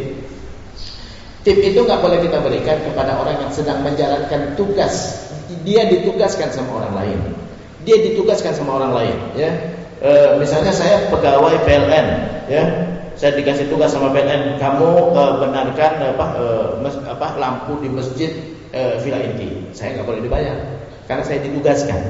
[1.43, 5.27] Tip itu nggak boleh kita berikan kepada orang yang sedang menjalankan tugas.
[5.67, 7.19] Dia ditugaskan sama orang lain.
[7.83, 9.51] Dia ditugaskan sama orang lain ya.
[10.03, 12.07] E, misalnya saya pegawai PLN
[12.51, 12.63] ya.
[13.17, 16.45] Saya dikasih tugas sama PLN kamu e, benarkan apa e,
[16.83, 18.31] mes, apa lampu di masjid
[18.75, 19.71] e, Villa Inti.
[19.71, 20.55] Saya nggak boleh dibayar
[21.07, 22.01] karena saya ditugaskan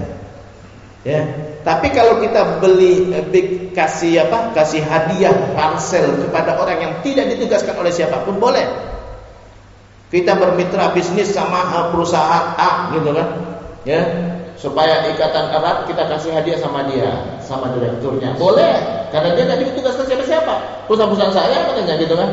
[1.06, 1.22] ya
[1.68, 3.28] Tapi kalau kita beli eh,
[3.76, 4.56] kasih apa?
[4.56, 8.64] Kasih hadiah parcel kepada orang yang tidak ditugaskan oleh siapa pun boleh.
[10.08, 13.28] Kita bermitra bisnis sama eh, perusahaan A gitu kan.
[13.84, 14.00] Ya,
[14.56, 18.32] supaya ikatan erat kita kasih hadiah sama dia, sama direkturnya.
[18.40, 20.56] Boleh, karena dia tidak ditugaskan siapa-siapa.
[20.88, 22.30] Perusahaan-perusahaan saya katanya gitu kan.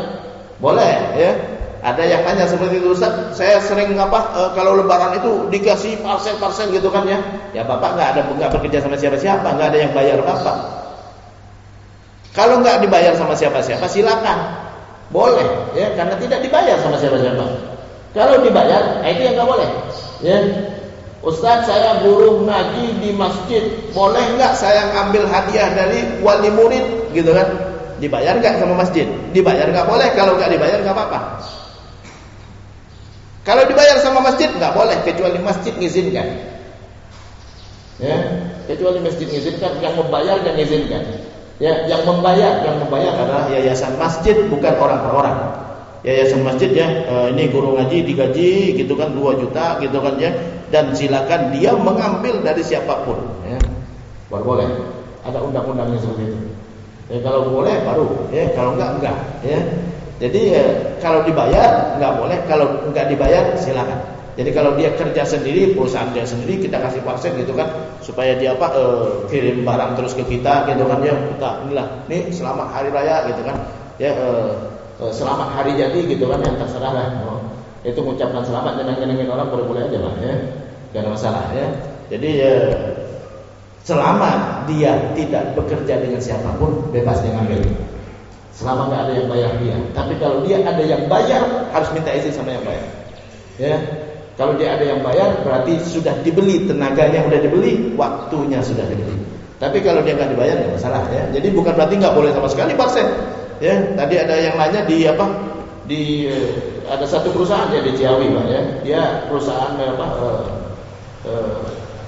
[0.63, 1.54] Boleh, ya.
[1.85, 6.73] Ada yang tanya seperti itu Ustaz, saya sering apa e, kalau lebaran itu dikasih parcel-parcel
[6.73, 7.21] gitu kan ya.
[7.53, 10.57] Ya Bapak nggak ada nggak bekerja sama siapa-siapa, nggak ada yang bayar Bapak.
[12.33, 14.65] Kalau nggak dibayar sama siapa-siapa silakan.
[15.13, 15.45] Boleh
[15.77, 17.45] ya karena tidak dibayar sama siapa-siapa.
[18.17, 19.69] Kalau dibayar, nah itu yang nggak boleh.
[20.25, 20.41] Ya.
[21.21, 23.61] Ustaz saya guru ngaji di masjid,
[23.93, 27.49] boleh nggak saya ngambil hadiah dari wali murid gitu kan?
[28.01, 29.05] Dibayar nggak sama masjid?
[29.37, 31.21] Dibayar nggak boleh, kalau nggak dibayar nggak apa-apa.
[33.45, 36.29] Kalau dibayar sama masjid nggak boleh kecuali masjid ngizinkan.
[38.01, 38.17] Ya,
[38.65, 41.05] kecuali masjid ngizinkan yang membayar dan ngizinkan.
[41.61, 45.37] Ya, yang membayar, yang membayar adalah yayasan masjid bukan orang per orang.
[46.03, 50.35] Yayasan masjid ya, e, ini guru ngaji digaji gitu kan 2 juta gitu kan ya
[50.69, 53.61] dan silakan dia mengambil dari siapa pun ya.
[54.33, 54.69] Baru boleh.
[55.25, 56.39] Ada undang-undangnya seperti itu.
[57.13, 59.61] Ya, kalau boleh baru, ya kalau enggak enggak ya.
[60.25, 60.65] Jadi ya,
[61.05, 64.01] kalau dibayar nggak boleh, kalau nggak dibayar silakan.
[64.41, 67.69] Jadi kalau dia kerja sendiri, perusahaan dia sendiri, kita kasih vaksin gitu kan,
[68.01, 68.83] supaya dia apa e,
[69.29, 73.47] kirim barang terus ke kita gitu kan ya kita inilah, nih selamat hari raya gitu
[73.47, 73.57] kan,
[74.01, 74.29] ya e,
[74.99, 77.07] e, selamat hari jadi gitu kan yang terserah lah.
[77.29, 77.45] Oh,
[77.85, 80.35] itu mengucapkan selamat jangan nyenengin orang boleh boleh aja lah ya,
[80.97, 81.67] gak ada masalah ya.
[82.09, 82.55] Jadi ya
[83.85, 87.61] selama dia tidak bekerja dengan siapa pun bebas dia ngambil
[88.55, 89.77] selama nggak ada yang bayar dia.
[89.91, 91.43] Tapi kalau dia ada yang bayar,
[91.75, 92.87] harus minta izin sama yang bayar.
[93.55, 93.77] Ya,
[94.35, 99.15] kalau dia ada yang bayar, berarti sudah dibeli tenaganya sudah dibeli, waktunya sudah dibeli.
[99.63, 101.23] Tapi kalau dia nggak dibayar, nggak masalah ya.
[101.35, 103.07] Jadi bukan berarti nggak boleh sama sekali parsen.
[103.63, 105.27] Ya, tadi ada yang nanya di apa?
[105.87, 106.51] Di eh,
[106.91, 108.63] ada satu perusahaan ya di Ciawi pak ya.
[108.83, 110.07] Dia perusahaan apa?
[110.19, 110.43] Eh,
[111.31, 111.59] eh,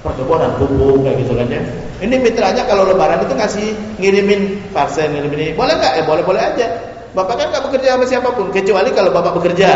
[0.03, 1.63] perkebunan pupuk kayak gitu kan ya.
[1.97, 3.67] Ini mitranya kalau lebaran itu ngasih
[3.97, 5.53] ngirimin parcel ngirimin ini.
[5.57, 5.93] Boleh nggak?
[5.97, 6.67] Eh boleh-boleh aja.
[7.17, 9.69] Bapak kan nggak bekerja sama siapa pun kecuali kalau bapak bekerja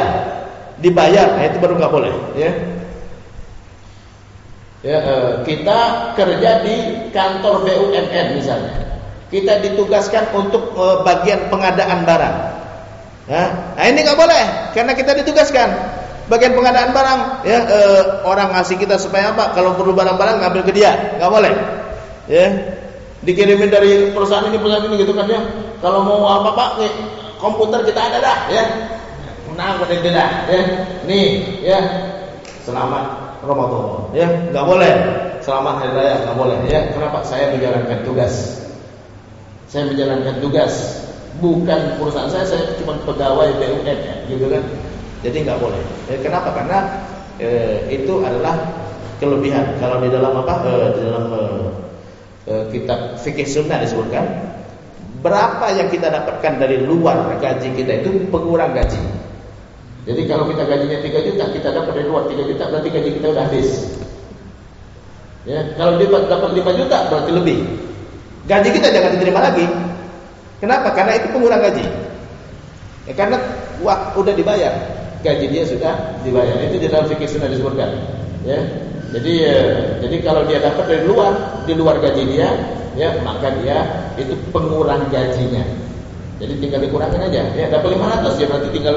[0.77, 2.51] dibayar, nah itu baru nggak boleh ya.
[4.81, 5.79] Ya, eh, kita
[6.17, 9.01] kerja di kantor BUMN misalnya.
[9.33, 12.35] Kita ditugaskan untuk eh, bagian pengadaan barang.
[13.29, 13.43] Ya.
[13.77, 14.43] Nah ini nggak boleh
[14.77, 15.69] karena kita ditugaskan
[16.31, 17.79] bagian pengadaan barang ya e,
[18.23, 21.53] orang ngasih kita supaya apa kalau perlu barang-barang ngambil ke dia nggak boleh
[22.31, 22.47] ya.
[23.21, 25.43] Dikirimin dari perusahaan ini perusahaan ini gitu kan ya.
[25.83, 26.69] Kalau mau apa pak?
[26.81, 26.91] Nih
[27.37, 28.63] komputer kita ada dah ya.
[29.53, 30.61] Nah pada dah ya.
[31.05, 31.27] Nih
[31.61, 31.79] ya.
[32.63, 34.09] Selamat Ramadan.
[34.15, 34.93] Ya nggak boleh.
[35.41, 36.79] Selamat hari raya nggak boleh ya.
[36.93, 37.21] Kenapa?
[37.25, 38.33] Saya menjalankan tugas.
[39.69, 40.73] Saya menjalankan tugas.
[41.41, 44.63] Bukan perusahaan saya saya cuma pegawai BUMN ya gitu kan.
[45.21, 45.81] Jadi nggak boleh.
[46.09, 46.49] Ya, kenapa?
[46.53, 46.79] Karena
[47.37, 47.49] e,
[47.93, 48.57] itu adalah
[49.21, 49.77] kelebihan.
[49.77, 50.65] Kalau di dalam apa?
[50.65, 51.70] E, di dalam e, e,
[52.45, 54.25] kitab fikih sunnah disebutkan
[55.21, 59.01] berapa yang kita dapatkan dari luar gaji kita itu pengurang gaji.
[60.01, 63.27] Jadi kalau kita gajinya 3 juta, kita dapat dari luar 3 juta, berarti gaji kita
[63.37, 63.69] udah habis.
[65.45, 67.57] Ya, kalau dia dapat 5 juta berarti lebih.
[68.49, 69.65] Gaji kita jangan diterima lagi.
[70.57, 70.89] Kenapa?
[70.97, 71.85] Karena itu pengurang gaji.
[73.05, 73.37] Ya, karena
[73.85, 74.73] wah, udah dibayar
[75.21, 76.57] gaji dia sudah dibayar.
[76.65, 77.89] Itu di dalam fikih sunnah disebutkan.
[78.41, 78.57] Ya.
[79.11, 79.59] Jadi ya,
[79.99, 81.33] jadi kalau dia dapat dari luar,
[81.67, 82.47] di luar gaji dia,
[82.95, 85.63] ya maka dia itu pengurang gajinya.
[86.41, 87.41] Jadi tinggal dikurangin aja.
[87.53, 88.95] Ya dapat 500 ya berarti tinggal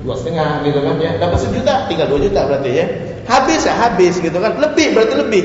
[0.00, 1.12] dua setengah gitu kan ya.
[1.20, 2.86] Dapat sejuta tinggal dua juta berarti ya.
[3.26, 4.56] Habis ya habis gitu kan.
[4.56, 5.44] Lebih berarti lebih.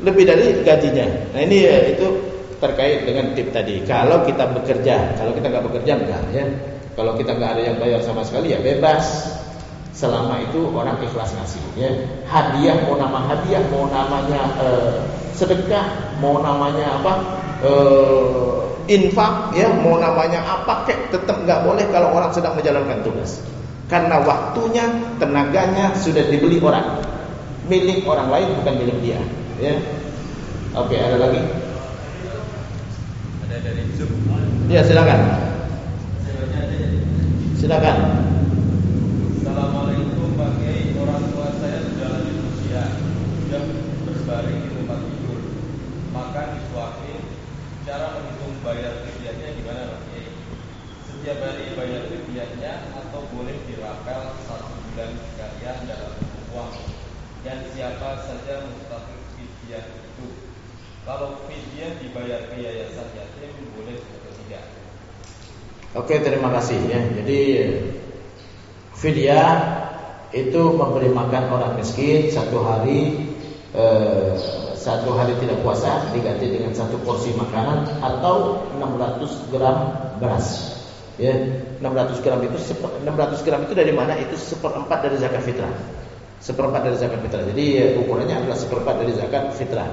[0.00, 1.06] Lebih dari gajinya.
[1.36, 2.06] Nah ini ya, itu
[2.56, 3.84] terkait dengan tip tadi.
[3.84, 6.44] Kalau kita bekerja, kalau kita nggak bekerja enggak ya.
[6.96, 9.28] Kalau kita nggak ada yang bayar sama sekali ya bebas.
[9.90, 11.90] Selama itu orang ikhlas ngasih ya.
[12.30, 14.94] Hadiah mau nama hadiah, mau namanya eh,
[15.34, 17.12] sedekah, mau namanya apa?
[17.60, 23.42] Eh, infak ya, mau namanya apa kek tetap nggak boleh kalau orang sedang menjalankan tugas.
[23.90, 24.86] Karena waktunya,
[25.18, 27.02] tenaganya sudah dibeli orang.
[27.66, 29.20] Milik orang lain bukan milik dia,
[29.58, 29.74] ya.
[30.78, 31.42] Oke, ada lagi?
[33.46, 34.10] Ada dari Zoom.
[34.70, 35.18] Ya, silakan.
[37.58, 37.96] Silakan.
[39.50, 42.86] Assalamualaikum Pak Kiai, orang tua saya sudah lanjut usia,
[43.42, 43.62] sudah
[44.06, 45.40] berbaring di tempat tidur,
[46.14, 47.18] makan disuapin.
[47.82, 50.30] Cara menghitung bayar fidyahnya gimana Pak Kiai?
[51.02, 56.14] Setiap hari bayar fidyahnya atau boleh dirapel satu bulan sekalian dalam
[56.54, 56.70] uang?
[57.42, 60.30] Dan siapa saja mustahil fidyah itu?
[61.02, 64.62] Kalau fidyah dibayar ke yayasan yatim boleh atau tidak?
[65.98, 67.02] Oke, terima kasih ya.
[67.18, 67.38] Jadi
[69.00, 69.80] fidyah
[70.30, 73.18] itu memberi makan orang miskin satu hari
[73.74, 74.36] eh,
[74.80, 79.76] satu hari tidak puasa diganti dengan satu porsi makanan atau 600 gram
[80.16, 80.76] beras.
[81.20, 81.36] Ya,
[81.84, 84.16] 600 gram itu 600 gram itu dari mana?
[84.16, 85.74] Itu seperempat dari zakat fitrah.
[86.40, 87.44] Seperempat dari zakat fitrah.
[87.44, 89.90] Jadi ya, ukurannya adalah seperempat dari zakat fitrah.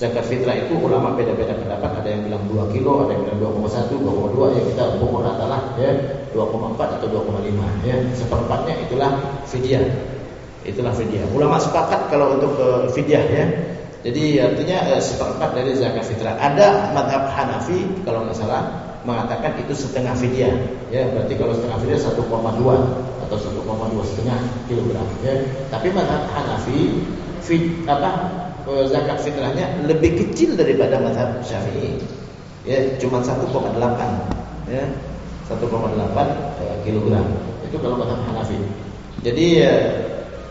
[0.00, 2.00] Zakat fitrah itu ulama beda-beda pendapat.
[2.00, 4.56] Ada yang bilang 2 kilo, ada yang bilang 2,1, 2,2.
[4.56, 5.92] Ya kita pokok rata lah ya
[6.32, 7.86] 2,4 atau 2,5.
[7.86, 9.10] Ya seperempatnya itulah
[9.48, 9.84] fidyah.
[10.64, 11.26] Itulah fidyah.
[11.32, 13.46] Ulama sepakat kalau untuk uh, fidyah ya.
[14.00, 16.36] Jadi artinya uh, seperempat dari zakat fitrah.
[16.36, 18.62] Ada madhab Hanafi kalau nggak salah
[19.04, 20.54] mengatakan itu setengah fidyah.
[20.92, 22.18] Ya berarti kalau setengah fidyah 1,2
[23.28, 24.38] atau 1,2 setengah
[24.68, 25.08] kilogram.
[25.24, 25.34] Ya.
[25.68, 27.04] Tapi madhab Hanafi
[27.40, 28.40] fit, apa
[28.70, 31.98] Eh, zakat fitrahnya lebih kecil daripada mazhab Syafi'i.
[32.62, 33.50] Ya, cuma 1,8
[34.70, 34.84] ya.
[35.50, 35.58] 1,8
[36.62, 37.26] eh, kilogram.
[37.66, 38.58] Itu kalau mazhab Hanafi.
[39.26, 39.74] Jadi ya,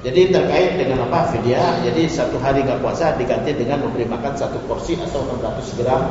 [0.04, 4.60] jadi terkait dengan apa fidyah, jadi satu hari nggak puasa diganti dengan memberi makan satu
[4.68, 6.02] porsi atau 600 gram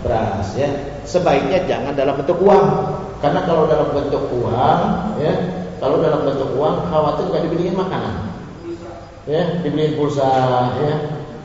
[0.00, 0.68] beras ya.
[1.04, 2.66] Sebaiknya jangan dalam bentuk uang.
[3.18, 4.80] Karena kalau dalam bentuk uang
[5.20, 5.34] ya,
[5.82, 8.14] kalau dalam bentuk uang khawatir nggak dibeliin makanan.
[9.28, 10.24] Ya, dibeliin pulsa
[10.80, 10.94] ya,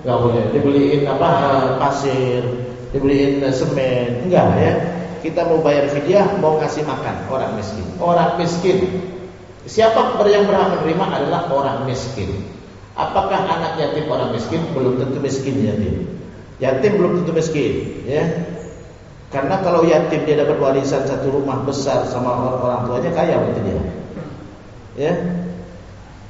[0.03, 2.43] nggak boleh dibeliin apa eh, pasir
[2.91, 4.73] dibeliin eh, semen enggak ya
[5.23, 7.31] kita mau bayar fidyah mau ngasih makan.
[7.31, 7.87] Orang miskin.
[7.95, 8.77] Orang miskin.
[9.63, 12.43] Siapa yang berhak menerima adalah orang miskin.
[12.99, 14.59] Apakah anak yatim orang miskin?
[14.75, 16.19] Belum tentu miskin yatim.
[16.59, 18.27] Yatim belum tentu miskin ya.
[19.31, 23.81] Karena kalau yatim dia dapat warisan satu rumah besar sama orang tuanya kaya berarti dia.
[24.99, 25.13] Ya.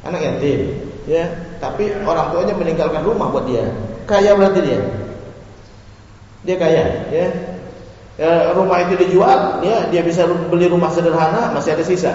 [0.06, 0.60] Anak yatim
[1.10, 1.26] ya.
[1.58, 3.66] Tapi orang tuanya meninggalkan rumah buat dia.
[4.06, 4.80] Kaya berarti dia.
[6.46, 7.53] Dia kaya ya
[8.20, 12.14] e, rumah itu dijual ya dia bisa beli rumah sederhana masih ada sisa.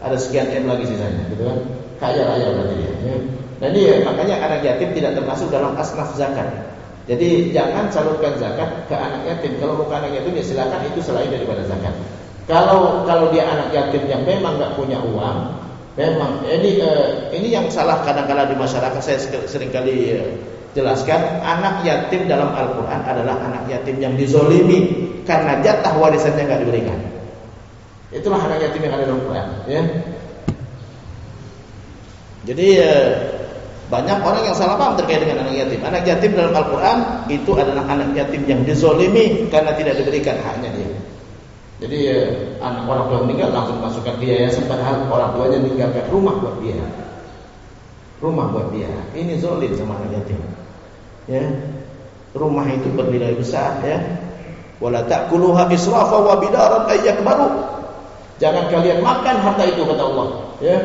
[0.00, 1.58] Ada sekian m lagi sisanya gitu kan.
[2.00, 3.16] Kaya raya berarti dia ya.
[3.60, 6.48] nah ini ya, makanya anak yatim tidak termasuk dalam asnaf zakat.
[7.04, 9.60] Jadi jangan salurkan zakat ke anak yatim.
[9.60, 11.92] Kalau bukan anak yatim ya silakan itu selain daripada zakat.
[12.48, 15.60] Kalau kalau dia anak yatim yang memang nggak punya uang
[15.98, 19.02] Memang ini uh, ini yang salah kadang-kala di masyarakat.
[19.02, 19.18] Saya
[19.50, 20.32] sering kali uh,
[20.76, 26.98] jelaskan anak yatim dalam Al-Qur'an adalah anak yatim yang dizolimi karena jatah warisannya nggak diberikan.
[28.10, 29.82] Itulah anak yatim yang ada dalam Al-Qur'an, ya.
[32.40, 33.08] Jadi uh,
[33.90, 35.82] banyak orang yang salah paham terkait dengan anak yatim.
[35.82, 40.90] Anak yatim dalam Al-Quran itu adalah anak yatim yang dizolimi karena tidak diberikan haknya dia.
[41.80, 42.20] Jadi ya,
[42.62, 46.78] anak orang tua meninggal langsung masukkan yayasan padahal orang tuanya meninggalkan rumah buat dia.
[48.20, 48.92] Rumah buat dia.
[49.16, 50.40] Ini zolim sama anak yatim.
[51.24, 51.44] Ya.
[52.36, 53.98] Rumah itu bernilai besar ya.
[54.80, 57.48] Wala ta'kuluha israfa wa bidaran ayyakbaru.
[58.40, 60.28] Jangan kalian makan harta itu kata Allah,
[60.64, 60.78] ya.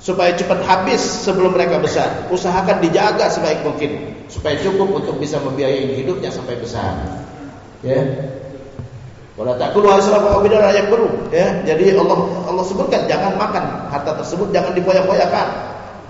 [0.00, 2.32] Supaya cepat habis sebelum mereka besar.
[2.32, 6.96] Usahakan dijaga sebaik mungkin supaya cukup untuk bisa membiayai hidupnya sampai besar.
[7.84, 8.00] Ya.
[9.38, 11.62] Wala takulu asrafa abidar ayat baru ya.
[11.62, 12.18] Jadi Allah
[12.50, 15.48] Allah sebutkan jangan makan harta tersebut jangan dipoyak-poyakan.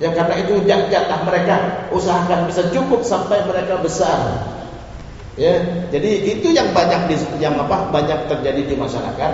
[0.01, 4.17] Ya karena itu jatah mereka usahakan bisa cukup sampai mereka besar.
[5.39, 5.55] Ya,
[5.95, 9.33] jadi itu yang banyak di, yang apa banyak terjadi di masyarakat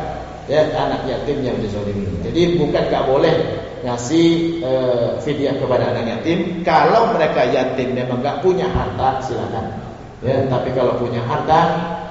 [0.53, 2.05] ya anak yatim yang dizalimi.
[2.21, 3.33] Jadi bukan gak boleh
[3.81, 4.73] ngasih e,
[5.25, 9.94] fidyah kepada anak yatim kalau mereka yatim memang gak punya harta silakan.
[10.25, 11.61] Ya, tapi kalau punya harta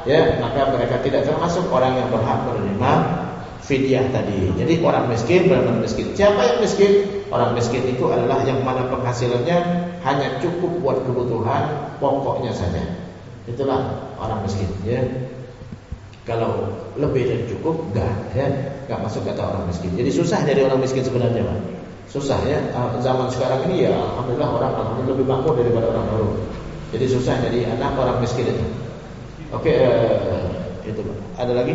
[0.06, 2.92] ya maka mereka tidak termasuk orang yang berhak menerima
[3.64, 4.54] fidyah tadi.
[4.60, 6.12] Jadi orang miskin benar-benar miskin.
[6.14, 6.92] Siapa yang miskin?
[7.32, 9.58] Orang miskin itu adalah yang mana penghasilannya
[10.04, 12.84] hanya cukup buat kebutuhan pokoknya saja.
[13.48, 15.04] Itulah orang miskin, ya.
[16.24, 18.48] Kalau lebih dari cukup, enggak, ya,
[18.88, 19.92] enggak masuk kata orang miskin.
[20.00, 21.60] Jadi susah jadi orang miskin sebenarnya, Pak.
[22.08, 22.60] Susah ya.
[22.72, 26.30] Ah, zaman sekarang ini ya, alhamdulillah orang alhamdulillah lebih makmur daripada orang baru.
[26.94, 28.66] Jadi susah jadi anak orang miskin itu.
[29.50, 30.46] Oke, uh,
[30.86, 31.02] itu
[31.34, 31.74] Ada lagi?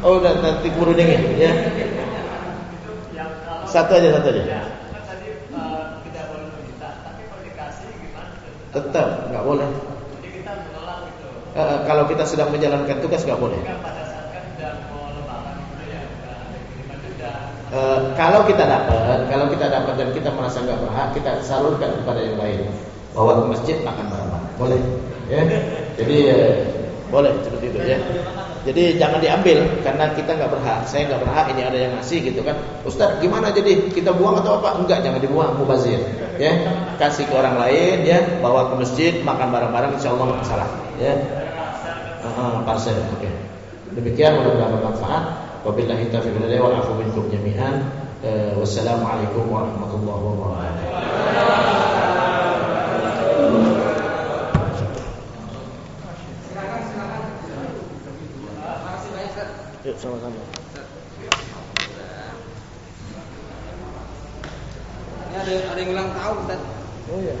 [0.00, 1.52] Oh, udah nanti keburu dingin, ya.
[3.70, 4.66] Satu aja, satu aja.
[8.70, 9.66] Tetap nggak boleh.
[9.66, 11.26] Jadi kita menolak gitu.
[11.58, 13.58] Uh, kalau kita sedang menjalankan tugas nggak boleh.
[17.70, 22.18] Uh, kalau kita dapat, kalau kita dapat dan kita merasa nggak berhak, kita salurkan kepada
[22.18, 22.66] yang lain
[23.14, 24.54] bawa ke masjid makan bareng-bareng.
[24.58, 24.80] Boleh.
[25.30, 25.42] Ya.
[25.94, 26.38] Jadi ya,
[27.10, 27.98] Boleh seperti itu ya.
[28.60, 30.80] Jadi jangan diambil karena kita nggak berhak.
[30.86, 32.54] Saya nggak berhak ini ada yang ngasih gitu kan.
[32.86, 34.78] Ustaz gimana jadi kita buang atau apa?
[34.78, 35.98] Enggak, jangan dibuang mubazir.
[36.38, 36.54] Ya,
[37.02, 40.68] kasih ke orang lain ya, bawa ke masjid, makan bareng-bareng insya Allah nggak masalah.
[41.02, 41.14] Ya.
[42.20, 42.94] Uh, parcel.
[42.94, 43.26] Oke.
[43.26, 43.32] Okay.
[43.98, 45.49] Demikian mudah-mudahan bermanfaat.
[45.60, 47.84] Wabillahi taufiq wal afu minkum jami'an.
[48.20, 50.88] Uh, wassalamualaikum warahmatullahi wabarakatuh.
[59.80, 60.36] Yuk sama-sama.
[65.30, 66.60] Ini ada ada yang ulang tahun, Ustaz.
[67.08, 67.40] Oh iya.